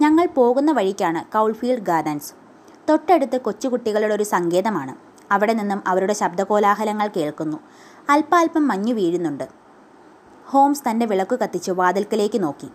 [0.02, 2.34] ഞങ്ങൾ പോകുന്ന വഴിക്കാണ് കൗൾഫീൽഡ് ഗാർഡൻസ്.
[2.90, 5.09] തൊട്ടടുത്ത് കൊച്ചുകുട്ടികളുടെ ഒരു സങ്കേതമാണ്.
[5.32, 7.58] അവിടെ നിന്നും അവരുടെ ശബ്ദകോലാഹലങ്ങൾ കേൾക്കുന്നു.
[8.10, 9.48] അല്പാൽപ്പം മഞ്ഞു വീഴുന്നുണ്ട്.
[10.46, 12.70] ഹോംസ് തന്റെ വിളക്ക് കത്തിച്ച് വാതിൽക്കലേക്ക് നോക്കി.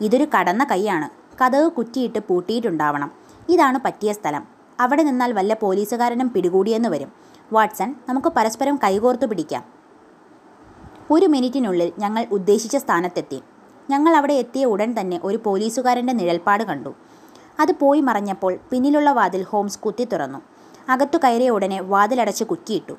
[0.00, 1.08] ഇതൊരു കടന്ന കൈയാണ്.
[1.44, 3.10] കഥക് കുറ്റിയിട്ട് പൂട്ടിയിട്ടുണ്ടാവണം.
[3.48, 4.44] ഇതാണ് പറ്റിയ സ്ഥലം.
[4.80, 7.12] അവിടെ നിന്നാൽ വല്ല പോലീസുകാരനും പിടികൂടിയെന്ന് വരും.
[7.52, 9.64] വാട്സൺ നമുക്ക് പരസ്പരം കൈകോർത്തു പിടിക്കാം.
[11.10, 13.42] ഒരു മിനിറ്റിനുള്ളിൽ ഞങ്ങൾ ഉദ്ദേശിച്ച സ്ഥാനത്തെത്തി.
[13.90, 16.94] ഞങ്ങൾ അവിടെ എത്തിയ ഉടൻ തന്നെ ഒരു പോലീസുകാരന്റെ നിഴൽപ്പാട് കണ്ടു.
[17.60, 20.38] അത് പോയി മറഞ്ഞപ്പോൾ പിന്നിലുള്ള വാതിൽ ഹോംസ് കുത്തി തുറന്നു.
[20.88, 22.98] അകത്തു കയറിയ ഉടനെ വാതിലടച്ച് കുറ്റിയിട്ടു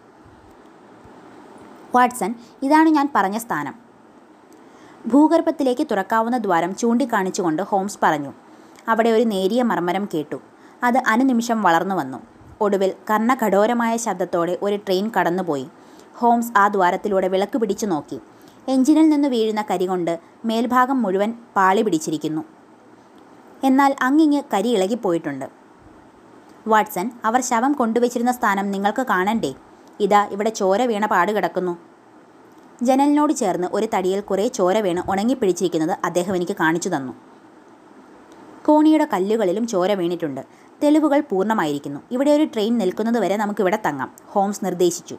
[1.96, 3.76] വാട്സൺ ഇതാണ് ഞാൻ പറഞ്ഞ സ്ഥാനം.
[5.08, 8.34] ഭൂഗർഭത്തിലേക്ക് തുറക്കാവുന്ന ദ്വാരം ചൂണ്ടിക്കാണിച്ചുകൊണ്ട് ഹോംസ് പറഞ്ഞു.
[8.88, 10.40] അവിടെ ഒരു നേരിയ മർമ്മരം കേട്ടു.
[10.84, 12.18] അത് അനുനിമിഷം വളർന്നു വന്നു.
[12.62, 15.68] ഒടുവിൽ കർണകഠോരമായ ശബ്ദത്തോടെ ഒരു ട്രെയിൻ കടന്നുപോയി.
[16.16, 18.20] ഹോംസ് ആ ദ്വാരത്തിലൂടെ വിളക്ക് പിടിച്ചു നോക്കി.
[18.68, 22.44] എഞ്ചിനിൽ നിന്ന് വീഴുന്ന കരികൊണ്ട് മേൽഭാഗം മുഴുവൻ പാളി പിടിച്ചിരിക്കുന്നു.
[23.64, 25.59] എന്നാൽ അങ്ങിങ്ങ് കരി ഇളകിപ്പോയിട്ടുണ്ട്.
[26.72, 29.52] വാട്സൺ അവർ ശവം കൊണ്ടുവച്ചിരുന്ന സ്ഥാനം നിങ്ങൾക്ക് കാണണ്ടേ?
[30.00, 31.74] ഇതാ ഇവിടെ ചോര വീണ പാട് കിടക്കുന്നു.
[32.84, 37.14] ജനലിനോട് ചേർന്ന് ഒരു തടിയിൽ കുറേ ചോര വീണ് ഉണങ്ങിപ്പിടിച്ചിരിക്കുന്നത് അദ്ദേഹം എനിക്ക് കാണിച്ചു തന്നു.
[38.66, 40.42] കോണിയുടെ കല്ലുകളിലും ചോര വീണിട്ടുണ്ട്.
[40.84, 42.00] തെളിവുകൾ പൂർണമായിരിക്കുന്നു.
[42.12, 45.18] ഇവിടെ ഒരു ട്രെയിൻ നിൽക്കുന്നതുവരെ നമുക്കിവിടെ തങ്ങാം ഹോംസ് നിർദ്ദേശിച്ചു.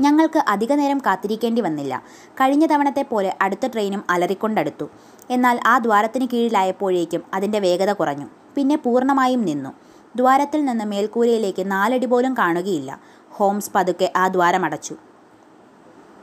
[0.00, 2.02] ഞങ്ങൾക്ക് അധിക നേരം കാത്തിരിക്കേണ്ടി വന്നില്ല.
[2.40, 4.86] കഴിഞ്ഞ തവണത്തെ പോലെ അടുത്ത ട്രെയിനും അലറിക്കൊണ്ടടുത്തു.
[5.30, 8.28] എന്നാൽ ആ ദ്വാരത്തിന് കീഴിലായപ്പോഴേക്കും അതിന്റെ വേഗത കുറഞ്ഞു.
[8.56, 9.72] പിന്നെ പൂർണമായും നിന്നു.
[10.16, 13.00] ദ്വാരത്തിൽ നിന്ന് മേൽക്കൂരയിലേക്ക് നാലടി പോലും കാണുകയില്ല.
[13.30, 14.96] ഹോംസ് പതുക്കെ ആ ദ്വാരമടച്ചു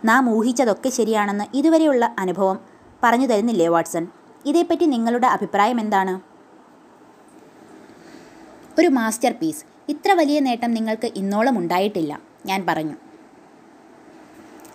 [0.05, 2.59] നാം ഊഹിച്ചതൊക്കെ ശരിയാണെന്ന് ഇതുവരെയുള്ള അനുഭവം
[3.03, 4.07] പറഞ്ഞു തരുന്നില്ലേ വാട്സൺ?
[4.45, 6.19] ഇതേപ്പറ്റി നിങ്ങളുടെ അഭിപ്രായം എന്താണ്?
[8.80, 9.63] ഒരു മാസ്റ്റർ പീസ്.
[9.89, 12.95] ഇത്ര വലിയ നേട്ടം നിങ്ങൾക്ക് ഇന്നോളം ഉണ്ടായിട്ടില്ല ഞാൻ പറഞ്ഞു.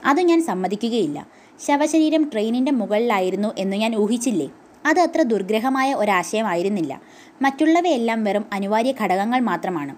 [0.05, 1.27] അത് ഞാൻ സമ്മതിക്കുകയില്ല.
[1.61, 4.49] ശവശരീരം ട്രെയിനിന്റെ മുകളിലായിരുന്നു എന്ന് ഞാൻ ഊഹിച്ചില്ലേ?
[4.87, 7.01] അത് അത്ര ദുർഗ്രഹമായ ഒരാശയമായിരുന്നില്ല.
[7.43, 9.97] മറ്റുള്ളവയെല്ലാം വെറും അനിവാര്യ ഘടകങ്ങൾ മാത്രമാണ്.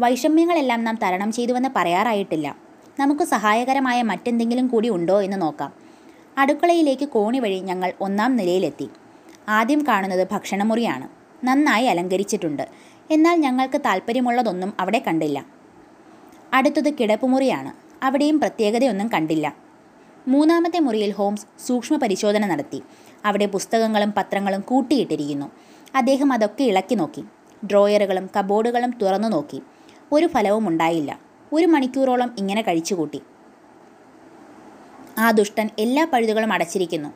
[0.00, 2.56] വൈഷമ്യങ്ങളെല്ലാം നാം തരണം ചെയ്തുവെന്ന് പറയാറായിട്ടില്ല.
[3.00, 5.72] നമുക്ക് സഹായകരമായ മറ്റെന്തെങ്കിലും കൂടി ഉണ്ടോ എന്ന് നോക്കാം.
[6.38, 8.88] അടുക്കളയിലേക്ക് കോണി വഴി ഞങ്ങൾ ഒന്നാം നിലയിലെത്തി.
[9.48, 11.08] ആദ്യം കാണുന്നത് ഭക്ഷണമുറിയാണ്.
[11.44, 12.68] നന്നായി അലങ്കരിച്ചിട്ടുണ്ട്.
[13.10, 15.46] എന്നാൽ ഞങ്ങൾക്ക് താല്പര്യമുള്ളതൊന്നും അവിടെ കണ്ടില്ല.
[16.54, 17.72] അടുത്തത് കിടപ്പുമുറിയാണ്.
[18.04, 19.56] അവിടെയും പ്രത്യേകതയൊന്നും കണ്ടില്ല.
[20.28, 22.82] മൂന്നാമത്തെ മുറിയിൽ ഹോംസ് സൂക്ഷ്മ പരിശോധന നടത്തി.
[23.24, 25.50] അവിടെ പുസ്തകങ്ങളും പത്രങ്ങളും കൂട്ടിയിട്ടിരിക്കുന്നു.
[25.94, 27.24] അദ്ദേഹം അതൊക്കെ ഇളക്കി നോക്കി.
[27.66, 29.62] ഡ്രോയറുകളും കബോർഡുകളും തുറന്നു നോക്കി.
[30.12, 31.18] ഒരു ഫലവും ഉണ്ടായില്ല.
[31.52, 33.20] ഒരു മണിക്കൂറോളം ഇങ്ങനെ കഴിച്ചുകൂട്ടി.
[35.18, 37.08] ആ ദുഷ്ടൻ എല്ലാ പഴുതുകളും അടച്ചിരിക്കുന്നു.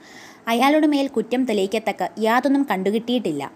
[0.48, 3.52] അയാളുടെ മേൽ കുറ്റം തെളിയിക്കത്തക്ക യാതൊന്നും കണ്ടുകിട്ടിയിട്ടില്ല.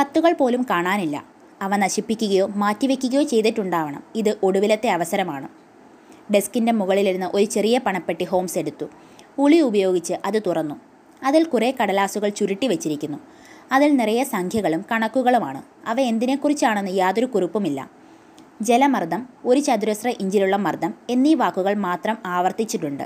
[0.00, 1.24] കത്തുകൾ പോലും കാണാനില്ല.
[1.62, 4.02] അവ നശിപ്പിക്കുകയോ മാറ്റിവെക്കുകയോ ചെയ്തിട്ടുണ്ടാവണം.
[4.14, 5.48] ഇത് ഒടുവിലത്തെ അവസരമാണ്.
[6.34, 8.86] ഡെസ്കിന്റെ മുകളിലിരുന്ന് ഒരു ചെറിയ പണപ്പെട്ടി ഹോംസ് എടുത്തു.
[9.38, 10.93] ഉളി ഉപയോഗിച്ച് അത് തുറന്നു.
[11.24, 13.18] അതിൽ കുറേ കടലാസുകൾ ചുരുട്ടി വെച്ചിരിക്കുന്നു.
[13.72, 15.62] അതിൽ നിറയെ സംഖ്യകളും കണക്കുകളുമാണ്.
[15.86, 17.90] അവ എന്തിനെക്കുറിച്ചാണെന്ന് യാതൊരു കുറിപ്പുമില്ല.
[18.62, 23.02] ജലമർദ്ദം ഒരു ചതുരശ്ര ഇഞ്ചിലുള്ള മർദ്ദം എന്നീ വാക്കുകൾ മാത്രം ആവർത്തിച്ചിട്ടുണ്ട്.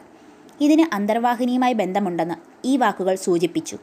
[0.61, 3.79] ഇതിന് അന്തർവാഹിനിയുമായി ബന്ധമുണ്ടെന്ന് ഈ വാക്കുകൾ സൂചിപ്പിച്ചു.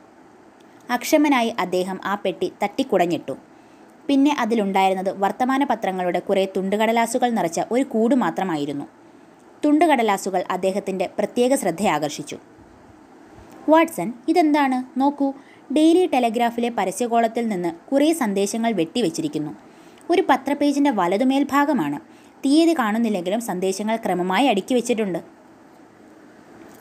[0.89, 3.35] അക്ഷമനായി അദ്ദേഹം ആ പെട്ടി തട്ടിക്കുടഞ്ഞിട്ടു.
[4.07, 8.85] പിന്നെ അതിലുണ്ടായിരുന്നത് വർത്തമാന പത്രങ്ങളുടെ കുറേ തുണ്ടുകടലാസുകൾ നിറച്ച ഒരു കൂട് മാത്രമായിരുന്നു
[9.65, 12.37] തുണ്ടുകടലാസുകൾ അദ്ദേഹത്തിന്റെ പ്രത്യേക ശ്രദ്ധയാകർഷിച്ചു.
[13.69, 14.99] വാട്സൺ ഇതെന്താണ്?
[14.99, 15.33] നോക്കൂ.
[15.73, 19.51] ഡെയിലി ടെലഗ്രാഫിലെ പരസ്യകോളത്തിൽ നിന്ന് കുറേ സന്ദേശങ്ങൾ വെട്ടിവെച്ചിരിക്കുന്നു.
[20.09, 21.99] ഒരു പത്രപേജിന്റെ വലതുമേൽഭാഗമാണ്.
[22.37, 25.19] തീയതി കാണുന്നില്ലെങ്കിലും സന്ദേശങ്ങൾ ക്രമമായി അടുക്കി വെച്ചിട്ടുണ്ട്.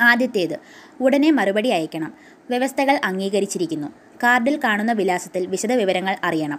[0.01, 0.59] ആദ്യത്തേത്
[1.01, 2.15] ഉടനെ മറുപടി അയക്കണം.
[2.51, 3.89] വ്യവസ്ഥകൾ അംഗീകരിച്ചിരിക്കുന്നു.
[4.23, 6.59] കാർഡിൽ കാണുന്ന വിലാസത്തിൽ വിശദവിവരങ്ങൾ അറിയണം.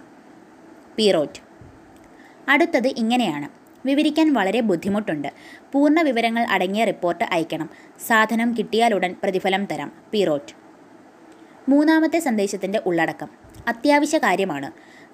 [0.98, 1.40] പീറോറ്റ്
[2.48, 3.65] അടുത്തത് ഇങ്ങനെയാണ്.
[3.86, 5.28] വിവരിക്കാൻ വളരെ ബുദ്ധിമുട്ടുണ്ട്.
[5.72, 7.70] പൂർണ വിവരങ്ങൾ അടങ്ങിയ റിപ്പോർട്ട് അയക്കണം.
[8.06, 9.92] സാധനം കിട്ടിയാലുടൻ പ്രതിഫലം തരാം.
[10.12, 10.54] പീറോറ്റ്.
[11.68, 13.28] മൂന്നാമത്തെ സന്ദേശത്തിന്റെ ഉള്ളടക്കം.
[13.68, 14.72] അത്യാവശ്യ കാര്യമാണ്.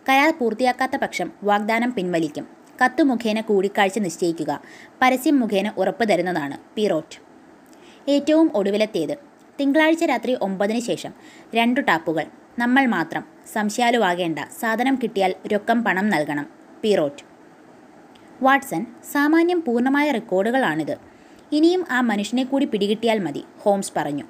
[0.09, 2.49] കരാർ പൂർത്തിയാക്കാത്ത പക്ഷം വാഗ്ദാനം പിൻവലിക്കും.
[2.85, 4.63] കത്ത് മുഖേന കൂടിക്കാഴ്ച നിശ്ചയിക്കുക.
[5.03, 6.59] പരസ്യം മുഖേന ഉറപ്പ് തരുന്നതാണ്.
[6.77, 7.19] പീറോറ്റ്.
[8.11, 9.15] ഏറ്റവും ഒടുവിലത്തേത്.
[9.61, 11.13] തിങ്കളാഴ്ച രാത്രി ഒമ്പതിന് ശേഷം.
[11.55, 12.25] രണ്ടു ടാപ്പുകൾ.
[12.59, 13.25] നമ്മൾ മാത്രം.
[13.53, 14.39] സംശയാലുവാകേണ്ട.
[14.61, 16.47] സാധനം കിട്ടിയാൽ രൊക്കം പണം നൽകണം.
[16.85, 17.32] പീറോറ്റ്.
[18.43, 20.97] വാട്സൺ സാമാന്യം പൂർണമായ റെക്കോർഡുകളാണിത്.
[21.53, 24.25] ഇനിയും ആ മനുഷ്യനെ കൂടി പിടികിട്ടിയാൽ മതി ഹോംസ് പറഞ്ഞു.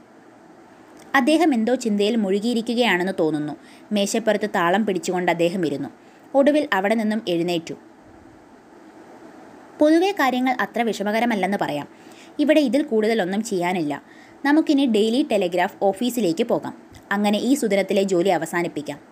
[1.15, 3.57] അദ്ദേഹം എന്തോ ചിന്തയിൽ മുഴുകിയിരിക്കുകയാണെന്ന് തോന്നുന്നു.
[3.93, 5.89] മേശപ്പുറത്ത് താളം പിടിച്ചുകൊണ്ട് അദ്ദേഹം ഇരുന്നു.
[6.35, 7.75] ഒടുവിൽ അവിടെ നിന്നും എഴുന്നേറ്റു.
[9.79, 11.89] പൊതുവെ കാര്യങ്ങൾ അത്ര വിഷമകരമല്ലെന്ന് പറയാം.
[12.39, 14.03] ഇവിടെ ഇതിൽ കൂടുതലൊന്നും ചെയ്യാനില്ല.
[14.45, 16.83] നമുക്കിനി ഡെയിലി ടെലിഗ്രാഫ് ഓഫീസിലേക്ക് പോകാം.
[17.13, 19.12] അങ്ങനെ ഈ സുദിനത്തിലെ ജോലി അവസാനിപ്പിക്കാം.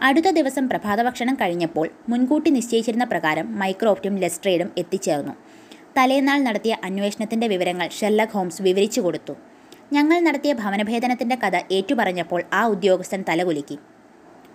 [0.00, 5.32] അടുത്ത ദിവസം പ്രഭാതഭക്ഷണം കഴിഞ്ഞപ്പോൾ മുൻകൂട്ടി നിശ്ചയിച്ചിരുന്ന പ്രകാരം മൈക്രോഫ്റ്റും ലെസ്ട്രേഡും എത്തിച്ചേർന്നു.
[5.98, 9.32] തലേന്നാൾ നടത്തിയ അന്വേഷണത്തിന്റെ വിവരങ്ങൾ ഷെല്ലക് ഹോംസ് വിവരിച്ചു കൊടുത്തു.
[9.92, 13.78] ഞങ്ങൾ നടത്തിയ ഭവനഭേദനത്തിന്റെ കഥ ഏറ്റുപറഞ്ഞപ്പോൾ ആ ഉദ്യോഗസ്ഥൻ തലകുലുക്കി.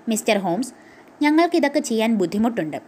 [0.09, 0.73] മിസ്റ്റർ ഹോംസ്
[1.21, 2.81] ഞങ്ങൾക്കിതൊക്കെ ചെയ്യാൻ ബുദ്ധിമുട്ടുണ്ട്.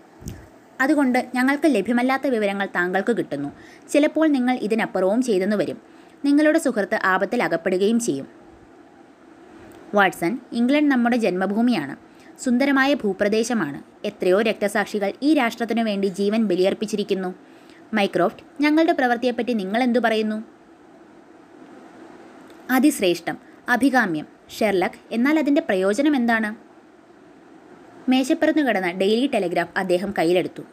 [0.81, 3.51] അതുകൊണ്ട് ഞങ്ങൾക്ക് ലഭ്യമല്ലാത്ത വിവരങ്ങൾ താങ്കൾക്ക് കിട്ടുന്നു.
[3.89, 5.81] ചിലപ്പോൾ നിങ്ങൾ ഇതിനപ്പുറവും ചെയ്തെന്ന് വരും.
[6.25, 8.27] നിങ്ങളുടെ സുഹൃത്ത് ആപത്തിൽ അകപ്പെടുകയും ചെയ്യും.
[9.93, 12.12] വാട്സൺ ഇംഗ്ലണ്ട് നമ്മുടെ ജന്മഭൂമിയാണ്.
[12.43, 14.07] സുന്ദരമായ ഭൂപ്രദേശമാണ്.
[14.07, 17.35] എത്രയോ രക്തസാക്ഷികൾ ഈ രാഷ്ട്രത്തിനു വേണ്ടി ജീവൻ ബലിയർപ്പിച്ചിരിക്കുന്നു.
[17.93, 20.43] മൈക്രോഫ്റ്റ് ഞങ്ങളുടെ പ്രവൃത്തിയെപ്പറ്റി നിങ്ങൾ എന്തു പറയുന്നു?
[22.71, 23.37] അതിശ്രേഷ്ഠം
[23.69, 24.27] അഭികാമ്യം
[24.59, 26.55] ഷെർലക് എന്നാൽ അതിന്റെ പ്രയോജനം എന്താണ്?
[28.09, 30.63] മേശപ്പുറത്ത് കിടന്ന ഡെയിലി ടെലിഗ്രാഫ് അദ്ദേഹം കയ്യിലെടുത്തു.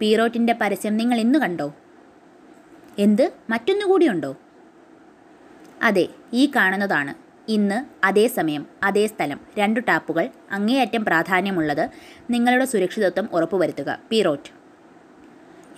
[0.00, 1.74] പീറോട്ടിന്റെ പരസ്യം നിങ്ങൾ ഇന്ന് കണ്ടോ?
[2.98, 3.32] എന്ത്?
[3.50, 4.36] മറ്റൊന്നുകൂടിയുണ്ടോ
[5.82, 7.25] അതെ ഈ കാണുന്നതാണ്.
[7.48, 9.40] ഇന്ന് അതേ സമയം അതേ സ്ഥലം.
[9.58, 10.28] രണ്ട് ടാപ്പുകൾ.
[10.50, 11.90] അങ്ങേയറ്റം പ്രാധാന്യമുള്ളത്
[12.30, 13.98] നിങ്ങളുടെ സുരക്ഷിതത്വം ഉറപ്പുവരുത്തുക.
[14.10, 14.50] പീറോട്ട്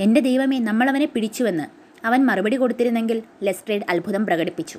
[0.00, 1.64] എന്റെ ദൈവമേ നമ്മളവനെ പിടിച്ചുവെന്ന്
[2.06, 4.78] അവൻ മറുപടി കൊടുത്തിരുന്നെങ്കിൽ ലെസ്ട്രേഡ് അത്ഭുതം പ്രകടിപ്പിച്ചു.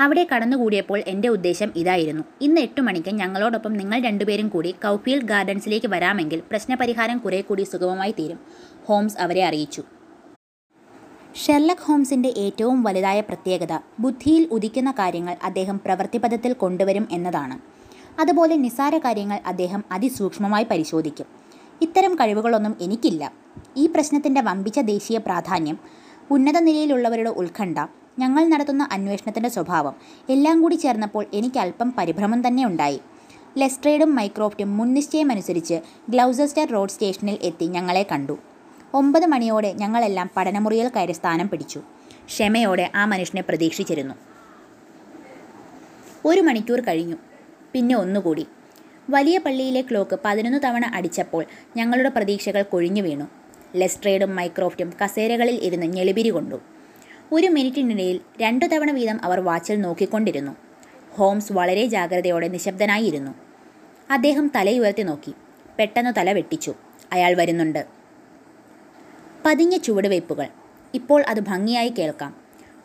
[0.00, 2.24] അവിടെ കടന്നുകൂടിയപ്പോൾ എന്റെ ഉദ്ദേശം ഇതായിരുന്നു.
[2.40, 8.38] ഇന്ന് എട്ട് മണിക്ക് ഞങ്ങളോടൊപ്പം നിങ്ങൾ രണ്ടുപേരും കൂടി കൗഫീൽഡ് ഗാർഡൻസിലേക്ക് വരാമെങ്കിൽ പ്രശ്നപരിഹാരം കുറെ കൂടി സുഗമമായി തീരും.
[8.84, 9.82] ഹോംസ് അവരെ അറിയിച്ചു.
[11.34, 17.58] ഷെർലക് ഹോംസിന്റെ ഏറ്റവും വലുതായ പ്രത്യേകത ബുദ്ധിയിൽ ഉദിക്കുന്ന കാര്യങ്ങൾ അദ്ദേഹം പ്രവൃത്തിപഥത്തിൽ കൊണ്ടുവരും എന്നതാണ്.
[18.20, 21.26] അതുപോലെ നിസാര കാര്യങ്ങൾ അദ്ദേഹം അതിസൂക്ഷ്മമായി പരിശോധിക്കും.
[21.82, 23.32] ഇത്തരം കഴിവുകളൊന്നും എനിക്കില്ല.
[23.76, 25.78] ഈ പ്രശ്നത്തിന്റെ വമ്പിച്ച ദേശീയ പ്രാധാന്യം
[26.30, 27.78] ഉന്നത നിലയിലുള്ളവരുടെ ഉത്കണ്ഠ
[28.18, 29.94] ഞങ്ങൾ നടത്തുന്ന അന്വേഷണത്തിന്റെ സ്വഭാവം
[30.30, 33.00] എല്ലാം കൂടി ചേർന്നപ്പോൾ എനിക്ക് അല്പം പരിഭ്രമം തന്നെ ഉണ്ടായി.
[33.58, 35.80] ലെസ്ട്രേഡും മൈക്രോഫ്റ്റും മുൻനിശ്ചയമനുസരിച്ച്
[36.10, 38.38] ഗ്ലൗസസ്റ്റർ റോഡ് സ്റ്റേഷനിൽ എത്തി ഞങ്ങളെ കണ്ടു.
[38.94, 41.82] ഒമ്പത് മണിയോടെ ഞങ്ങളെല്ലാം പഠനമുറിയിൽ കയറി സ്ഥാനം പിടിച്ചു.
[42.26, 44.14] ക്ഷമയോടെ ആ മനുഷ്യനെ പ്രതീക്ഷിച്ചിരുന്നു.
[46.24, 47.16] ഒരു മണിക്കൂർ കഴിഞ്ഞു.
[47.72, 48.46] പിന്നെ ഒന്നുകൂടി.
[49.10, 51.44] വലിയ പള്ളിയിലെ ക്ലോക്ക് പതിനൊന്ന് തവണ അടിച്ചപ്പോൾ
[51.76, 53.24] ഞങ്ങളുടെ പ്രതീക്ഷകൾ കൊഴിഞ്ഞു വീണു.
[53.76, 56.60] ലെസ്ട്രേഡും മൈക്രോഫ്റ്റും കസേരകളിൽ ഇരുന്ന് ഞെളിപിരി കൊണ്ടു.
[57.32, 60.56] ഒരു മിനിറ്റിനിടയിൽ രണ്ടു തവണ വീതം അവർ വാച്ചിൽ നോക്കിക്കൊണ്ടിരുന്നു.
[61.10, 63.30] ഹോംസ് വളരെ ജാഗ്രതയോടെ നിശബ്ദനായിരുന്നു
[64.10, 65.34] അദ്ദേഹം തലയുയർത്തി നോക്കി.
[65.78, 66.74] പെട്ടെന്ന് തല വെട്ടിച്ചു.
[67.12, 68.01] അയാൾ വരുന്നുണ്ട്.
[69.46, 70.46] പതിഞ്ഞ ചുവടുവയ്പ്പുകൾ.
[70.94, 72.36] ഇപ്പോൾ അത് ഭംഗിയായി കേൾക്കാം.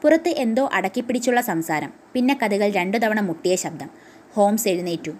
[0.01, 3.89] പുറത്ത് എന്തോ അടക്കിപ്പിടിച്ചുള്ള സംസാരം പിന്നെ കഥകൾ രണ്ടു തവണ മുട്ടിയ ശബ്ദം.
[4.34, 5.12] ഹോംസ് എഴുന്നേറ്റു.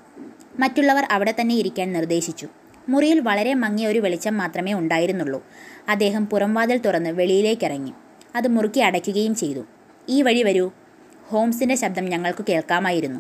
[0.60, 2.48] മറ്റുള്ളവർ അവിടെ തന്നെ ഇരിക്കാൻ നിർദ്ദേശിച്ചു.
[2.90, 5.46] മുറിയിൽ വളരെ മങ്ങിയ ഒരു വെളിച്ചം മാത്രമേ ഉണ്ടായിരുന്നുള്ളൂ.
[5.90, 7.94] അദ്ദേഹം പുറംവാതിൽ തുറന്ന് വെളിയിലേക്കിറങ്ങി.
[8.36, 9.66] അത് മുറുക്കി അടയ്ക്കുകയും ചെയ്തു.
[10.10, 10.72] ഈ വഴി വരൂ
[11.28, 13.20] ഹോംസിന്റെ ശബ്ദം ഞങ്ങൾക്ക് കേൾക്കാമായിരുന്നു.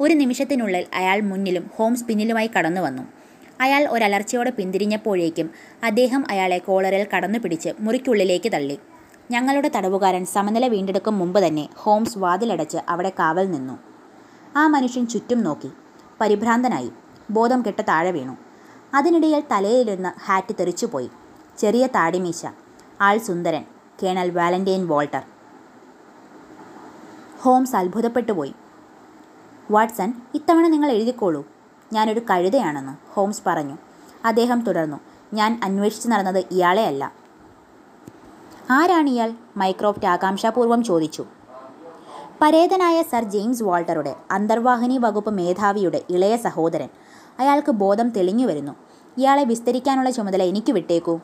[0.00, 3.15] ഒരു നിമിഷത്തിനുള്ളിൽ അയാൾ മുന്നിലും ഹോംസ് പിന്നിലുമായി കടന്നു വന്നു
[3.60, 5.50] അയാൾ ഒരലർച്ചയോടെ പിന്തിരിഞ്ഞപ്പോഴേക്കും
[5.84, 8.78] അദ്ദേഹം അയാളെ കോളറിൽ കടന്നു പിടിച്ച് മുറിക്കുള്ളിലേക്ക് തള്ളി.
[9.30, 13.78] ഞങ്ങളുടെ തടവുകാരൻ സമനില വീണ്ടെടുക്കും മുമ്പ് തന്നെ ഹോംസ് വാതിലടച്ച് അവിടെ കാവൽ നിന്നു.
[14.56, 15.70] ആ മനുഷ്യൻ ചുറ്റും നോക്കി.
[16.20, 16.90] പരിഭ്രാന്തനായി.
[17.30, 18.36] ബോധം കെട്ട താഴെ വീണു.
[18.94, 21.10] അതിനിടയിൽ തലയിലിരുന്ന് ഹാറ്റ് തെറിച്ചുപോയി.
[21.58, 22.46] ചെറിയ താടിമീശ.
[23.00, 23.64] ആൾ സുന്ദരൻ.
[24.02, 25.22] Colonel Valentine Walter.
[27.40, 28.54] ഹോംസ് അത്ഭുതപ്പെട്ടുപോയി.
[29.70, 31.55] വാട്സൺ ഇത്തവണ നിങ്ങൾ എഴുതിക്കോളൂ.
[31.92, 33.78] ഞാനൊരു കഴുതയാണെന്ന് ഹോംസ് പറഞ്ഞു.
[34.24, 35.00] അദ്ദേഹം തുടർന്നു.
[35.34, 37.12] ഞാൻ അന്വേഷിച്ച് നടന്നത് ഇയാളെ അല്ല.
[38.70, 39.32] ആരാണ് ഇയാൾ?
[39.56, 41.24] മൈക്രോഫ്റ്റ് ആകാംക്ഷാപൂർവം ചോദിച്ചു.
[42.40, 46.88] പരേതനായ സർ ജെയിംസ് വാൾട്ടറുടെ അന്തർവാഹിനി വകുപ്പ് മേധാവിയുടെ ഇളയ സഹോദരൻ.
[47.38, 48.72] അയാൾക്ക് ബോധം തെളിഞ്ഞു വരുന്നു
[49.18, 51.20] ഇയാളെ വിസ്തരിക്കാനുള്ള ചുമതല എനിക്ക് വിട്ടേക്കൂ.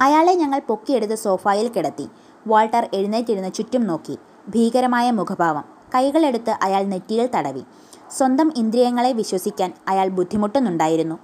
[0.00, 2.08] അയാളെ ഞങ്ങൾ പൊക്കിയെടുത്ത് സോഫായിൽ കിടത്തി.
[2.46, 4.18] വാൾട്ടർ എഴുന്നേറ്റിരുന്ന് ചുറ്റും നോക്കി.
[4.48, 5.64] ഭീകരമായ മുഖഭാവം.
[5.94, 7.62] കൈകളെടുത്ത് അയാൾ നെറ്റിയിൽ തടവി.
[8.10, 11.18] സ്വന്തം ഇന്ദ്രിയങ്ങളെ വിശ്വസിക്കാൻ അയാൾ ബുദ്ധിമുട്ടുന്നുണ്ടായിരുന്നു.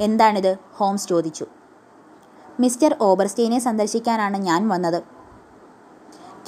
[0.00, 0.58] എന്താണിത്?
[0.72, 1.46] ഹോംസ് ചോദിച്ചു.
[2.60, 5.02] മിസ്റ്റർ ഓബർസ്റ്റീനെ സന്ദർശിക്കാനാണ് ഞാൻ വന്നത്.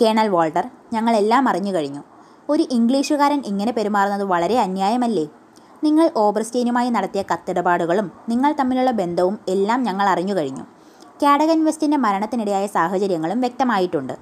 [0.00, 2.02] കേണൽ വാൾട്ടർ ഞങ്ങളെല്ലാം അറിഞ്ഞു കഴിഞ്ഞു.
[2.48, 5.28] ഒരു ഇംഗ്ലീഷുകാരൻ ഇങ്ങനെ പെരുമാറുന്നത് വളരെ അന്യായമല്ലേ?
[5.84, 10.64] നിങ്ങൾ ഓബർസ്റ്റീനുമായി നടത്തിയ കത്തിടപാടുകളും നിങ്ങൾ തമ്മിലുള്ള ബന്ധവും എല്ലാം ഞങ്ങൾ അറിഞ്ഞു കഴിഞ്ഞു.
[11.22, 14.12] കാഡഗൻ വെസ്റ്റിന്റെ മരണത്തിനിടയായ സാഹചര്യങ്ങളും വ്യക്തമായിട്ടുണ്ട്.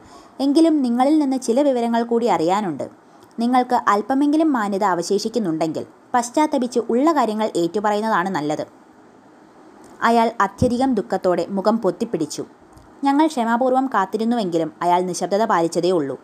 [0.40, 3.01] എങ്കിലും നിങ്ങളിൽ നിന്ന് ചില വിവരങ്ങൾ കൂടി അറിയാനുണ്ട്.
[3.38, 8.66] നിങ്ങൾക്ക് അല്പമെങ്കിലും മാന്യത അവശേഷിക്കുന്നുണ്ടെങ്കിൽ പശ്ചാത്തപിച്ച് ഉള്ള കാര്യങ്ങൾ ഏറ്റുപറയുന്നതാണ് നല്ലത്.
[10.02, 12.44] അയാൾ അത്യധികം ദുഃഖത്തോടെ മുഖം പൊത്തിപ്പിടിച്ചു.
[13.04, 16.20] ഞങ്ങൾ ക്ഷമാപൂർവം കാത്തിരുന്നുവെങ്കിലും അയാൾ നിശബ്ദത പാലിച്ചതേ ഉള്ളൂ.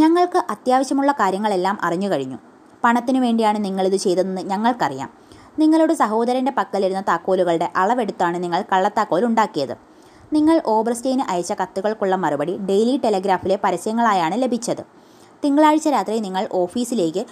[0.00, 2.36] ഞങ്ങൾക്ക് അത്യാവശ്യമുള്ള കാര്യങ്ങളെല്ലാം അറിഞ്ഞു കഴിഞ്ഞു.
[2.84, 5.10] പണത്തിനു വേണ്ടിയാണ് നിങ്ങളിത് ചെയ്തതെന്ന് ഞങ്ങൾക്കറിയാം.
[5.58, 9.93] നിങ്ങളുടെ സഹോദരന്റെ പക്കലിരുന്ന താക്കോലുകളുടെ അളവെടുത്താണ് നിങ്ങൾ കള്ളത്താക്കോൽ ഉണ്ടാക്കിയത്.
[10.32, 14.82] നിങ്ങൾ ഓബർസ്റ്റെയിന് അയച്ച കത്തുകൾക്കുള്ള മറുപടി ഡെയിലി ടെലഗ്രാഫിലെ പരസ്യങ്ങളായാണ് ലഭിച്ചത്.
[15.44, 17.26] തിങ്കളാഴ്ച രാത്രി നിങ്ങൾ ഓഫീസിലേക്ക്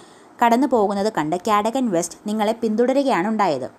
[0.45, 3.71] കടന്നു പോകുന്നത് കണ്ട് കാഡഗൻ വെസ്റ്റ് നിങ്ങളെ പിന്തുടരുകയാണ് ഉണ്ടായത്.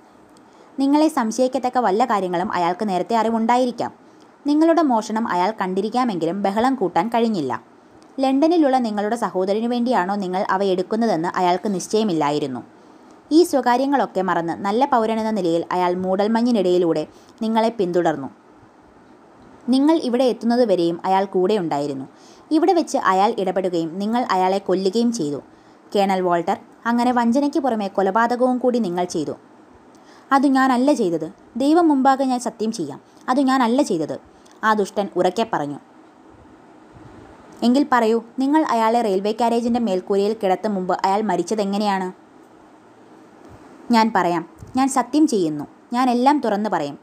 [0.78, 3.92] നിങ്ങളെ സംശയിക്കത്തക്ക വല്ല കാര്യങ്ങളും അയാൾക്ക് നേരത്തെ അറിവുണ്ടായിരിക്കാം.
[4.46, 7.62] നിങ്ങളുടെ മോഷണം അയാൾ കണ്ടിരിക്കാമെങ്കിലും ബഹളം കൂട്ടാൻ കഴിഞ്ഞില്ല.
[8.20, 12.62] ലണ്ടനിലുള്ള നിങ്ങളുടെ സഹോദരനു വേണ്ടിയാണോ നിങ്ങൾ അവ എടുക്കുന്നതെന്ന് അയാൾക്ക് നിശ്ചയമില്ലായിരുന്നു.
[13.32, 17.06] ഈ സ്വകാര്യങ്ങളൊക്കെ മറന്ന് നല്ല പൗരനെന്ന നിലയിൽ അയാൾ മൂടൽമഞ്ഞിനിടയിലൂടെ
[17.42, 18.43] നിങ്ങളെ പിന്തുടർന്നു.
[19.68, 22.04] നിങ്ങൾ ഇവിടെ എത്തുന്നതുവരെയും അയാൾ കൂടെ ഉണ്ടായിരുന്നു.
[22.50, 25.42] ഇവിടെ വെച്ച് അയാൾ ഇടപെടുകയും നിങ്ങൾ അയാളെ കൊല്ലുകയും ചെയ്തു.
[25.96, 26.56] കേണൽ വോൾട്ടർ
[26.86, 29.34] അങ്ങനെ വഞ്ചനയ്ക്ക് പുറമെ കൊലപാതകവും കൂടി നിങ്ങൾ ചെയ്തു.
[30.32, 31.32] അത് ഞാനല്ല ചെയ്തത്.
[31.56, 33.00] ദൈവം മുമ്പാകെ ഞാൻ സത്യം ചെയ്യാം.
[33.28, 34.20] അത് ഞാനല്ല ചെയ്തത്
[34.64, 35.78] ആ ദുഷ്ടൻ ഉറക്കെ പറഞ്ഞു.
[37.62, 42.12] എങ്കിൽ പറയൂ നിങ്ങൾ അയാളെ റെയിൽവേ കാരേജിന്റെ മേൽക്കൂരയിൽ കിടത്തും മുമ്പ് അയാൾ മരിച്ചതെങ്ങനെയാണ്
[43.92, 44.46] ഞാൻ പറയാം.
[44.76, 45.64] ഞാൻ സത്യം ചെയ്യുന്നു.
[45.92, 46.98] ഞാൻ എല്ലാം തുറന്നു പറയും.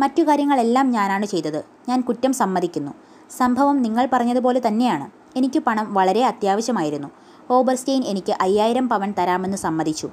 [0.00, 1.64] മറ്റു കാര്യങ്ങളെല്ലാം ഞാനാണ് ചെയ്തത്.
[1.88, 2.92] ഞാൻ കുറ്റം സമ്മതിക്കുന്നു.
[3.36, 5.10] സംഭവം നിങ്ങൾ പറഞ്ഞതുപോലെ തന്നെയാണ്.
[5.38, 7.08] എനിക്ക് പണം വളരെ അത്യാവശ്യമായിരുന്നു.
[7.50, 10.08] ഓബർസ്റ്റെയിൻ എനിക്ക് അയ്യായിരം പവൻ തരാമെന്ന് സമ്മതിച്ചു.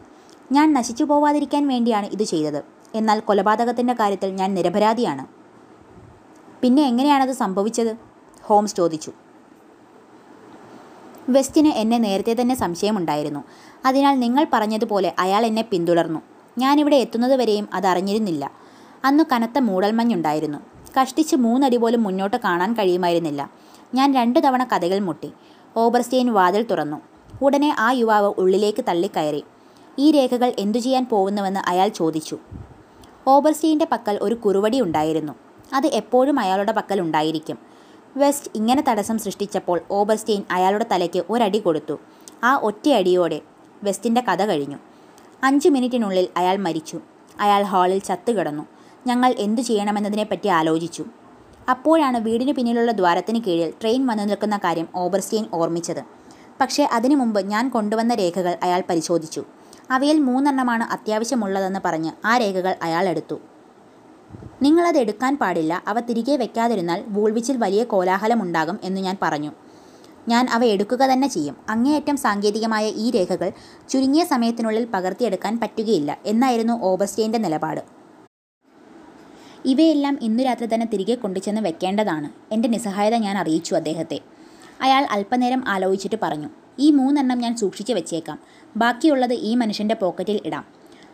[0.51, 2.63] ഞാൻ നശിച്ചു പോവാതിരിക്കാൻ വേണ്ടിയാണ് ഇത് ചെയ്തത്.
[2.95, 5.25] എന്നാൽ കൊലപാതകത്തിന്റെ കാര്യത്തിൽ ഞാൻ നിരപരാധിയാണ്.
[6.61, 7.95] പിന്നെ എങ്ങനെയാണത് സംഭവിച്ചത്?
[8.43, 9.11] ഹോംസ് ചോദിച്ചു.
[11.29, 13.43] വെസ്റ്റിന് എന്നെ നേരത്തെ തന്നെ സംശയമുണ്ടായിരുന്നു.
[13.85, 16.21] അതിനാൽ നിങ്ങൾ പറഞ്ഞതുപോലെ അയാൾ എന്നെ പിന്തുടർന്നു.
[16.57, 18.62] ഞാനിവിടെ എത്തുന്നതുവരെയും അത് അറിഞ്ഞിരുന്നില്ല.
[19.03, 20.57] അന്ന് കനത്ത മൂടൽമഞ്ഞുണ്ടായിരുന്നു
[21.01, 23.49] കഷ്ടിച്ച് മൂന്നടി പോലും മുന്നോട്ട് കാണാൻ കഴിയുമായിരുന്നില്ല.
[23.93, 25.31] ഞാൻ രണ്ടു തവണ കഥകൾ മുട്ടി.
[25.77, 27.01] ഓബർസ്റ്റെയിൻ വാതിൽ തുറന്നു.
[27.41, 29.43] ഉടനെ ആ യുവാവ് ഉള്ളിലേക്ക് തള്ളിക്കയറി.
[29.99, 32.37] ഈ രേഖകൾ എന്തു ചെയ്യാൻ പോകുന്നുവെന്ന് അയാൾ ചോദിച്ചു.
[33.27, 35.33] ഓബർസ്റ്റെയിന്റെ പക്കൽ ഒരു കുറുവടി ഉണ്ടായിരുന്നു.
[35.73, 37.57] അത് എപ്പോഴും അയാളുടെ പക്കൽ ഉണ്ടായിരിക്കും.
[38.17, 41.99] വെസ്റ്റ് ഇങ്ങനെ തടസ്സം സൃഷ്ടിച്ചപ്പോൾ ഓബർസ്റ്റെയിൻ അയാളുടെ തലയ്ക്ക് ഒരടി കൊടുത്തു.
[42.43, 43.41] ആ ഒറ്റയടിയോടെ
[43.83, 44.77] വെസ്റ്റിന്റെ കഥ കഴിഞ്ഞു.
[45.43, 46.99] അഞ്ച് മിനിറ്റിനുള്ളിൽ അയാൾ മരിച്ചു.
[47.39, 48.72] അയാൾ ഹാളിൽ ചത്തുകിടന്നു.
[49.07, 51.05] ഞങ്ങൾ എന്തു ചെയ്യണമെന്നതിനെപ്പറ്റി ആലോചിച്ചു.
[51.69, 56.01] അപ്പോഴാണ് വീടിന് പിന്നിലുള്ള ദ്വാരത്തിന് കീഴിൽ ട്രെയിൻ വന്നു നിൽക്കുന്ന കാര്യം ഓബർസ്റ്റീൻ ഓർമ്മിച്ചത്.
[56.61, 59.43] പക്ഷേ അതിനു മുമ്പ് ഞാൻ കൊണ്ടുവന്ന രേഖകൾ അയാൾ പരിശോധിച്ചു.
[59.91, 63.41] അവയിൽ മൂന്നെണ്ണമാണ് അത്യാവശ്യമുള്ളതെന്ന് പറഞ്ഞ് ആ രേഖകൾ അയാൾ എടുത്തു.
[64.61, 65.83] നിങ്ങളത് എടുക്കാൻ പാടില്ല.
[65.87, 69.51] അവ തിരികെ വെക്കാതിരുന്നാൽ വൂൾവിച്ചിൽ വലിയ കോലാഹലമുണ്ടാകും എന്ന് ഞാൻ പറഞ്ഞു.
[70.27, 71.55] ഞാൻ അവ എടുക്കുക തന്നെ ചെയ്യും.
[71.69, 73.51] അങ്ങേയറ്റം സാങ്കേതികമായ ഈ രേഖകൾ
[73.89, 78.02] ചുരുങ്ങിയ സമയത്തിനുള്ളിൽ പകർത്തിയെടുക്കാൻ പറ്റുകയില്ല എന്നായിരുന്നു ഓബർസ്റ്റെയിന്റെ നിലപാട്.
[79.65, 82.53] ഇവയെല്ലാം ഇന്നു രാത്രി തന്നെ തിരികെ കൊണ്ടുചെന്ന് വെക്കേണ്ടതാണ്.
[82.53, 84.19] എന്റെ നിസ്സഹായത ഞാൻ അറിയിച്ചു അദ്ദേഹത്തെ.
[84.81, 86.49] അയാൾ അല്പനേരം ആലോചിച്ചിട്ട് പറഞ്ഞു
[86.79, 88.39] ഈ മൂന്നെണ്ണം ഞാൻ സൂക്ഷിച്ചു വെച്ചേക്കാം.
[88.77, 90.65] ബാക്കിയുള്ളത് ഈ മനുഷ്യന്റെ പോക്കറ്റിൽ ഇടാം.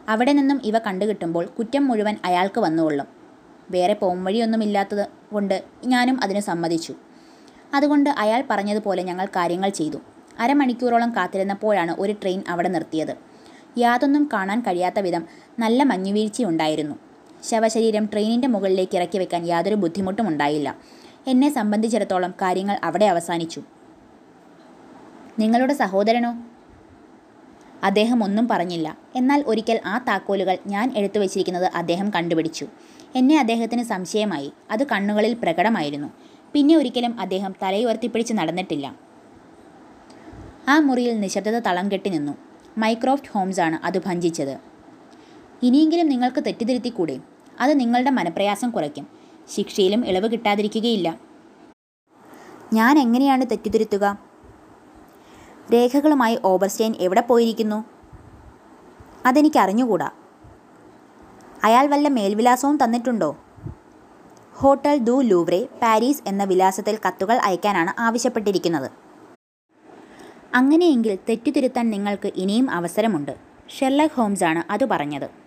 [0.10, 3.08] അവിടെ നിന്നും ഇവ കണ്ടുകിട്ടുമ്പോൾ കുറ്റം മുഴുവൻ അയാൾക്ക് വന്നുകൊള്ളും.
[3.72, 6.93] വേറെ പോംവഴിയൊന്നുമില്ലാത്തത് കൊണ്ട് ഞാനും അതിന് സമ്മതിച്ചു.
[7.74, 9.97] അതുകൊണ്ട് അയാൾ പറഞ്ഞതുപോലെ ഞങ്ങൾ കാര്യങ്ങൾ ചെയ്തു.
[10.39, 13.16] അരമണിക്കൂറോളം കാത്തിരുന്നപ്പോഴാണ് ഒരു ട്രെയിൻ അവിടെ നിർത്തിയത്.
[13.78, 15.26] യാതൊന്നും കാണാൻ കഴിയാത്ത വിധം
[15.60, 17.09] നല്ല മഞ്ഞുവീഴ്ചയുണ്ടായിരുന്നു.
[17.44, 20.78] ശവശരീരം ട്രെയിനിന്റെ മുകളിലേക്ക് ഇറക്കി വെക്കാൻ യാതൊരു ബുദ്ധിമുട്ടും ഉണ്ടായില്ല.
[21.28, 23.62] എന്നെ സംബന്ധിച്ചിടത്തോളം കാര്യങ്ങൾ അവിടെ അവസാനിച്ചു.
[25.40, 26.38] നിങ്ങളുടെ സഹോദരനോ?
[27.84, 28.98] അദ്ദേഹം ഒന്നും പറഞ്ഞില്ല.
[29.16, 32.68] എന്നാൽ ഒരിക്കൽ ആ താക്കോലുകൾ ഞാൻ എടുത്തു വച്ചിരിക്കുന്നത് അദ്ദേഹം കണ്ടുപിടിച്ചു.
[33.16, 34.52] എന്നെ അദ്ദേഹത്തിന് സംശയമായി.
[34.72, 36.08] അത് കണ്ണുകളിൽ പ്രകടമായിരുന്നു.
[36.54, 38.96] പിന്നെ ഒരിക്കലും അദ്ദേഹം തലയുയർത്തിപ്പിടിച്ച് നടന്നിട്ടില്ല.
[40.68, 42.38] ആ മുറിയിൽ നിശബ്ദത തളം കെട്ടി നിന്നു.
[42.78, 44.68] മൈക്രോഫ്റ്റ് ഹോംസാണ് അത് ഭഞ്ചിച്ചത്.
[45.64, 47.20] ഇനിയെങ്കിലും നിങ്ങൾക്ക് തെറ്റിദ്ധരുത്തിക്കൂടെ?
[47.60, 49.07] അത് നിങ്ങളുടെ മനപ്രയാസം കുറയ്ക്കും.
[49.49, 51.20] ശിക്ഷയിലും ഇളവ് കിട്ടാതിരിക്കുകയില്ല.
[52.74, 54.20] ഞാൻ എങ്ങനെയാണ് തെറ്റിദ്ധരുത്തുക?
[55.74, 57.86] രേഖകളുമായി ഓബർസ്റ്റൈൻ എവിടെ പോയിരിക്കുന്നു?
[59.26, 60.12] അതെനിക്ക് അറിഞ്ഞുകൂടാ.
[61.64, 63.38] അയാൾ വല്ല മേൽവിലാസവും തന്നിട്ടുണ്ടോ?
[64.53, 68.91] ഹോട്ടൽ ദു ലൂവ്രെ പാരീസ് എന്ന വിലാസത്തിൽ കത്തുകൾ അയക്കാനാണ് ആവശ്യപ്പെട്ടിരിക്കുന്നത്.
[70.53, 73.36] അങ്ങനെയെങ്കിൽ തെറ്റുതിരുത്താൻ നിങ്ങൾക്ക് ഇനിയും അവസരമുണ്ട്.
[73.70, 75.39] ഷെർലക് ഹോംസാണ് അത് പറഞ്ഞത്.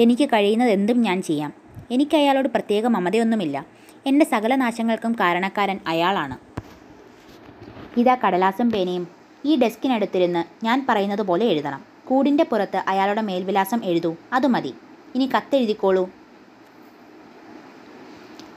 [0.00, 1.52] എനിക്ക് കഴിയുന്നത് എന്തും ഞാൻ ചെയ്യാം.
[1.90, 3.66] എനിക്ക് അയാളോട് പ്രത്യേക മമതയൊന്നുമില്ല.
[4.06, 6.36] എന്റെ സകല നാശങ്ങൾക്കും കാരണക്കാരൻ അയാളാണ്.
[8.00, 9.08] ഇതാ കടലാസും പേനയും.
[9.44, 11.84] ഈ ഡെസ്കിനടുത്തിരുന്ന് ഞാൻ പറയുന്നത് പോലെ എഴുതണം.
[12.04, 14.16] കൂടിന്റെ പുറത്ത് അയാളുടെ മേൽവിലാസം എഴുതൂ.
[14.32, 14.74] അത് മതി.
[15.14, 16.04] ഇനി കത്തെഴുതിക്കോളൂ.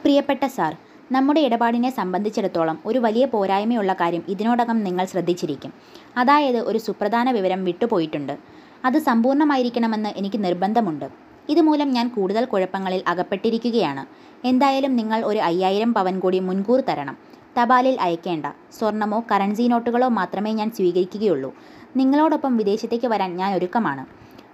[0.03, 0.77] പ്രിയപ്പെട്ട സാർ
[1.11, 5.73] നമ്മുടെ ഇടപാടിനെ സംബന്ധിച്ചിടത്തോളം ഒരു വലിയ പോരായ്മയുള്ള കാര്യം ഇതിനോടകം നിങ്ങൾ ശ്രദ്ധിച്ചിരിക്കും.
[6.17, 8.38] അതായത് ഒരു സുപ്രധാന വിവരം വിട്ടുപോയിട്ടുണ്ട്.
[8.85, 11.26] അത് സമ്പൂർണമായിരിക്കണമെന്ന് എനിക്ക് നിർബന്ധമുണ്ട്.
[11.49, 14.05] ഇതുമൂലം ഞാൻ കൂടുതൽ കുഴപ്പങ്ങളിൽ അകപ്പെട്ടിരിക്കുകയാണ്.
[14.47, 17.17] എന്തായാലും നിങ്ങൾ ഒരു അയ്യായിരം പവൻ കൂടി മുൻകൂർ തരണം.
[17.59, 18.45] തപാലിൽ അയക്കേണ്ട.
[18.79, 21.55] സ്വർണമോ കറൻസി നോട്ടുകളോ മാത്രമേ ഞാൻ സ്വീകരിക്കുകയുള്ളൂ.
[21.97, 24.05] നിങ്ങളോടൊപ്പം വിദേശത്തേക്ക് വരാൻ ഞാൻ ഒരുക്കമാണ്.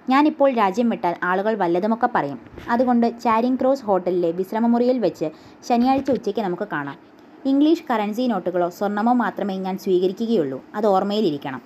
[0.10, 2.40] ഞാനിപ്പോൾ രാജ്യം വിട്ടാൽ ആളുകൾ വല്ലതുമൊക്കെ പറയും.
[2.70, 5.30] അതുകൊണ്ട് ചാരിങ് ക്രോസ് ഹോട്ടലിലെ വിശ്രമമുറിയിൽ വെച്ച്
[5.68, 6.98] ശനിയാഴ്ച ഉച്ചയ്ക്ക് നമുക്ക് കാണാം.
[7.46, 10.64] ഇംഗ്ലീഷ് കറൻസി നോട്ടുകളോ സ്വർണമോ മാത്രമേ ഞാൻ സ്വീകരിക്കുകയുള്ളൂ.
[10.76, 11.62] അത് ഓർമ്മയിലിരിക്കണം.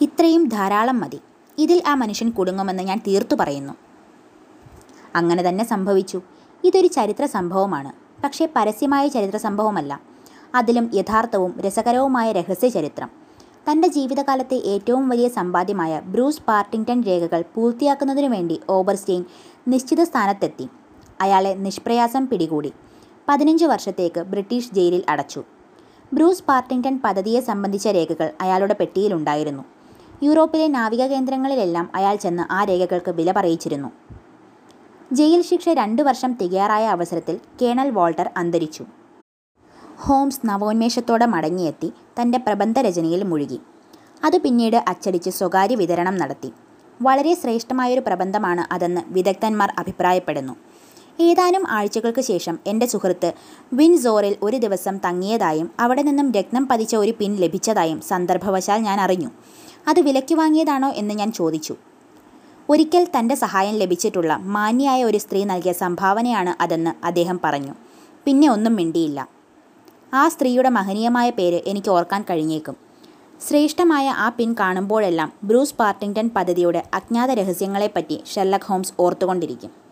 [0.00, 1.20] ഇത്രയും ധാരാളം മതി.
[1.58, 3.72] ഇതിൽ ആ മനുഷ്യൻ കുടുങ്ങുമെന്ന് ഞാൻ തീർത്തു പറയുന്നു.
[5.16, 6.22] അങ്ങനെ തന്നെ സംഭവിച്ചു.
[6.64, 8.22] ഇതൊരു ചരിത്ര സംഭവമാണ്.
[8.22, 10.00] പക്ഷേ പരസ്യമായ ചരിത്ര സംഭവമല്ല.
[10.54, 13.10] അതിലും യഥാർത്ഥവും രസകരവുമായ രഹസ്യ ചരിത്രം.
[13.70, 19.24] തന്റെ ജീവിതകാലത്തെ ഏറ്റവും വലിയ സമ്പാദ്യമായ ബ്രൂസ് പാർട്ടിങ്ടൺ രേഖകൾ പൂർത്തിയാക്കുന്നതിനു വേണ്ടി ഓബർസ്റ്റെയിൻ
[19.68, 20.68] നിശ്ചിത സ്ഥാനത്തെത്തി.
[21.20, 22.72] അയാളെ നിഷ്പ്രയാസം പിടികൂടി.
[23.28, 25.44] പതിനഞ്ച് വർഷത്തേക്ക് ബ്രിട്ടീഷ് ജയിലിൽ അടച്ചു.
[26.12, 29.64] ബ്രൂസ് പാർട്ടിങ്ടൺ പദ്ധതിയെ സംബന്ധിച്ച രേഖകൾ അയാളുടെ പെട്ടിയിലുണ്ടായിരുന്നു.
[30.22, 33.90] യൂറോപ്പിലെ നാവിക കേന്ദ്രങ്ങളിലെല്ലാം അയാൾ ചെന്ന് ആ രേഖകൾക്ക് വില പറയിച്ചിരുന്നു.
[35.12, 38.84] ജയിൽ ശിക്ഷ രണ്ടു വർഷം തികയാറായ അവസരത്തിൽ കേണൽ വാൾട്ടർ അന്തരിച്ചു.
[39.96, 43.60] ഹോംസ് നവോന്മേഷത്തോടെ മടങ്ങിയെത്തി തന്റെ പ്രബന്ധരചനയിൽ മുഴുകി.
[44.24, 46.52] അത് പിന്നീട് അച്ചടിച്ച് സ്വകാര്യ വിതരണം നടത്തി.
[47.02, 50.56] വളരെ ശ്രേഷ്ഠമായൊരു പ്രബന്ധമാണ് അതെന്ന് വിദഗ്ധന്മാർ അഭിപ്രായപ്പെടുന്നു.
[51.20, 53.32] ഏതാനും ആഴ്ചകൾക്ക് ശേഷം എന്റെ സുഹൃത്ത്
[53.72, 59.30] വിൻസോറിൽ ഒരു ദിവസം തങ്ങിയതായും അവിടെ നിന്നും രത്നം പതിച്ച ഒരു പിൻ ലഭിച്ചതായും സന്ദർഭവശാൽ ഞാൻ അറിഞ്ഞു.
[59.88, 61.76] അത് വിലയ്ക്ക് വാങ്ങിയതാണോ എന്ന് ഞാൻ ചോദിച്ചു.
[62.68, 67.74] ഒരിക്കൽ തന്റെ സഹായം ലഭിച്ചിട്ടുള്ള മാന്യായ ഒരു സ്ത്രീ നൽകിയ സംഭാവനയാണ് അതെന്ന് അദ്ദേഹം പറഞ്ഞു.
[68.24, 69.28] പിന്നെ ഒന്നും മിണ്ടിയില്ല.
[70.14, 72.76] ആ സ്ത്രീയുടെ മഹനീയമായ പേര് എനിക്ക് ഓർക്കാൻ കഴിഞ്ഞേക്കും.
[73.48, 79.87] ശ്രേഷ്ഠമായ ആ പിൻ കാണുമ്പോഴെല്ലാം ബ്രൂസ് പാർട്ടിങ്ടൺ പദ്ധതിയുടെ അജ്ഞാത രഹസ്യങ്ങളെപ്പറ്റി ഷെല്ലക് ഹോംസ് ഓർത്തുകൊണ്ടിരിക്കും.